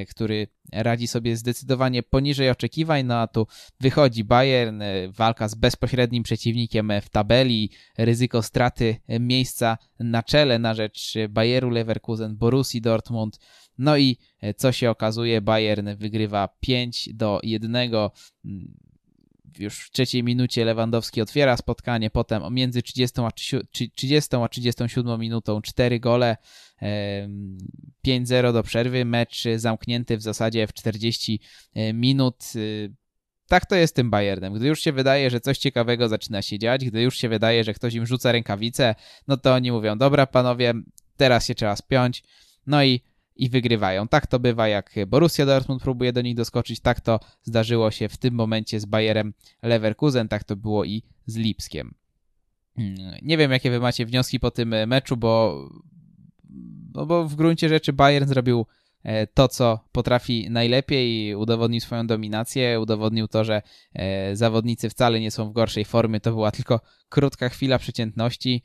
który 0.09 0.49
radzi 0.73 1.09
sobie 1.09 1.37
zdecydowanie 1.37 2.03
poniżej 2.03 2.51
oczekiwań, 2.51 3.07
no 3.07 3.19
a 3.19 3.27
tu 3.27 3.47
wychodzi 3.81 4.25
Bayern, 4.25 4.62
e, 4.69 5.09
walka 5.09 5.49
z 5.49 5.55
bezpośrednim 5.55 6.23
przeciwnikiem 6.23 6.93
w 7.03 7.09
tabeli, 7.09 7.71
ryzyko 7.99 8.43
straty 8.43 8.97
miejsca 9.21 9.79
na 10.01 10.23
czele 10.23 10.59
na 10.59 10.75
rzecz 10.75 11.15
Bayeru 11.29 11.71
Leverkusen, 11.71 12.37
Borussii 12.37 12.81
Dortmund, 12.81 13.39
no 13.79 13.97
i 13.97 14.19
e, 14.41 14.55
co 14.55 14.73
się 14.73 14.91
okazuje, 14.91 15.41
Bayern 15.41 15.89
wygrywa 15.97 16.49
5 16.61 17.09
do 17.15 17.41
1 17.43 17.77
już 19.59 19.79
w 19.79 19.91
trzeciej 19.91 20.23
minucie 20.23 20.65
Lewandowski 20.65 21.21
otwiera 21.21 21.57
spotkanie, 21.57 22.11
potem 22.11 22.55
między 22.55 22.83
30 22.83 23.21
a, 23.21 23.31
30 23.95 24.37
a 24.37 24.49
37 24.49 25.21
minutą 25.21 25.63
4 25.63 26.01
gole, 26.01 26.37
5-0 28.07 28.53
do 28.53 28.63
przerwy, 28.63 29.05
mecz 29.05 29.45
zamknięty 29.57 30.17
w 30.17 30.23
zasadzie 30.23 30.67
w 30.67 30.73
40 30.73 31.41
e, 31.75 31.93
minut. 31.93 32.45
Tak 33.53 33.67
to 33.67 33.75
jest 33.77 33.97
tym 33.97 34.11
Bayernem. 34.11 34.55
Gdy 34.55 34.67
już 34.67 34.81
się 34.81 34.93
wydaje, 34.93 35.31
że 35.31 35.41
coś 35.41 35.59
ciekawego 35.59 36.09
zaczyna 36.09 36.43
się 36.43 36.59
dziać, 36.59 36.85
gdy 36.85 37.03
już 37.03 37.17
się 37.17 37.29
wydaje, 37.29 37.65
że 37.65 37.75
ktoś 37.75 37.95
im 37.95 38.07
rzuca 38.07 38.33
rękawice, 38.33 38.95
no 39.29 39.37
to 39.37 39.55
oni 39.55 39.73
mówią, 39.73 39.99
dobra 39.99 40.27
panowie, 40.27 40.75
teraz 41.17 41.47
się 41.47 41.55
trzeba 41.55 41.77
spiąć. 41.77 42.23
No 42.67 42.85
i 42.85 43.01
i 43.37 43.49
wygrywają. 43.49 44.09
Tak 44.09 44.27
to 44.27 44.39
bywa, 44.39 44.69
jak 44.69 44.95
Borussia 45.07 45.47
Dortmund 45.47 45.83
próbuje 45.83 46.13
do 46.13 46.23
nich 46.23 46.35
doskoczyć, 46.35 46.81
tak 46.81 47.01
to 47.01 47.21
zdarzyło 47.43 47.91
się 47.91 48.09
w 48.09 48.17
tym 48.17 48.35
momencie 48.35 48.81
z 48.81 48.85
Bayerem 48.85 49.35
Leverkusen, 49.63 50.29
tak 50.29 50.45
to 50.45 50.57
było 50.57 50.85
i 50.85 51.03
z 51.27 51.37
Lipskiem. 51.37 51.95
Hmm, 52.77 52.97
nie 53.23 53.37
wiem, 53.39 53.53
jakie 53.53 53.71
wy 53.71 53.81
macie 53.81 54.07
wnioski 54.07 54.41
po 54.41 54.51
tym 54.51 54.69
meczu, 54.87 55.17
bo, 55.17 55.69
no 56.95 57.07
bo 57.07 57.29
w 57.29 57.35
gruncie 57.35 57.69
rzeczy 57.69 57.93
Bayern 57.93 58.29
zrobił 58.29 58.67
to, 59.35 59.49
co 59.49 59.81
potrafi 59.93 60.51
najlepiej, 60.51 61.35
udowodnił 61.35 61.81
swoją 61.81 62.07
dominację, 62.07 62.81
udowodnił 62.81 63.29
to, 63.29 63.45
że 63.45 63.63
e, 63.95 64.37
zawodnicy 64.37 64.91
wcale 64.91 65.21
nie 65.21 65.31
są 65.31 65.51
w 65.51 65.53
gorszej 65.53 65.85
formie, 65.85 66.21
to 66.21 66.31
była 66.31 66.51
tylko 66.51 66.81
krótka 67.09 67.49
chwila 67.49 67.79
przeciętności, 67.79 68.63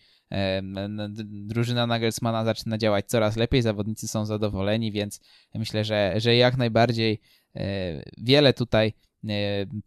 drużyna 1.26 1.88
Nagelsmana 1.88 2.46
zaczyna 2.46 2.78
działać 2.78 3.06
coraz 3.06 3.36
lepiej, 3.36 3.62
zawodnicy 3.62 4.08
są 4.08 4.26
zadowoleni, 4.26 4.92
więc 4.92 5.22
myślę, 5.56 5.86
że, 5.86 6.14
że 6.18 6.36
jak 6.36 6.58
najbardziej 6.58 7.20
e, 7.56 8.04
wiele 8.18 8.54
tutaj 8.54 8.94
e, 9.30 9.32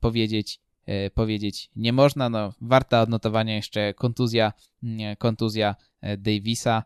powiedzieć 0.01 0.61
e, 0.87 1.11
powiedzieć 1.11 1.71
nie 1.77 1.93
można. 1.93 2.29
No, 2.29 2.53
warta 2.61 3.03
odnotowania 3.03 3.57
jeszcze 3.57 3.95
kontuzja, 3.95 4.53
kontuzja 5.19 5.75
Davisa, 6.19 6.85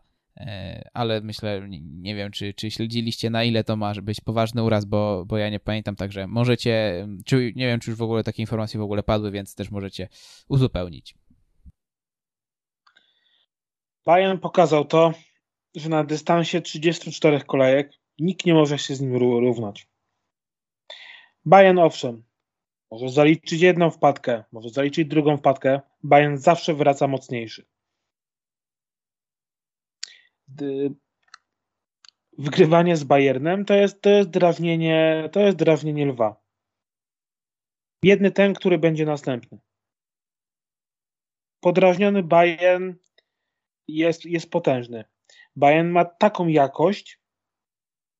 ale 0.93 1.21
myślę, 1.21 1.67
nie 1.81 2.15
wiem, 2.15 2.31
czy, 2.31 2.53
czy 2.53 2.71
śledziliście 2.71 3.29
na 3.29 3.43
ile 3.43 3.63
to 3.63 3.75
ma 3.75 3.93
być 4.01 4.21
poważny 4.21 4.63
uraz, 4.63 4.85
bo, 4.85 5.25
bo 5.25 5.37
ja 5.37 5.49
nie 5.49 5.59
pamiętam, 5.59 5.95
także 5.95 6.27
możecie, 6.27 7.07
czy 7.25 7.53
nie 7.55 7.67
wiem, 7.67 7.79
czy 7.79 7.89
już 7.89 7.99
w 7.99 8.03
ogóle 8.03 8.23
takie 8.23 8.43
informacje 8.43 8.79
w 8.79 8.83
ogóle 8.83 9.03
padły, 9.03 9.31
więc 9.31 9.55
też 9.55 9.71
możecie 9.71 10.07
uzupełnić. 10.49 11.15
Bayern 14.05 14.37
pokazał 14.37 14.85
to, 14.85 15.13
że 15.75 15.89
na 15.89 16.03
dystansie 16.03 16.61
34 16.61 17.41
kolejek 17.41 17.91
nikt 18.19 18.45
nie 18.45 18.53
może 18.53 18.79
się 18.79 18.95
z 18.95 19.01
nim 19.01 19.15
równać. 19.15 19.87
Bayern 21.45 21.79
owszem, 21.79 22.23
może 22.91 23.09
zaliczyć 23.09 23.61
jedną 23.61 23.91
wpadkę, 23.91 24.43
może 24.51 24.69
zaliczyć 24.69 25.07
drugą 25.07 25.37
wpadkę. 25.37 25.81
Bayern 26.03 26.37
zawsze 26.37 26.73
wraca 26.73 27.07
mocniejszy. 27.07 27.65
Wygrywanie 32.37 32.97
z 32.97 33.03
Bayernem 33.03 33.65
to 33.65 33.73
jest, 33.73 34.01
to 34.01 34.09
jest 34.09 34.29
drawnienie, 34.29 35.29
to 35.31 35.39
jest 35.39 35.57
drawnienie 35.57 36.05
lwa. 36.05 36.35
Biedny 38.03 38.31
ten, 38.31 38.53
który 38.53 38.77
będzie 38.77 39.05
następny. 39.05 39.59
Podrażniony 41.59 42.23
Bayern 42.23 42.93
jest, 43.87 44.25
jest 44.25 44.51
potężny. 44.51 45.03
Bayern 45.55 45.87
ma 45.87 46.05
taką 46.05 46.47
jakość, 46.47 47.19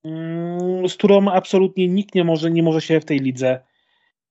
mm, 0.04 0.90
z 0.90 0.96
którą 0.96 1.28
absolutnie 1.28 1.88
nikt 1.88 2.16
nie 2.16 2.24
może, 2.24 2.52
nie 2.52 2.64
może 2.64 2.82
się 2.82 3.00
w 3.00 3.06
tej 3.06 3.20
lidze 3.20 3.64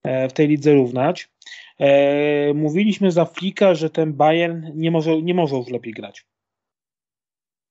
e, 0.02 0.28
w 0.28 0.32
tej 0.32 0.48
lidze 0.48 0.74
równać. 0.74 1.30
E, 1.78 2.54
mówiliśmy 2.54 3.12
za 3.12 3.24
Flika, 3.24 3.74
że 3.74 3.90
ten 3.90 4.12
Bayern 4.12 4.70
nie 4.74 4.90
może, 4.90 5.22
nie 5.22 5.34
może 5.34 5.56
już 5.56 5.68
lepiej 5.68 5.92
grać. 5.92 6.26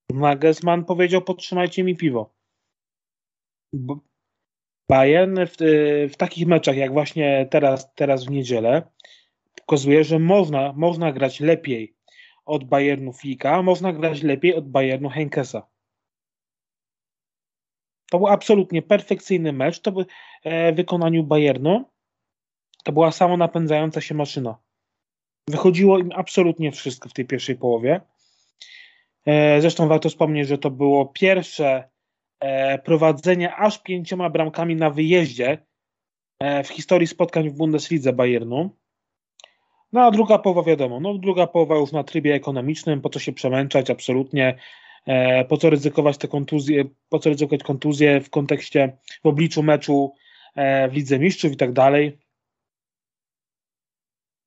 Nagelsmann 0.10 0.86
powiedział 0.86 1.22
podtrzymajcie 1.22 1.84
mi 1.84 1.96
piwo. 1.96 2.34
Bayern 4.90 5.40
w, 5.46 5.56
w, 6.14 6.18
takich 6.18 6.48
meczach 6.48 6.78
jak 6.78 6.94
właśnie 6.94 7.48
teraz, 7.52 7.94
teraz 7.96 8.26
w 8.26 8.30
niedzielę 8.30 8.82
pokazuje, 9.56 10.04
że 10.04 10.20
można, 10.20 10.74
można 10.74 11.12
grać 11.12 11.40
lepiej 11.40 11.96
od 12.46 12.64
Bayernu 12.64 13.14
Flika, 13.14 13.62
można 13.62 13.94
grać 13.94 14.24
lepiej 14.24 14.56
od 14.56 14.70
Bayernu 14.70 15.10
Henkesa. 15.10 15.68
To 18.12 18.18
był 18.18 18.28
absolutnie 18.28 18.82
perfekcyjny 18.82 19.54
mecz. 19.54 19.80
To 19.80 19.94
e, 20.44 20.74
w 20.74 20.76
wykonaniu 20.76 21.24
Bayernu. 21.24 21.86
To 22.84 22.92
była 22.92 23.12
samo 23.12 23.38
napędzająca 23.38 24.02
się 24.02 24.16
maszyna. 24.16 24.58
Wychodziło 25.48 26.00
im 26.00 26.12
absolutnie 26.16 26.72
wszystko 26.72 27.10
w 27.10 27.14
tej 27.14 27.26
pierwszej 27.26 27.56
połowie. 27.56 28.02
E, 29.26 29.62
zresztą 29.62 29.88
warto 29.88 30.10
wspomnieć, 30.10 30.48
że 30.48 30.58
to 30.58 30.72
było 30.72 31.06
pierwsze 31.06 31.90
e, 32.40 32.78
prowadzenie 32.80 33.56
aż 33.56 33.84
pięcioma 33.84 34.30
bramkami 34.30 34.76
na 34.76 34.90
wyjeździe 34.90 35.58
w 36.64 36.68
historii 36.68 37.08
spotkań 37.08 37.50
w 37.50 37.54
Bundeslidze 37.54 38.14
Bayernu. 38.14 38.70
No 39.94 40.02
a 40.02 40.12
druga 40.12 40.38
połowa 40.38 40.64
wiadomo, 40.64 41.00
no 41.00 41.18
druga 41.18 41.48
połowa 41.48 41.76
już 41.76 41.92
na 41.92 42.04
trybie 42.04 42.34
ekonomicznym, 42.34 43.02
po 43.02 43.10
co 43.10 43.20
się 43.20 43.34
przemęczać, 43.34 43.90
absolutnie, 43.90 44.58
e, 45.06 45.46
po 45.46 45.58
co 45.58 45.70
ryzykować 45.70 46.18
te 46.18 46.28
kontuzje, 46.28 46.86
po 47.10 47.20
co 47.20 47.30
ryzykować 47.30 47.64
kontuzje 47.64 48.22
w 48.22 48.30
kontekście, 48.30 48.98
w 49.24 49.26
obliczu 49.26 49.64
meczu 49.64 50.14
e, 50.56 50.90
w 50.90 50.94
Lidze 50.94 51.20
Mistrzów 51.20 51.52
i 51.52 51.58
tak 51.58 51.74
dalej. 51.74 52.18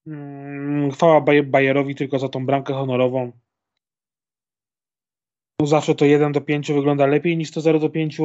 Mm, 0.07 0.91
chwała 0.91 1.25
Bayerowi 1.45 1.95
tylko 1.95 2.19
za 2.19 2.29
tą 2.29 2.47
bramkę 2.47 2.75
honorową. 2.75 3.33
No 5.61 5.67
zawsze 5.67 5.95
to 5.95 6.05
1 6.05 6.33
do 6.33 6.41
5 6.41 6.73
wygląda 6.73 7.07
lepiej 7.07 7.37
niż 7.37 7.51
to 7.51 7.61
0 7.61 7.79
do 7.79 7.91
5. 7.91 8.19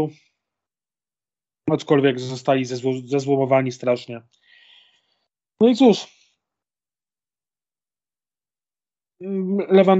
Aczkolwiek 1.71 2.19
zostali 2.19 2.65
zezłomowani 3.05 3.71
strasznie. 3.71 4.21
No 5.61 5.69
i 5.69 5.75
cóż, 5.75 6.07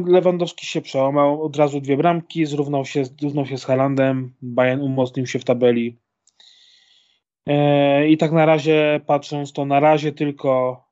Lewandowski 0.08 0.66
się 0.66 0.82
przełamał, 0.82 1.44
od 1.44 1.56
razu 1.56 1.82
dwie 1.82 1.98
bramki, 1.98 2.46
zrównał 2.46 2.86
się, 2.86 3.06
zrównał 3.06 3.46
się 3.46 3.58
z 3.58 3.66
Halandem, 3.66 4.34
Bayern 4.42 4.82
umocnił 4.82 5.28
się 5.28 5.40
w 5.40 5.46
tabeli. 5.46 6.00
E, 7.46 8.08
I 8.08 8.18
tak 8.18 8.32
na 8.32 8.46
razie, 8.46 9.02
patrząc, 9.06 9.54
to 9.54 9.66
na 9.66 9.80
razie 9.80 10.12
tylko 10.12 10.84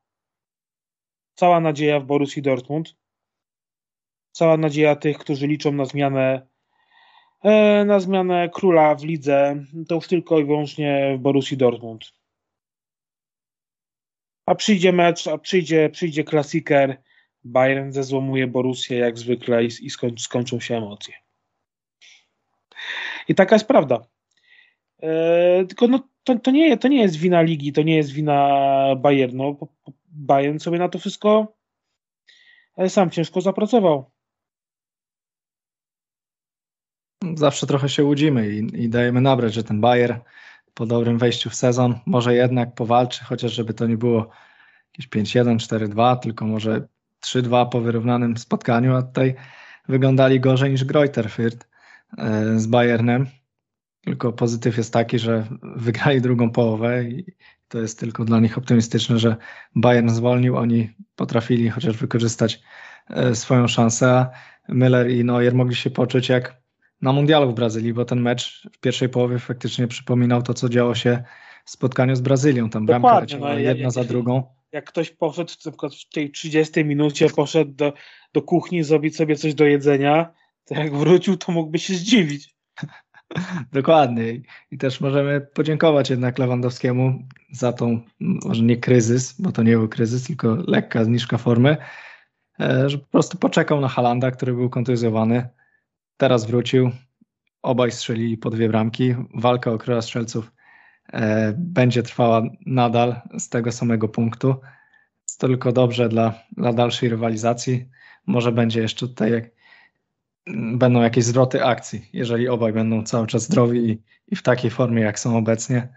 cała 1.36 1.60
nadzieja 1.60 2.00
w 2.00 2.06
Borussii 2.06 2.42
Dortmund. 2.42 2.96
Cała 4.32 4.58
nadzieja 4.58 4.96
tych, 4.96 5.18
którzy 5.18 5.48
liczą 5.48 5.72
na 5.72 5.86
zmianę 5.86 6.48
e, 7.44 7.86
na 7.86 8.00
zmianę 8.00 8.50
króla 8.54 8.96
w 8.96 9.04
lidze, 9.04 9.66
to 9.88 9.96
już 9.96 10.08
tylko 10.08 10.40
i 10.40 10.46
wyłącznie 10.46 11.16
w 11.18 11.22
Borussii 11.22 11.58
Dortmund. 11.58 12.14
A 14.46 14.56
przyjdzie 14.56 14.92
mecz, 14.92 15.28
a 15.28 15.38
przyjdzie, 15.38 15.90
przyjdzie 15.90 16.24
klasiker, 16.24 17.02
Bayern 17.44 17.92
zezłomuje 17.92 18.48
Borussię 18.48 18.96
jak 18.96 19.18
zwykle 19.18 19.64
i, 19.64 19.68
i 19.82 19.90
skoń, 19.90 20.18
skończą 20.18 20.60
się 20.60 20.78
emocje. 20.78 21.14
I 23.28 23.36
taka 23.36 23.56
jest 23.56 23.68
prawda. 23.68 24.02
E, 25.02 25.66
tylko 25.66 25.88
no, 25.88 26.10
to, 26.24 26.40
to, 26.40 26.52
nie, 26.52 26.78
to 26.78 26.88
nie 26.88 27.02
jest 27.02 27.16
wina 27.16 27.42
ligi, 27.42 27.74
to 27.74 27.82
nie 27.82 27.96
jest 27.96 28.12
wina 28.12 28.96
Bayernu. 28.98 29.58
Bayern 30.08 30.60
sobie 30.60 30.80
na 30.80 30.90
to 30.90 31.00
wszystko 31.00 31.56
e, 32.78 32.90
sam 32.90 33.10
ciężko 33.10 33.42
zapracował. 33.42 34.12
Zawsze 37.36 37.68
trochę 37.68 37.90
się 37.90 38.04
łudzimy 38.04 38.50
i, 38.50 38.84
i 38.84 38.90
dajemy 38.90 39.22
nabrać, 39.22 39.54
że 39.54 39.64
ten 39.64 39.82
Bayer 39.82 40.22
po 40.74 40.86
dobrym 40.86 41.18
wejściu 41.18 41.50
w 41.50 41.56
sezon 41.56 42.00
może 42.06 42.36
jednak 42.36 42.76
powalczy, 42.76 43.24
chociaż 43.24 43.54
żeby 43.54 43.74
to 43.74 43.88
nie 43.88 43.98
było 43.98 44.30
jakieś 44.94 45.10
5-1, 45.10 45.58
4-2, 45.58 46.20
tylko 46.20 46.46
może 46.46 46.88
3-2 47.26 47.70
po 47.70 47.82
wyrównanym 47.82 48.38
spotkaniu, 48.38 48.96
a 48.96 49.02
tutaj 49.02 49.36
wyglądali 49.88 50.40
gorzej 50.40 50.72
niż 50.72 50.84
Greuter 50.84 51.26
Fürth 51.26 51.66
e, 52.18 52.60
z 52.60 52.68
Bayernem. 52.68 53.28
Tylko 54.02 54.34
pozytyw 54.34 54.78
jest 54.78 54.94
taki, 54.94 55.20
że 55.20 55.48
wygrali 55.76 56.22
drugą 56.22 56.52
połowę 56.52 57.04
i 57.04 57.26
to 57.68 57.80
jest 57.80 58.00
tylko 58.00 58.26
dla 58.26 58.40
nich 58.40 58.58
optymistyczne, 58.58 59.20
że 59.20 59.36
Bayern 59.76 60.10
zwolnił, 60.10 60.58
oni 60.58 60.90
potrafili 61.16 61.70
chociaż 61.70 61.98
wykorzystać 61.98 62.62
e, 63.10 63.36
swoją 63.36 63.68
szansę, 63.68 64.12
a 64.12 64.30
Müller 64.70 65.12
i 65.12 65.24
Neuer 65.24 65.56
mogli 65.56 65.76
się 65.76 65.90
poczuć 65.90 66.30
jak 66.30 66.59
na 67.02 67.14
mundialu 67.14 67.52
w 67.52 67.56
Brazylii, 67.56 67.94
bo 67.94 68.06
ten 68.06 68.22
mecz 68.22 68.68
w 68.74 68.80
pierwszej 68.80 69.10
połowie 69.10 69.40
faktycznie 69.40 69.88
przypominał 69.88 70.42
to, 70.42 70.54
co 70.54 70.70
działo 70.70 70.96
się 70.96 71.24
w 71.66 71.70
spotkaniu 71.70 72.16
z 72.16 72.22
Brazylią. 72.22 72.70
Tam 72.70 72.86
bramka 72.86 73.20
leciała 73.20 73.54
no, 73.54 73.60
jedna 73.60 73.90
za 73.90 74.04
drugą 74.04 74.44
jak 74.72 74.86
ktoś 74.86 75.10
poszedł 75.10 75.52
na 75.66 75.72
przykład 75.72 75.96
w 75.96 76.10
tej 76.10 76.32
30 76.32 76.86
minucie, 76.86 77.30
poszedł 77.30 77.72
do, 77.72 77.94
do 78.34 78.42
kuchni 78.42 78.84
zrobić 78.84 79.16
sobie 79.16 79.36
coś 79.36 79.54
do 79.54 79.66
jedzenia, 79.66 80.34
to 80.66 80.76
jak 80.76 80.96
wrócił, 80.96 81.38
to 81.38 81.52
mógłby 81.52 81.80
się 81.80 81.94
zdziwić. 81.94 82.56
Dokładnie. 83.74 84.42
I 84.72 84.78
też 84.78 85.02
możemy 85.02 85.42
podziękować 85.42 86.10
jednak 86.10 86.40
Lewandowskiemu 86.40 87.28
za 87.52 87.74
tą, 87.74 88.02
może 88.20 88.64
nie 88.64 88.78
kryzys, 88.78 89.42
bo 89.42 89.52
to 89.52 89.64
nie 89.64 89.78
był 89.78 89.90
kryzys, 89.90 90.24
tylko 90.24 90.58
lekka 90.68 91.04
zniżka 91.04 91.38
formy, 91.38 91.78
e, 92.60 92.90
że 92.90 92.98
po 92.98 93.08
prostu 93.08 93.38
poczekał 93.38 93.82
na 93.82 93.88
Halanda, 93.88 94.32
który 94.32 94.54
był 94.54 94.70
kontuzjowany. 94.70 95.50
Teraz 96.20 96.46
wrócił. 96.46 96.92
Obaj 97.62 97.92
strzelili 97.92 98.38
po 98.38 98.50
dwie 98.50 98.70
bramki. 98.70 99.16
Walka 99.34 99.72
o 99.72 99.78
króla 99.78 100.02
strzelców 100.02 100.52
E, 101.14 101.54
będzie 101.58 102.04
trwała 102.04 102.42
nadal 102.66 103.22
z 103.38 103.50
tego 103.50 103.72
samego 103.72 104.08
punktu. 104.08 104.56
To 105.40 105.48
tylko 105.48 105.72
dobrze 105.72 106.10
dla, 106.10 106.34
dla 106.52 106.74
dalszej 106.74 107.10
rywalizacji. 107.10 107.90
Może 108.26 108.52
będzie 108.52 108.82
jeszcze 108.82 109.08
tutaj 109.08 109.32
jak, 109.32 109.44
będą 110.78 111.02
jakieś 111.02 111.26
zwroty 111.26 111.66
akcji. 111.66 112.10
Jeżeli 112.14 112.48
obaj 112.48 112.74
będą 112.74 113.04
cały 113.04 113.28
czas 113.28 113.44
zdrowi 113.44 113.90
i, 113.90 114.04
i 114.28 114.36
w 114.36 114.44
takiej 114.44 114.72
formie, 114.72 115.02
jak 115.02 115.20
są 115.20 115.38
obecnie, 115.38 115.96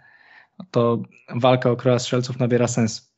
to 0.71 1.01
walka 1.35 1.71
o 1.71 1.75
króla 1.75 1.99
strzelców 1.99 2.39
nabiera 2.39 2.67
sensu. 2.67 3.12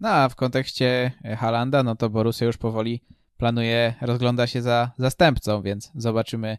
No 0.00 0.08
a 0.08 0.28
w 0.28 0.36
kontekście 0.36 1.12
Halanda, 1.38 1.82
no 1.82 1.96
to 1.96 2.10
Borussia 2.10 2.44
już 2.44 2.56
powoli 2.56 3.02
planuje, 3.36 3.94
rozgląda 4.00 4.46
się 4.46 4.62
za 4.62 4.90
zastępcą, 4.98 5.62
więc 5.62 5.92
zobaczymy 5.94 6.58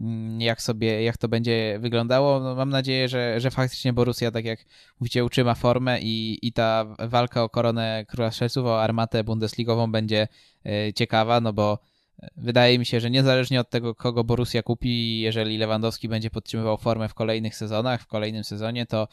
Mm, 0.00 0.40
jak 0.40 0.62
sobie, 0.62 1.02
jak 1.02 1.16
to 1.16 1.28
będzie 1.28 1.78
wyglądało. 1.80 2.40
No, 2.40 2.54
mam 2.54 2.70
nadzieję, 2.70 3.08
że, 3.08 3.40
że 3.40 3.50
faktycznie 3.50 3.92
Borussia, 3.92 4.30
tak 4.30 4.44
jak 4.44 4.64
mówicie, 5.00 5.24
utrzyma 5.24 5.54
formę 5.54 6.00
i, 6.00 6.38
i 6.42 6.52
ta 6.52 6.84
walka 6.98 7.42
o 7.42 7.48
koronę 7.48 8.04
Króla 8.08 8.30
Strzelców, 8.30 8.66
o 8.66 8.82
armatę 8.82 9.24
bundesligową 9.24 9.92
będzie 9.92 10.28
e, 10.66 10.92
ciekawa, 10.92 11.40
no 11.40 11.52
bo 11.52 11.78
e, 12.22 12.28
wydaje 12.36 12.78
mi 12.78 12.86
się, 12.86 13.00
że 13.00 13.10
niezależnie 13.10 13.60
od 13.60 13.70
tego, 13.70 13.94
kogo 13.94 14.24
Borussia 14.24 14.62
kupi, 14.62 15.20
jeżeli 15.20 15.58
Lewandowski 15.58 16.08
będzie 16.08 16.30
podtrzymywał 16.30 16.78
formę 16.78 17.08
w 17.08 17.14
kolejnych 17.14 17.56
sezonach, 17.56 18.02
w 18.02 18.06
kolejnym 18.06 18.44
sezonie, 18.44 18.86
to, 18.86 19.08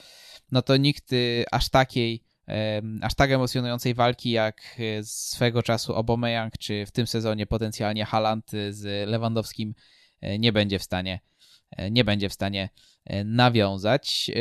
no 0.52 0.62
to 0.62 0.78
nikt 0.78 1.12
aż 1.52 1.70
takiej 1.70 2.24
aż 3.02 3.16
tak 3.16 3.32
emocjonującej 3.32 3.94
walki 3.94 4.32
jak 4.32 4.62
e, 4.80 5.04
swego 5.04 5.64
czasu 5.64 5.96
Aubameyang, 5.96 6.58
czy 6.58 6.86
w 6.86 6.92
tym 6.92 7.08
sezonie 7.08 7.46
potencjalnie 7.46 8.06
Haaland 8.06 8.52
z 8.70 9.10
Lewandowskim 9.10 9.74
E, 10.24 10.40
nie 10.40 10.54
będzie 10.54 10.80
w 10.80 10.84
stanie 10.84 11.20
e, 11.72 11.92
nie 11.92 12.04
będzie 12.04 12.30
w 12.30 12.34
stanie 12.34 12.70
nawiązać. 13.26 14.32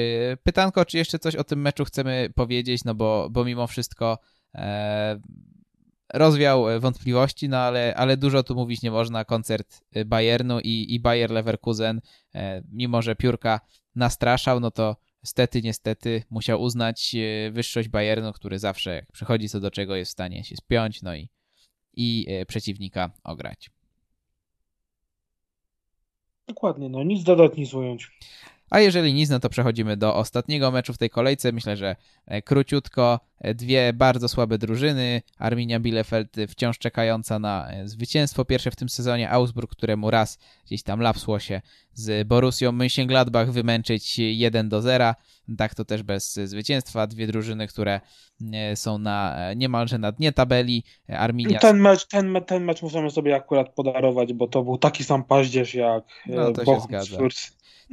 Pytanko, 0.42 0.84
czy 0.84 0.98
jeszcze 0.98 1.18
coś 1.18 1.36
o 1.36 1.44
tym 1.44 1.60
meczu 1.60 1.84
chcemy 1.84 2.30
powiedzieć, 2.34 2.84
no 2.84 2.94
bo, 2.94 3.28
bo 3.30 3.44
mimo 3.44 3.66
wszystko 3.66 4.18
rozwiał 6.14 6.64
wątpliwości, 6.80 7.48
no 7.48 7.58
ale, 7.58 7.94
ale 7.96 8.16
dużo 8.16 8.42
tu 8.42 8.54
mówić 8.54 8.82
nie 8.82 8.90
można. 8.90 9.24
Koncert 9.24 9.84
Bayernu 10.06 10.60
i, 10.60 10.94
i 10.94 11.00
Bayer 11.00 11.30
Leverkusen, 11.30 12.00
mimo 12.72 13.02
że 13.02 13.16
piórka 13.16 13.60
nastraszał, 13.94 14.60
no 14.60 14.70
to 14.70 14.96
stety, 15.24 15.62
niestety 15.62 16.22
musiał 16.30 16.62
uznać 16.62 17.16
wyższość 17.50 17.88
Bayernu, 17.88 18.32
który 18.32 18.58
zawsze 18.58 18.94
jak 18.94 19.12
przychodzi 19.12 19.48
co 19.48 19.60
do 19.60 19.70
czego 19.70 19.96
jest 19.96 20.10
w 20.10 20.12
stanie 20.12 20.44
się 20.44 20.56
spiąć, 20.56 21.02
no 21.02 21.14
i, 21.14 21.28
i 21.94 22.26
przeciwnika 22.48 23.10
ograć. 23.24 23.70
Dokładnie, 26.46 26.88
no 26.88 27.02
nic 27.02 27.24
dodać, 27.24 27.56
nic 27.56 27.74
ująć. 27.74 28.10
A 28.70 28.80
jeżeli 28.80 29.14
nic, 29.14 29.30
no 29.30 29.40
to 29.40 29.48
przechodzimy 29.48 29.96
do 29.96 30.14
ostatniego 30.14 30.70
meczu 30.70 30.92
w 30.92 30.98
tej 30.98 31.10
kolejce. 31.10 31.52
Myślę, 31.52 31.76
że 31.76 31.96
e, 32.26 32.42
króciutko. 32.42 33.20
E, 33.42 33.54
dwie 33.54 33.92
bardzo 33.92 34.28
słabe 34.28 34.58
drużyny. 34.58 35.22
Arminia 35.38 35.80
Bielefeld 35.80 36.36
wciąż 36.48 36.78
czekająca 36.78 37.38
na 37.38 37.70
e, 37.70 37.88
zwycięstwo 37.88 38.44
pierwsze 38.44 38.70
w 38.70 38.76
tym 38.76 38.88
sezonie. 38.88 39.30
Augsburg, 39.30 39.70
któremu 39.70 40.10
raz 40.10 40.38
gdzieś 40.66 40.82
tam 40.82 41.00
lapsło 41.00 41.38
się 41.38 41.60
z 41.94 42.28
Borussią 42.28 42.72
Mönchengladbach 42.72 43.50
wymęczyć 43.50 44.18
1 44.18 44.68
do 44.68 44.82
0. 44.82 45.14
Tak 45.58 45.74
to 45.74 45.84
też 45.84 46.02
bez 46.02 46.34
zwycięstwa. 46.34 47.06
Dwie 47.06 47.26
drużyny, 47.26 47.66
które 47.66 48.00
są 48.74 48.98
na 48.98 49.36
niemalże 49.56 49.98
na 49.98 50.12
dnie 50.12 50.32
tabeli. 50.32 50.84
Arminia... 51.08 51.58
Ten 51.58 51.80
mecz, 51.80 52.06
ten, 52.06 52.36
ten 52.46 52.64
mecz 52.64 52.82
możemy 52.82 53.10
sobie 53.10 53.36
akurat 53.36 53.74
podarować, 53.74 54.32
bo 54.32 54.48
to 54.48 54.62
był 54.62 54.78
taki 54.78 55.04
sam 55.04 55.24
paździerz 55.24 55.74
jak 55.74 56.04
no, 56.26 56.52
to 56.52 56.64
się 56.64 56.80
zgadza. 56.80 57.16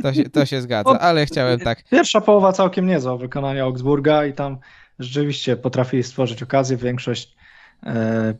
To 0.04 0.14
się, 0.14 0.30
to 0.30 0.45
się 0.45 0.62
zgadza, 0.62 0.93
no, 0.93 1.00
ale 1.00 1.26
chciałem 1.26 1.60
tak. 1.60 1.84
Pierwsza 1.84 2.22
połowa 2.22 2.54
całkiem 2.54 2.88
niezła 2.88 3.18
wykonania 3.18 3.64
Augsburga 3.64 4.26
i 4.26 4.34
tam 4.34 4.58
rzeczywiście 5.00 5.58
potrafili 5.58 6.04
stworzyć 6.04 6.43
okazję. 6.43 6.78
Większość 6.78 7.36
e, 7.84 8.34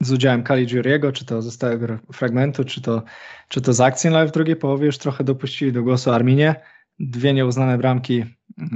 z 0.00 0.12
udziałem 0.12 0.44
Caligiuriego, 0.44 1.12
czy 1.12 1.24
to 1.24 1.42
ze 1.42 1.50
stałego 1.50 1.86
fragmentu, 2.12 2.64
czy 2.64 2.80
to, 2.80 3.02
czy 3.48 3.60
to 3.60 3.72
z 3.72 3.80
akcji, 3.80 4.10
no 4.10 4.18
ale 4.18 4.28
w 4.28 4.32
drugiej 4.32 4.56
połowie 4.56 4.86
już 4.86 4.98
trochę 4.98 5.24
dopuścili 5.24 5.72
do 5.72 5.82
głosu 5.82 6.12
Arminie. 6.12 6.54
Dwie 6.98 7.34
nieuznane 7.34 7.78
bramki 7.78 8.24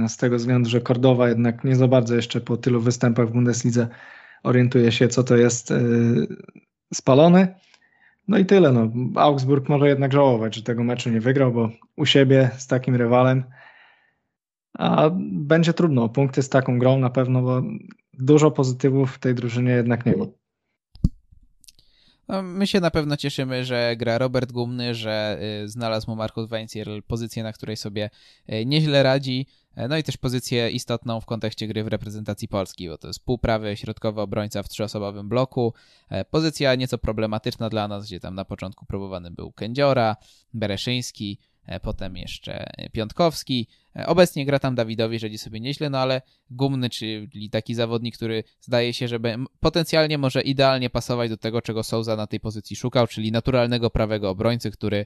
z 0.07 0.17
tego 0.17 0.35
względu, 0.35 0.69
że 0.69 0.81
Kordowa 0.81 1.29
jednak 1.29 1.63
nie 1.63 1.75
za 1.75 1.87
bardzo 1.87 2.15
jeszcze 2.15 2.41
po 2.41 2.57
tylu 2.57 2.81
występach 2.81 3.27
w 3.27 3.31
Bundeslidze 3.31 3.87
orientuje 4.43 4.91
się, 4.91 5.07
co 5.07 5.23
to 5.23 5.37
jest 5.37 5.71
e, 5.71 5.79
spalony. 6.93 7.55
No 8.27 8.37
i 8.37 8.45
tyle. 8.45 8.71
No. 8.71 8.91
Augsburg 9.15 9.69
może 9.69 9.87
jednak 9.87 10.13
żałować, 10.13 10.55
że 10.55 10.63
tego 10.63 10.83
meczu 10.83 11.09
nie 11.09 11.21
wygrał, 11.21 11.51
bo 11.51 11.69
u 11.95 12.05
siebie 12.05 12.51
z 12.57 12.67
takim 12.67 12.95
rywalem 12.95 13.43
a 14.73 15.09
będzie 15.31 15.73
trudno. 15.73 16.09
Punkty 16.09 16.43
z 16.43 16.49
taką 16.49 16.79
grą 16.79 16.99
na 16.99 17.09
pewno, 17.09 17.41
bo 17.41 17.61
dużo 18.13 18.51
pozytywów 18.51 19.11
w 19.11 19.19
tej 19.19 19.35
drużynie 19.35 19.71
jednak 19.71 20.05
nie 20.05 20.15
ma. 20.15 20.25
No, 22.27 22.41
my 22.41 22.67
się 22.67 22.79
na 22.79 22.91
pewno 22.91 23.17
cieszymy, 23.17 23.65
że 23.65 23.95
gra 23.97 24.17
Robert 24.17 24.51
Gumny, 24.51 24.95
że 24.95 25.39
y, 25.63 25.69
znalazł 25.69 26.09
mu 26.09 26.15
Markus 26.15 26.49
Weinzierl 26.49 26.99
pozycję, 27.07 27.43
na 27.43 27.53
której 27.53 27.77
sobie 27.77 28.09
y, 28.49 28.65
nieźle 28.65 29.03
radzi. 29.03 29.45
E, 29.75 29.87
no 29.87 29.97
i 29.97 30.03
też 30.03 30.17
pozycję 30.17 30.69
istotną 30.69 31.21
w 31.21 31.25
kontekście 31.25 31.67
gry 31.67 31.83
w 31.83 31.87
reprezentacji 31.87 32.47
Polski, 32.47 32.89
bo 32.89 32.97
to 32.97 33.07
jest 33.07 33.25
półprawy 33.25 33.77
środkowy 33.77 34.21
obrońca 34.21 34.63
w 34.63 34.69
trzyosobowym 34.69 35.29
bloku. 35.29 35.73
E, 36.09 36.25
pozycja 36.25 36.75
nieco 36.75 36.97
problematyczna 36.97 37.69
dla 37.69 37.87
nas, 37.87 38.05
gdzie 38.05 38.19
tam 38.19 38.35
na 38.35 38.45
początku 38.45 38.85
próbowany 38.85 39.31
był 39.31 39.51
Kędziora, 39.51 40.15
Bereszyński, 40.53 41.39
e, 41.65 41.79
potem 41.79 42.17
jeszcze 42.17 42.65
Piątkowski. 42.91 43.67
Obecnie 44.05 44.45
gra 44.45 44.59
tam 44.59 44.75
Dawidowi, 44.75 45.19
radzi 45.19 45.37
sobie 45.37 45.59
nieźle, 45.59 45.89
no 45.89 45.97
ale 45.97 46.21
Gumny, 46.49 46.89
czyli 46.89 47.49
taki 47.49 47.75
zawodnik, 47.75 48.15
który 48.15 48.43
zdaje 48.61 48.93
się, 48.93 49.07
że 49.07 49.19
potencjalnie 49.59 50.17
może 50.17 50.41
idealnie 50.41 50.89
pasować 50.89 51.29
do 51.29 51.37
tego, 51.37 51.61
czego 51.61 51.83
Souza 51.83 52.15
na 52.15 52.27
tej 52.27 52.39
pozycji 52.39 52.75
szukał, 52.75 53.07
czyli 53.07 53.31
naturalnego 53.31 53.89
prawego 53.89 54.29
obrońcy, 54.29 54.71
który, 54.71 55.05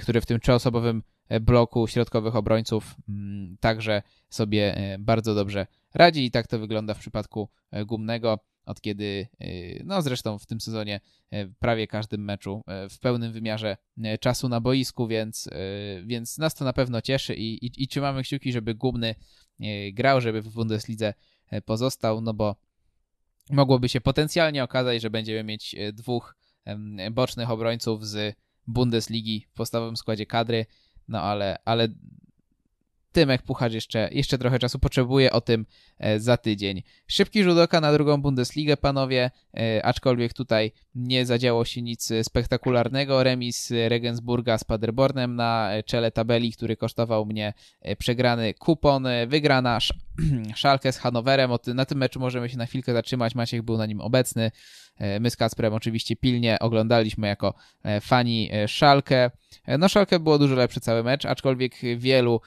który 0.00 0.20
w 0.20 0.26
tym 0.26 0.40
trzyosobowym 0.40 1.02
bloku 1.40 1.86
środkowych 1.86 2.36
obrońców 2.36 2.94
mm, 3.08 3.56
także 3.60 4.02
sobie 4.28 4.76
e, 4.76 4.98
bardzo 4.98 5.34
dobrze 5.34 5.66
radzi 5.94 6.24
i 6.24 6.30
tak 6.30 6.46
to 6.46 6.58
wygląda 6.58 6.94
w 6.94 6.98
przypadku 6.98 7.48
e, 7.70 7.84
Gumnego, 7.84 8.38
od 8.66 8.80
kiedy, 8.80 9.28
e, 9.40 9.46
no 9.84 10.02
zresztą 10.02 10.38
w 10.38 10.46
tym 10.46 10.60
sezonie 10.60 11.00
prawie 11.58 11.86
każdym 11.86 12.24
meczu 12.24 12.64
w 12.90 12.98
pełnym 12.98 13.32
wymiarze 13.32 13.76
czasu 14.20 14.48
na 14.48 14.60
boisku, 14.60 15.06
więc, 15.06 15.48
więc 16.04 16.38
nas 16.38 16.54
to 16.54 16.64
na 16.64 16.72
pewno 16.72 17.00
cieszy 17.00 17.34
i, 17.34 17.66
i, 17.66 17.82
i 17.82 17.88
trzymamy 17.88 18.22
kciuki, 18.22 18.52
żeby 18.52 18.74
Gumny 18.74 19.14
grał, 19.92 20.20
żeby 20.20 20.42
w 20.42 20.48
Bundeslidze 20.48 21.14
pozostał, 21.64 22.20
no 22.20 22.34
bo 22.34 22.56
mogłoby 23.50 23.88
się 23.88 24.00
potencjalnie 24.00 24.64
okazać, 24.64 25.02
że 25.02 25.10
będziemy 25.10 25.44
mieć 25.44 25.76
dwóch 25.92 26.36
bocznych 27.10 27.50
obrońców 27.50 28.06
z 28.06 28.36
Bundesligi 28.66 29.46
w 29.50 29.52
podstawowym 29.52 29.96
składzie 29.96 30.26
kadry, 30.26 30.66
no 31.08 31.22
ale, 31.22 31.58
ale 31.64 31.88
Tymek 33.16 33.42
Puchacz 33.42 33.72
jeszcze, 33.72 34.08
jeszcze 34.12 34.38
trochę 34.38 34.58
czasu 34.58 34.78
potrzebuje, 34.78 35.32
o 35.32 35.40
tym 35.40 35.66
e, 35.98 36.20
za 36.20 36.36
tydzień. 36.36 36.82
Szybki 37.06 37.44
rzut 37.44 37.58
oka 37.58 37.80
na 37.80 37.92
drugą 37.92 38.22
Bundesligę, 38.22 38.76
panowie, 38.76 39.30
e, 39.56 39.86
aczkolwiek 39.86 40.32
tutaj 40.32 40.72
nie 40.94 41.26
zadziało 41.26 41.64
się 41.64 41.82
nic 41.82 42.12
spektakularnego. 42.22 43.22
Remis 43.22 43.70
Regensburga 43.88 44.58
z 44.58 44.64
Paderbornem 44.64 45.36
na 45.36 45.70
czele 45.86 46.10
tabeli, 46.10 46.52
który 46.52 46.76
kosztował 46.76 47.26
mnie 47.26 47.54
e, 47.80 47.96
przegrany 47.96 48.54
kupon. 48.54 49.08
Wygrana 49.26 49.78
Szalkę 50.54 50.92
z 50.96 50.98
Hanowerem. 50.98 51.50
Na 51.74 51.84
tym 51.84 51.98
meczu 51.98 52.20
możemy 52.20 52.48
się 52.48 52.56
na 52.56 52.66
chwilkę 52.66 52.92
zatrzymać. 52.92 53.34
Maciek 53.34 53.62
był 53.62 53.76
na 53.76 53.86
nim 53.86 54.00
obecny. 54.00 54.50
My 55.20 55.30
z 55.30 55.36
Kacprem 55.36 55.74
oczywiście 55.74 56.16
pilnie 56.16 56.58
oglądaliśmy 56.60 57.26
jako 57.28 57.54
fani 58.00 58.50
Szalkę. 58.66 59.30
No 59.78 59.88
Szalkę 59.88 60.18
było 60.18 60.38
dużo 60.38 60.54
lepszy 60.54 60.80
cały 60.80 61.04
mecz, 61.04 61.24
aczkolwiek 61.26 61.74
wielu 61.96 62.40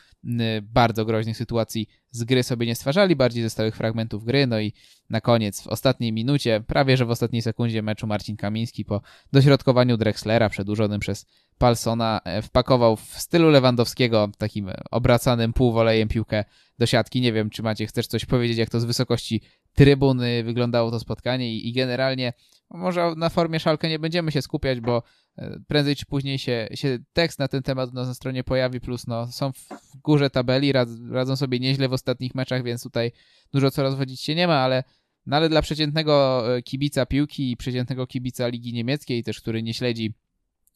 bardzo 0.64 1.06
groźnych 1.06 1.38
sytuacji 1.38 1.88
z 2.12 2.24
gry 2.24 2.44
sobie 2.44 2.66
nie 2.66 2.76
stwarzali, 2.76 3.16
bardziej 3.16 3.44
ze 3.44 3.50
stałych 3.50 3.76
fragmentów 3.76 4.26
gry. 4.26 4.48
No 4.48 4.60
i 4.60 4.74
na 5.10 5.22
koniec, 5.22 5.62
w 5.62 5.68
ostatniej 5.68 6.14
minucie, 6.14 6.64
prawie 6.68 6.98
że 6.98 7.06
w 7.06 7.12
ostatniej 7.12 7.42
sekundzie 7.42 7.82
meczu 7.82 8.08
Marcin 8.08 8.38
Kamiński 8.38 8.86
po 8.86 9.02
dośrodkowaniu 9.32 9.98
Drexlera 9.98 10.50
przedłużonym 10.50 11.00
przez 11.00 11.26
Palsona 11.58 12.22
e, 12.24 12.42
wpakował 12.42 12.96
w 12.96 13.04
stylu 13.04 13.50
Lewandowskiego 13.50 14.30
takim 14.38 14.72
obracanym 14.92 15.54
półwolejem 15.54 16.08
piłkę 16.08 16.46
do 16.80 16.86
siatki. 16.86 17.22
Nie 17.22 17.34
wiem, 17.34 17.50
czy 17.50 17.64
macie, 17.64 17.88
chcesz 17.88 18.08
coś 18.08 18.26
powiedzieć, 18.26 18.58
jak 18.58 18.70
to 18.70 18.80
z 18.80 18.86
wysokości 18.86 19.42
trybuny 19.74 20.44
wyglądało 20.44 20.92
to 20.92 21.00
spotkanie 21.00 21.54
i, 21.54 21.70
i 21.70 21.74
generalnie 21.74 22.34
może 22.70 23.14
na 23.18 23.30
formie 23.30 23.60
szalkę 23.60 23.90
nie 23.90 24.00
będziemy 24.00 24.32
się 24.32 24.42
skupiać, 24.42 24.80
bo 24.80 25.04
e, 25.38 25.60
prędzej 25.68 25.96
czy 25.96 26.06
później 26.06 26.40
się, 26.40 26.68
się 26.74 27.00
tekst 27.14 27.40
na 27.40 27.48
ten 27.48 27.64
temat 27.64 27.94
na 27.94 28.14
stronie 28.14 28.44
pojawi, 28.44 28.80
plus 28.80 29.08
no, 29.08 29.28
są 29.28 29.52
w 29.54 29.98
górze 30.04 30.30
tabeli, 30.30 30.72
rad, 30.72 30.90
radzą 31.12 31.36
sobie 31.36 31.60
nieźle 31.60 31.90
w 31.90 31.94
ostatnich 31.94 32.36
meczach, 32.36 32.64
więc 32.64 32.84
tutaj 32.84 33.12
dużo 33.54 33.72
co 33.72 33.84
rozwodzić 33.84 34.22
się 34.22 34.36
nie 34.36 34.48
ma, 34.48 34.60
ale, 34.60 34.84
no, 35.26 35.38
ale 35.38 35.50
dla 35.50 35.62
przeciętnego 35.62 36.44
e, 36.58 36.62
kibica 36.62 37.06
piłki 37.06 37.52
i 37.52 37.58
przeciętnego 37.58 38.08
kibica 38.08 38.48
Ligi 38.48 38.74
Niemieckiej 38.74 39.24
też, 39.24 39.42
który 39.42 39.64
nie 39.64 39.74
śledzi 39.74 40.14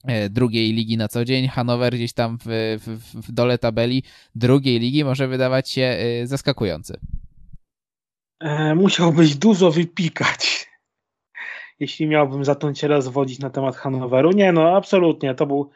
e, 0.04 0.30
drugiej 0.30 0.74
ligi 0.74 0.98
na 0.98 1.08
co 1.08 1.26
dzień. 1.26 1.48
Hanower 1.48 1.94
gdzieś 1.94 2.14
tam 2.14 2.38
w, 2.38 2.46
w, 2.80 3.22
w 3.28 3.32
dole 3.32 3.58
tabeli 3.58 4.04
drugiej 4.36 4.80
ligi 4.80 5.04
może 5.04 5.28
wydawać 5.28 5.70
się 5.70 5.98
zaskakujący. 6.24 7.00
Musiałbyś 8.76 9.36
dużo 9.36 9.72
wypikać 9.72 10.70
jeśli 11.80 12.08
miałbym 12.08 12.46
zacząć 12.46 12.80
się 12.80 12.88
rozwodzić 12.88 13.40
na 13.40 13.50
temat 13.50 13.76
Hanoweru. 13.76 14.32
Nie, 14.32 14.52
no 14.52 14.78
absolutnie, 14.78 15.36
to 15.36 15.46
był 15.46 15.70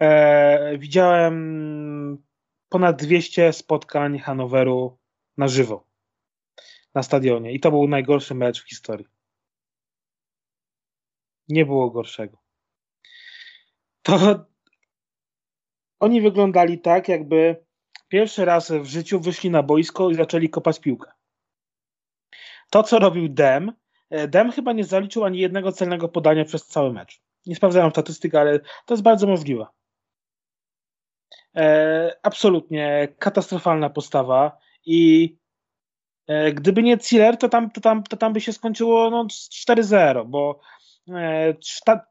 e, 0.00 0.78
widziałem 0.78 2.22
ponad 2.68 3.02
200 3.02 3.52
spotkań 3.52 4.18
Hanoweru 4.18 4.98
na 5.36 5.48
żywo 5.48 5.92
na 6.94 7.02
stadionie 7.02 7.52
i 7.52 7.60
to 7.60 7.70
był 7.70 7.88
najgorszy 7.88 8.34
mecz 8.34 8.62
w 8.62 8.68
historii. 8.68 9.06
Nie 11.48 11.66
było 11.66 11.90
gorszego. 11.90 12.38
To 14.02 14.18
oni 16.04 16.20
wyglądali 16.20 16.80
tak, 16.80 17.08
jakby 17.08 17.64
pierwszy 18.08 18.44
raz 18.44 18.72
w 18.72 18.84
życiu 18.84 19.20
wyszli 19.20 19.50
na 19.50 19.62
boisko 19.62 20.10
i 20.10 20.14
zaczęli 20.14 20.50
kopać 20.50 20.80
piłkę. 20.80 21.12
To, 22.72 22.82
co 22.82 22.98
robił 22.98 23.28
Dem, 23.28 23.72
E, 24.12 24.28
Dem 24.28 24.52
chyba 24.52 24.72
nie 24.72 24.84
zaliczył 24.84 25.24
ani 25.24 25.38
jednego 25.38 25.72
celnego 25.72 26.08
podania 26.08 26.44
przez 26.44 26.66
cały 26.66 26.92
mecz. 26.92 27.20
Nie 27.46 27.56
sprawdzałem 27.56 27.90
statystyk, 27.90 28.34
ale 28.34 28.58
to 28.58 28.94
jest 28.94 29.02
bardzo 29.02 29.26
możliwe. 29.26 29.66
E, 31.56 32.16
absolutnie 32.22 33.08
katastrofalna 33.18 33.90
postawa 33.90 34.58
i 34.86 35.36
e, 36.26 36.52
gdyby 36.52 36.82
nie 36.82 36.98
Ciller, 36.98 37.36
to 37.36 37.48
tam, 37.48 37.70
to 37.70 37.80
tam, 37.80 38.02
to 38.02 38.16
tam 38.16 38.32
by 38.32 38.40
się 38.40 38.52
skończyło 38.52 39.10
no, 39.10 39.24
4-0, 39.24 40.26
bo 40.26 40.60
e, 41.08 41.54
ta, 41.84 42.06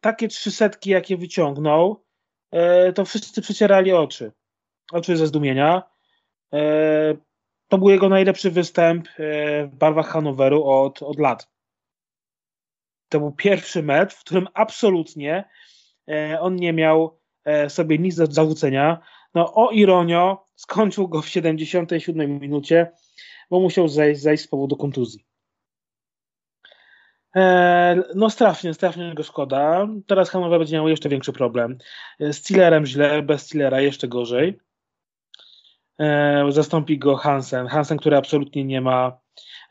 takie 0.00 0.28
trzy 0.28 0.50
setki, 0.50 0.90
jakie 0.90 1.16
wyciągnął, 1.16 2.04
e, 2.50 2.92
to 2.92 3.04
wszyscy 3.04 3.42
przecierali 3.42 3.92
oczy. 3.92 4.32
Oczy 4.92 5.16
ze 5.16 5.26
zdumienia. 5.26 5.82
To 7.68 7.78
był 7.78 7.90
jego 7.90 8.08
najlepszy 8.08 8.50
występ 8.50 9.08
e, 9.08 9.12
w 9.66 9.74
barwach 9.74 10.08
Hanoweru 10.08 10.64
od, 10.64 11.02
od 11.02 11.18
lat. 11.18 11.48
To 13.08 13.18
był 13.18 13.32
pierwszy 13.32 13.82
mecz, 13.82 14.14
w 14.14 14.20
którym 14.20 14.48
absolutnie 14.54 15.48
e, 16.08 16.40
on 16.40 16.56
nie 16.56 16.72
miał 16.72 17.18
e, 17.44 17.70
sobie 17.70 17.98
nic 17.98 18.16
do 18.16 18.26
zarzucenia. 18.26 19.00
No 19.34 19.54
o 19.54 19.70
ironio, 19.70 20.44
skończył 20.54 21.08
go 21.08 21.22
w 21.22 21.28
77 21.28 22.40
minucie, 22.40 22.92
bo 23.50 23.60
musiał 23.60 23.88
zejść, 23.88 24.20
zejść 24.20 24.44
z 24.44 24.48
powodu 24.48 24.76
kontuzji. 24.76 25.24
No 28.14 28.30
strasznie, 28.30 28.74
strasznie 28.74 29.14
go 29.14 29.22
szkoda. 29.22 29.88
Teraz 30.06 30.30
Hanower 30.30 30.58
będzie 30.58 30.76
miał 30.76 30.88
jeszcze 30.88 31.08
większy 31.08 31.32
problem. 31.32 31.78
Z 32.20 32.42
Tillerem 32.42 32.86
źle, 32.86 33.22
bez 33.22 33.48
Tillera 33.48 33.80
jeszcze 33.80 34.08
gorzej. 34.08 34.58
E, 36.00 36.44
zastąpi 36.48 36.98
go 36.98 37.16
Hansen. 37.16 37.66
Hansen, 37.66 37.98
który 37.98 38.16
absolutnie 38.16 38.64
nie 38.64 38.80
ma 38.80 39.18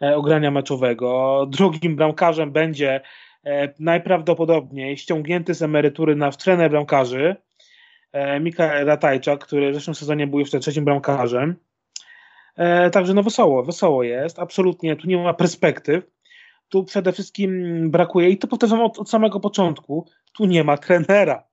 e, 0.01 0.15
ogrania 0.15 0.51
meczowego. 0.51 1.45
Drugim 1.49 1.95
bramkarzem 1.95 2.51
będzie 2.51 3.01
najprawdopodobniej 3.80 4.97
ściągnięty 4.97 5.53
z 5.53 5.61
emerytury 5.61 6.15
na 6.15 6.32
trener 6.32 6.71
bramkarzy 6.71 7.36
Mikael 8.41 8.86
Ratajczak, 8.86 9.45
który 9.45 9.71
w 9.71 9.73
zeszłym 9.73 9.95
sezonie 9.95 10.28
był 10.28 10.39
jeszcze 10.39 10.59
trzecim 10.59 10.86
bramkarzem. 10.86 11.55
Także 12.91 13.13
no 13.13 13.23
wesoło, 13.23 13.63
wesoło 13.63 14.03
jest. 14.03 14.39
Absolutnie 14.39 14.95
tu 14.95 15.07
nie 15.07 15.17
ma 15.17 15.34
perspektyw 15.34 16.03
tu 16.69 16.84
przede 16.84 17.11
wszystkim 17.13 17.51
brakuje, 17.91 18.30
i 18.30 18.38
to 18.38 18.47
powtarzam 18.47 18.82
od, 18.82 18.99
od 18.99 19.09
samego 19.09 19.39
początku, 19.39 20.05
tu 20.34 20.45
nie 20.45 20.63
ma 20.63 20.78
trenera. 20.78 21.47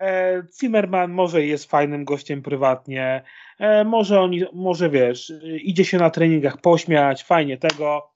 E, 0.00 0.42
Zimmerman 0.60 1.12
może 1.12 1.46
jest 1.46 1.70
fajnym 1.70 2.04
gościem 2.04 2.42
prywatnie, 2.42 3.22
e, 3.58 3.84
może 3.84 4.20
oni, 4.20 4.44
może 4.52 4.90
wiesz, 4.90 5.32
idzie 5.62 5.84
się 5.84 5.98
na 5.98 6.10
treningach 6.10 6.60
pośmiać, 6.60 7.24
fajnie 7.24 7.58
tego, 7.58 8.10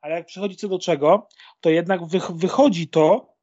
ale 0.00 0.14
jak 0.14 0.26
przychodzi 0.26 0.56
co 0.56 0.68
do 0.68 0.78
czego, 0.78 1.28
to 1.60 1.70
jednak 1.70 2.00
wychodzi 2.34 2.88
to, 2.88 3.34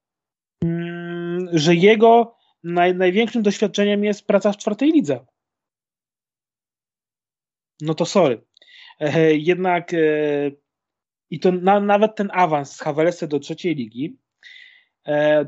mm, 0.63 1.49
że 1.53 1.75
jego 1.75 2.37
naj, 2.63 2.95
największym 2.95 3.43
doświadczeniem 3.43 4.03
jest 4.03 4.27
praca 4.27 4.51
w 4.51 4.57
czwartej 4.57 4.91
lidze. 4.91 5.25
No 7.81 7.93
to 7.93 8.05
sorry. 8.05 8.41
E, 8.99 9.33
jednak 9.35 9.91
i 11.29 11.39
to 11.39 11.51
na, 11.51 11.79
nawet 11.79 12.15
ten 12.15 12.29
awans 12.33 12.75
z 12.75 12.81
Havertza 12.81 13.27
do 13.27 13.39
trzeciej 13.39 13.75
ligi, 13.75 14.17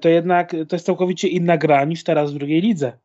to 0.02 0.10
jednak 0.10 0.52
to 0.52 0.76
jest 0.76 0.86
całkowicie 0.86 1.28
inna 1.28 1.58
gra 1.58 1.86
niż 1.86 2.04
teraz 2.04 2.34
w 2.34 2.38
drugiej 2.38 2.62
lidze. 2.62 2.98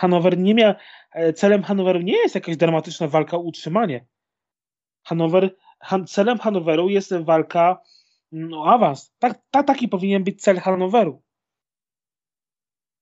Hanower 0.00 0.38
nie 0.38 0.54
miał, 0.54 0.74
e, 1.12 1.32
celem 1.32 1.62
Hanoweru 1.62 2.00
nie 2.00 2.16
jest 2.16 2.34
jakaś 2.34 2.56
dramatyczna 2.56 3.08
walka 3.08 3.36
o 3.36 3.40
utrzymanie. 3.40 4.06
Hanower, 5.04 5.56
han, 5.80 6.06
celem 6.06 6.38
Hanoweru 6.38 6.88
jest 6.88 7.14
walka 7.14 7.82
no, 8.32 8.64
awans. 8.64 9.14
Tak, 9.18 9.38
tak, 9.50 9.66
taki 9.66 9.88
powinien 9.88 10.24
być 10.24 10.42
cel 10.42 10.58
Hanoweru. 10.60 11.22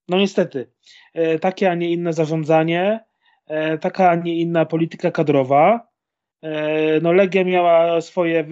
No 0.08 0.18
niestety, 0.18 0.72
e, 1.14 1.38
takie, 1.38 1.70
a 1.70 1.74
nie 1.74 1.90
inne 1.90 2.12
zarządzanie, 2.12 3.04
taka, 3.80 4.10
a 4.10 4.14
nie 4.14 4.40
inna 4.40 4.66
polityka 4.66 5.10
kadrowa, 5.10 5.94
E, 6.44 7.00
no 7.00 7.12
Legia 7.12 7.44
miała 7.44 8.00
swoje, 8.00 8.40
e, 8.40 8.44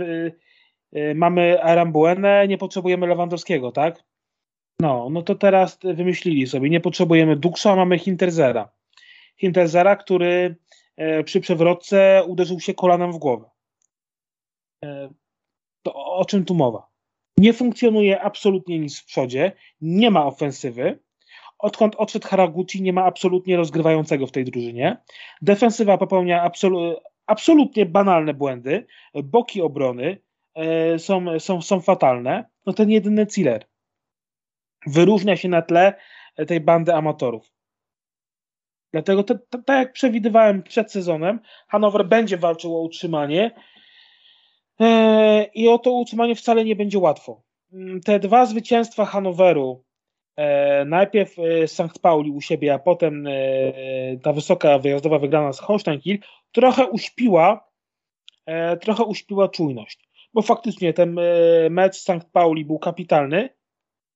mamy 1.14 1.62
Arambuenę, 1.62 2.48
nie 2.48 2.58
potrzebujemy 2.58 3.06
Lewandowskiego, 3.06 3.72
tak? 3.72 4.04
No, 4.80 5.08
no 5.10 5.22
to 5.22 5.34
teraz 5.34 5.78
wymyślili 5.84 6.46
sobie, 6.46 6.70
nie 6.70 6.80
potrzebujemy 6.80 7.36
Duksza, 7.36 7.76
mamy 7.76 7.98
Hinterzera. 7.98 8.68
Hinterzera, 9.36 9.96
który 9.96 10.56
e, 10.96 11.24
przy 11.24 11.40
przewrotce 11.40 12.24
uderzył 12.26 12.60
się 12.60 12.74
kolanem 12.74 13.12
w 13.12 13.18
głowę. 13.18 13.50
To 15.82 15.94
o 15.94 16.24
czym 16.24 16.44
tu 16.44 16.54
mowa? 16.54 16.86
Nie 17.36 17.52
funkcjonuje 17.52 18.20
absolutnie 18.20 18.78
nic 18.78 19.00
w 19.00 19.04
przodzie, 19.04 19.52
nie 19.80 20.10
ma 20.10 20.26
ofensywy. 20.26 20.98
Odkąd 21.58 21.94
odszedł 21.94 22.28
Haraguchi, 22.28 22.82
nie 22.82 22.92
ma 22.92 23.04
absolutnie 23.04 23.56
rozgrywającego 23.56 24.26
w 24.26 24.32
tej 24.32 24.44
drużynie. 24.44 24.96
Defensywa 25.42 25.98
popełnia 25.98 26.42
absolutnie 26.42 27.12
absolutnie 27.26 27.86
banalne 27.86 28.34
błędy, 28.34 28.86
boki 29.14 29.62
obrony 29.62 30.04
e, 30.06 30.18
są, 30.98 31.40
są, 31.40 31.62
są 31.62 31.80
fatalne, 31.80 32.44
no 32.66 32.72
ten 32.72 32.90
jedyny 32.90 33.26
Ciller 33.26 33.66
wyróżnia 34.86 35.36
się 35.36 35.48
na 35.48 35.62
tle 35.62 35.94
tej 36.46 36.60
bandy 36.60 36.94
amatorów. 36.94 37.52
Dlatego, 38.92 39.24
tak 39.24 39.62
jak 39.68 39.92
przewidywałem 39.92 40.62
przed 40.62 40.92
sezonem, 40.92 41.40
Hanower 41.68 42.06
będzie 42.06 42.36
walczył 42.36 42.76
o 42.76 42.82
utrzymanie 42.82 43.50
e, 44.80 45.44
i 45.54 45.68
o 45.68 45.78
to 45.78 45.92
utrzymanie 45.92 46.34
wcale 46.34 46.64
nie 46.64 46.76
będzie 46.76 46.98
łatwo. 46.98 47.42
Te 48.04 48.18
dwa 48.18 48.46
zwycięstwa 48.46 49.04
Hanoweru 49.04 49.84
E, 50.36 50.84
najpierw 50.84 51.38
e, 51.38 51.68
St. 51.68 51.98
Pauli 52.02 52.30
u 52.30 52.40
siebie, 52.40 52.74
a 52.74 52.78
potem 52.78 53.26
e, 53.26 53.32
ta 54.22 54.32
wysoka 54.32 54.78
wyjazdowa 54.78 55.18
wygrana 55.18 55.52
z 55.52 55.60
Holstein 55.60 56.00
Kiel 56.00 56.18
trochę 56.52 56.86
uśpiła 56.86 57.72
trochę 58.80 59.04
uśpiła 59.04 59.48
czujność. 59.48 60.08
Bo 60.34 60.42
faktycznie 60.42 60.92
ten 60.92 61.20
mecz 61.70 61.96
St. 61.96 62.24
Pauli 62.32 62.64
był 62.64 62.78
kapitalny. 62.78 63.48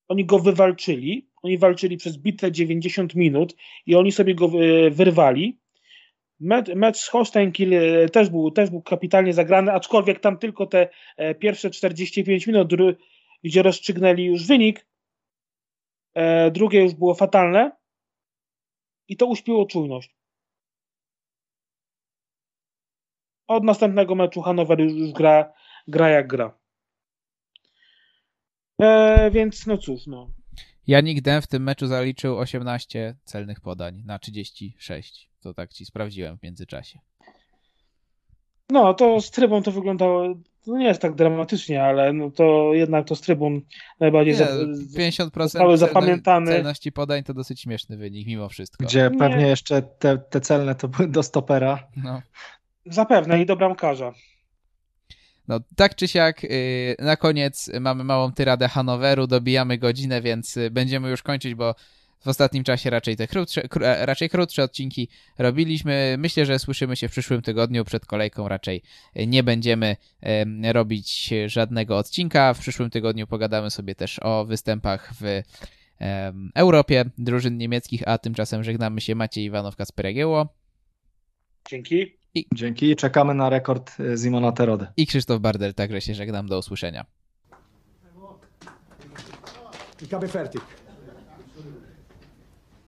Oni 0.08 0.24
go 0.24 0.38
wywalczyli. 0.38 1.30
Oni 1.42 1.58
walczyli 1.58 1.96
przez 1.96 2.18
bitwę 2.18 2.52
90 2.52 3.14
minut 3.14 3.56
i 3.86 3.94
oni 3.94 4.12
sobie 4.12 4.34
go 4.34 4.48
wyrwali. 4.90 5.60
Mecz, 6.40 6.68
mecz 6.68 6.96
z 6.96 7.08
Holstein 7.08 7.52
Kiel 7.52 7.70
też 8.12 8.30
był, 8.30 8.50
też 8.50 8.70
był 8.70 8.82
kapitalnie 8.82 9.32
zagrany, 9.32 9.72
aczkolwiek 9.72 10.20
tam 10.20 10.38
tylko 10.38 10.66
te 10.66 10.88
pierwsze 11.38 11.70
45 11.70 12.46
minut, 12.46 12.68
gdzie 13.44 13.62
rozstrzygnęli 13.62 14.24
już 14.24 14.46
wynik, 14.46 14.86
E, 16.16 16.50
drugie 16.50 16.82
już 16.82 16.94
było 16.94 17.14
fatalne 17.14 17.76
i 19.08 19.16
to 19.16 19.26
uśpiło 19.26 19.66
czujność. 19.66 20.16
Od 23.46 23.64
następnego 23.64 24.14
meczu 24.14 24.42
Hanower 24.42 24.80
już, 24.80 24.92
już 24.92 25.12
gra, 25.12 25.52
gra 25.88 26.08
jak 26.08 26.26
gra. 26.26 26.58
E, 28.80 29.30
więc 29.30 29.66
no 29.66 29.78
cóż, 29.78 30.06
no. 30.06 30.30
Janik 30.86 31.20
Dem 31.20 31.42
w 31.42 31.46
tym 31.46 31.62
meczu 31.62 31.86
zaliczył 31.86 32.38
18 32.38 33.16
celnych 33.24 33.60
podań 33.60 34.02
na 34.06 34.18
36. 34.18 35.30
To 35.40 35.54
tak 35.54 35.72
ci 35.72 35.86
sprawdziłem 35.86 36.38
w 36.38 36.42
międzyczasie. 36.42 36.98
No, 38.70 38.94
to 38.94 39.20
z 39.20 39.30
trybą 39.30 39.62
to 39.62 39.72
wyglądało 39.72 40.34
no 40.66 40.78
nie 40.78 40.86
jest 40.86 41.02
tak 41.02 41.14
dramatycznie, 41.14 41.82
ale 41.82 42.12
no 42.12 42.30
to 42.30 42.74
jednak 42.74 43.06
to 43.06 43.16
z 43.16 43.20
trybun 43.20 43.60
najbardziej 44.00 44.34
nie, 44.34 44.38
za, 44.38 44.46
50% 44.98 45.76
zapamiętany. 45.76 46.52
celności 46.52 46.92
podań 46.92 47.22
to 47.22 47.34
dosyć 47.34 47.60
śmieszny 47.60 47.96
wynik 47.96 48.26
mimo 48.26 48.48
wszystko. 48.48 48.84
Gdzie 48.84 49.10
nie. 49.12 49.18
pewnie 49.18 49.46
jeszcze 49.46 49.82
te, 49.82 50.18
te 50.18 50.40
celne 50.40 50.74
to 50.74 50.88
były 50.88 51.08
do 51.08 51.22
stopera. 51.22 51.88
No. 51.96 52.22
Zapewne 52.86 53.42
i 53.42 53.46
do 53.46 53.56
bramkarza. 53.56 54.12
No, 55.48 55.60
tak 55.76 55.94
czy 55.94 56.08
siak, 56.08 56.42
yy, 56.42 56.50
na 56.98 57.16
koniec 57.16 57.70
mamy 57.80 58.04
małą 58.04 58.32
tyradę 58.32 58.68
Hanoweru, 58.68 59.26
dobijamy 59.26 59.78
godzinę, 59.78 60.22
więc 60.22 60.56
y, 60.56 60.70
będziemy 60.70 61.10
już 61.10 61.22
kończyć, 61.22 61.54
bo 61.54 61.74
w 62.20 62.28
ostatnim 62.28 62.64
czasie 62.64 62.90
raczej 62.90 63.16
te 63.16 63.26
krótsze, 63.26 63.62
e, 63.80 64.06
raczej 64.06 64.30
krótsze 64.30 64.62
odcinki 64.62 65.08
robiliśmy. 65.38 66.16
Myślę, 66.18 66.46
że 66.46 66.58
słyszymy 66.58 66.96
się 66.96 67.08
w 67.08 67.10
przyszłym 67.10 67.42
tygodniu. 67.42 67.84
Przed 67.84 68.06
kolejką 68.06 68.48
raczej 68.48 68.82
nie 69.26 69.42
będziemy 69.42 69.96
robić 70.72 71.34
żadnego 71.46 71.98
odcinka. 71.98 72.54
W 72.54 72.58
przyszłym 72.58 72.90
tygodniu 72.90 73.26
pogadamy 73.26 73.70
sobie 73.70 73.94
też 73.94 74.18
o 74.22 74.44
występach 74.44 75.12
w 75.20 75.42
Europie 76.54 77.04
drużyn 77.18 77.58
niemieckich, 77.58 78.08
a 78.08 78.18
tymczasem 78.18 78.64
żegnamy 78.64 79.00
się 79.00 79.14
Maciej 79.14 79.44
Iwanow, 79.44 79.76
Kasper 79.76 80.06
Dzięki. 81.68 82.15
I... 82.36 82.46
Dzięki. 82.54 82.96
Czekamy 82.96 83.34
na 83.34 83.50
rekord 83.50 83.92
e, 84.00 84.16
Zimona 84.16 84.52
Terode. 84.52 84.86
I 84.96 85.06
Krzysztof 85.06 85.40
Bardel, 85.40 85.74
także 85.74 86.00
się 86.00 86.14
żegnam. 86.14 86.46
Do 86.46 86.58
usłyszenia. 86.58 87.04
Ich 90.02 90.10
habe 90.10 90.28
fertig. 90.28 90.62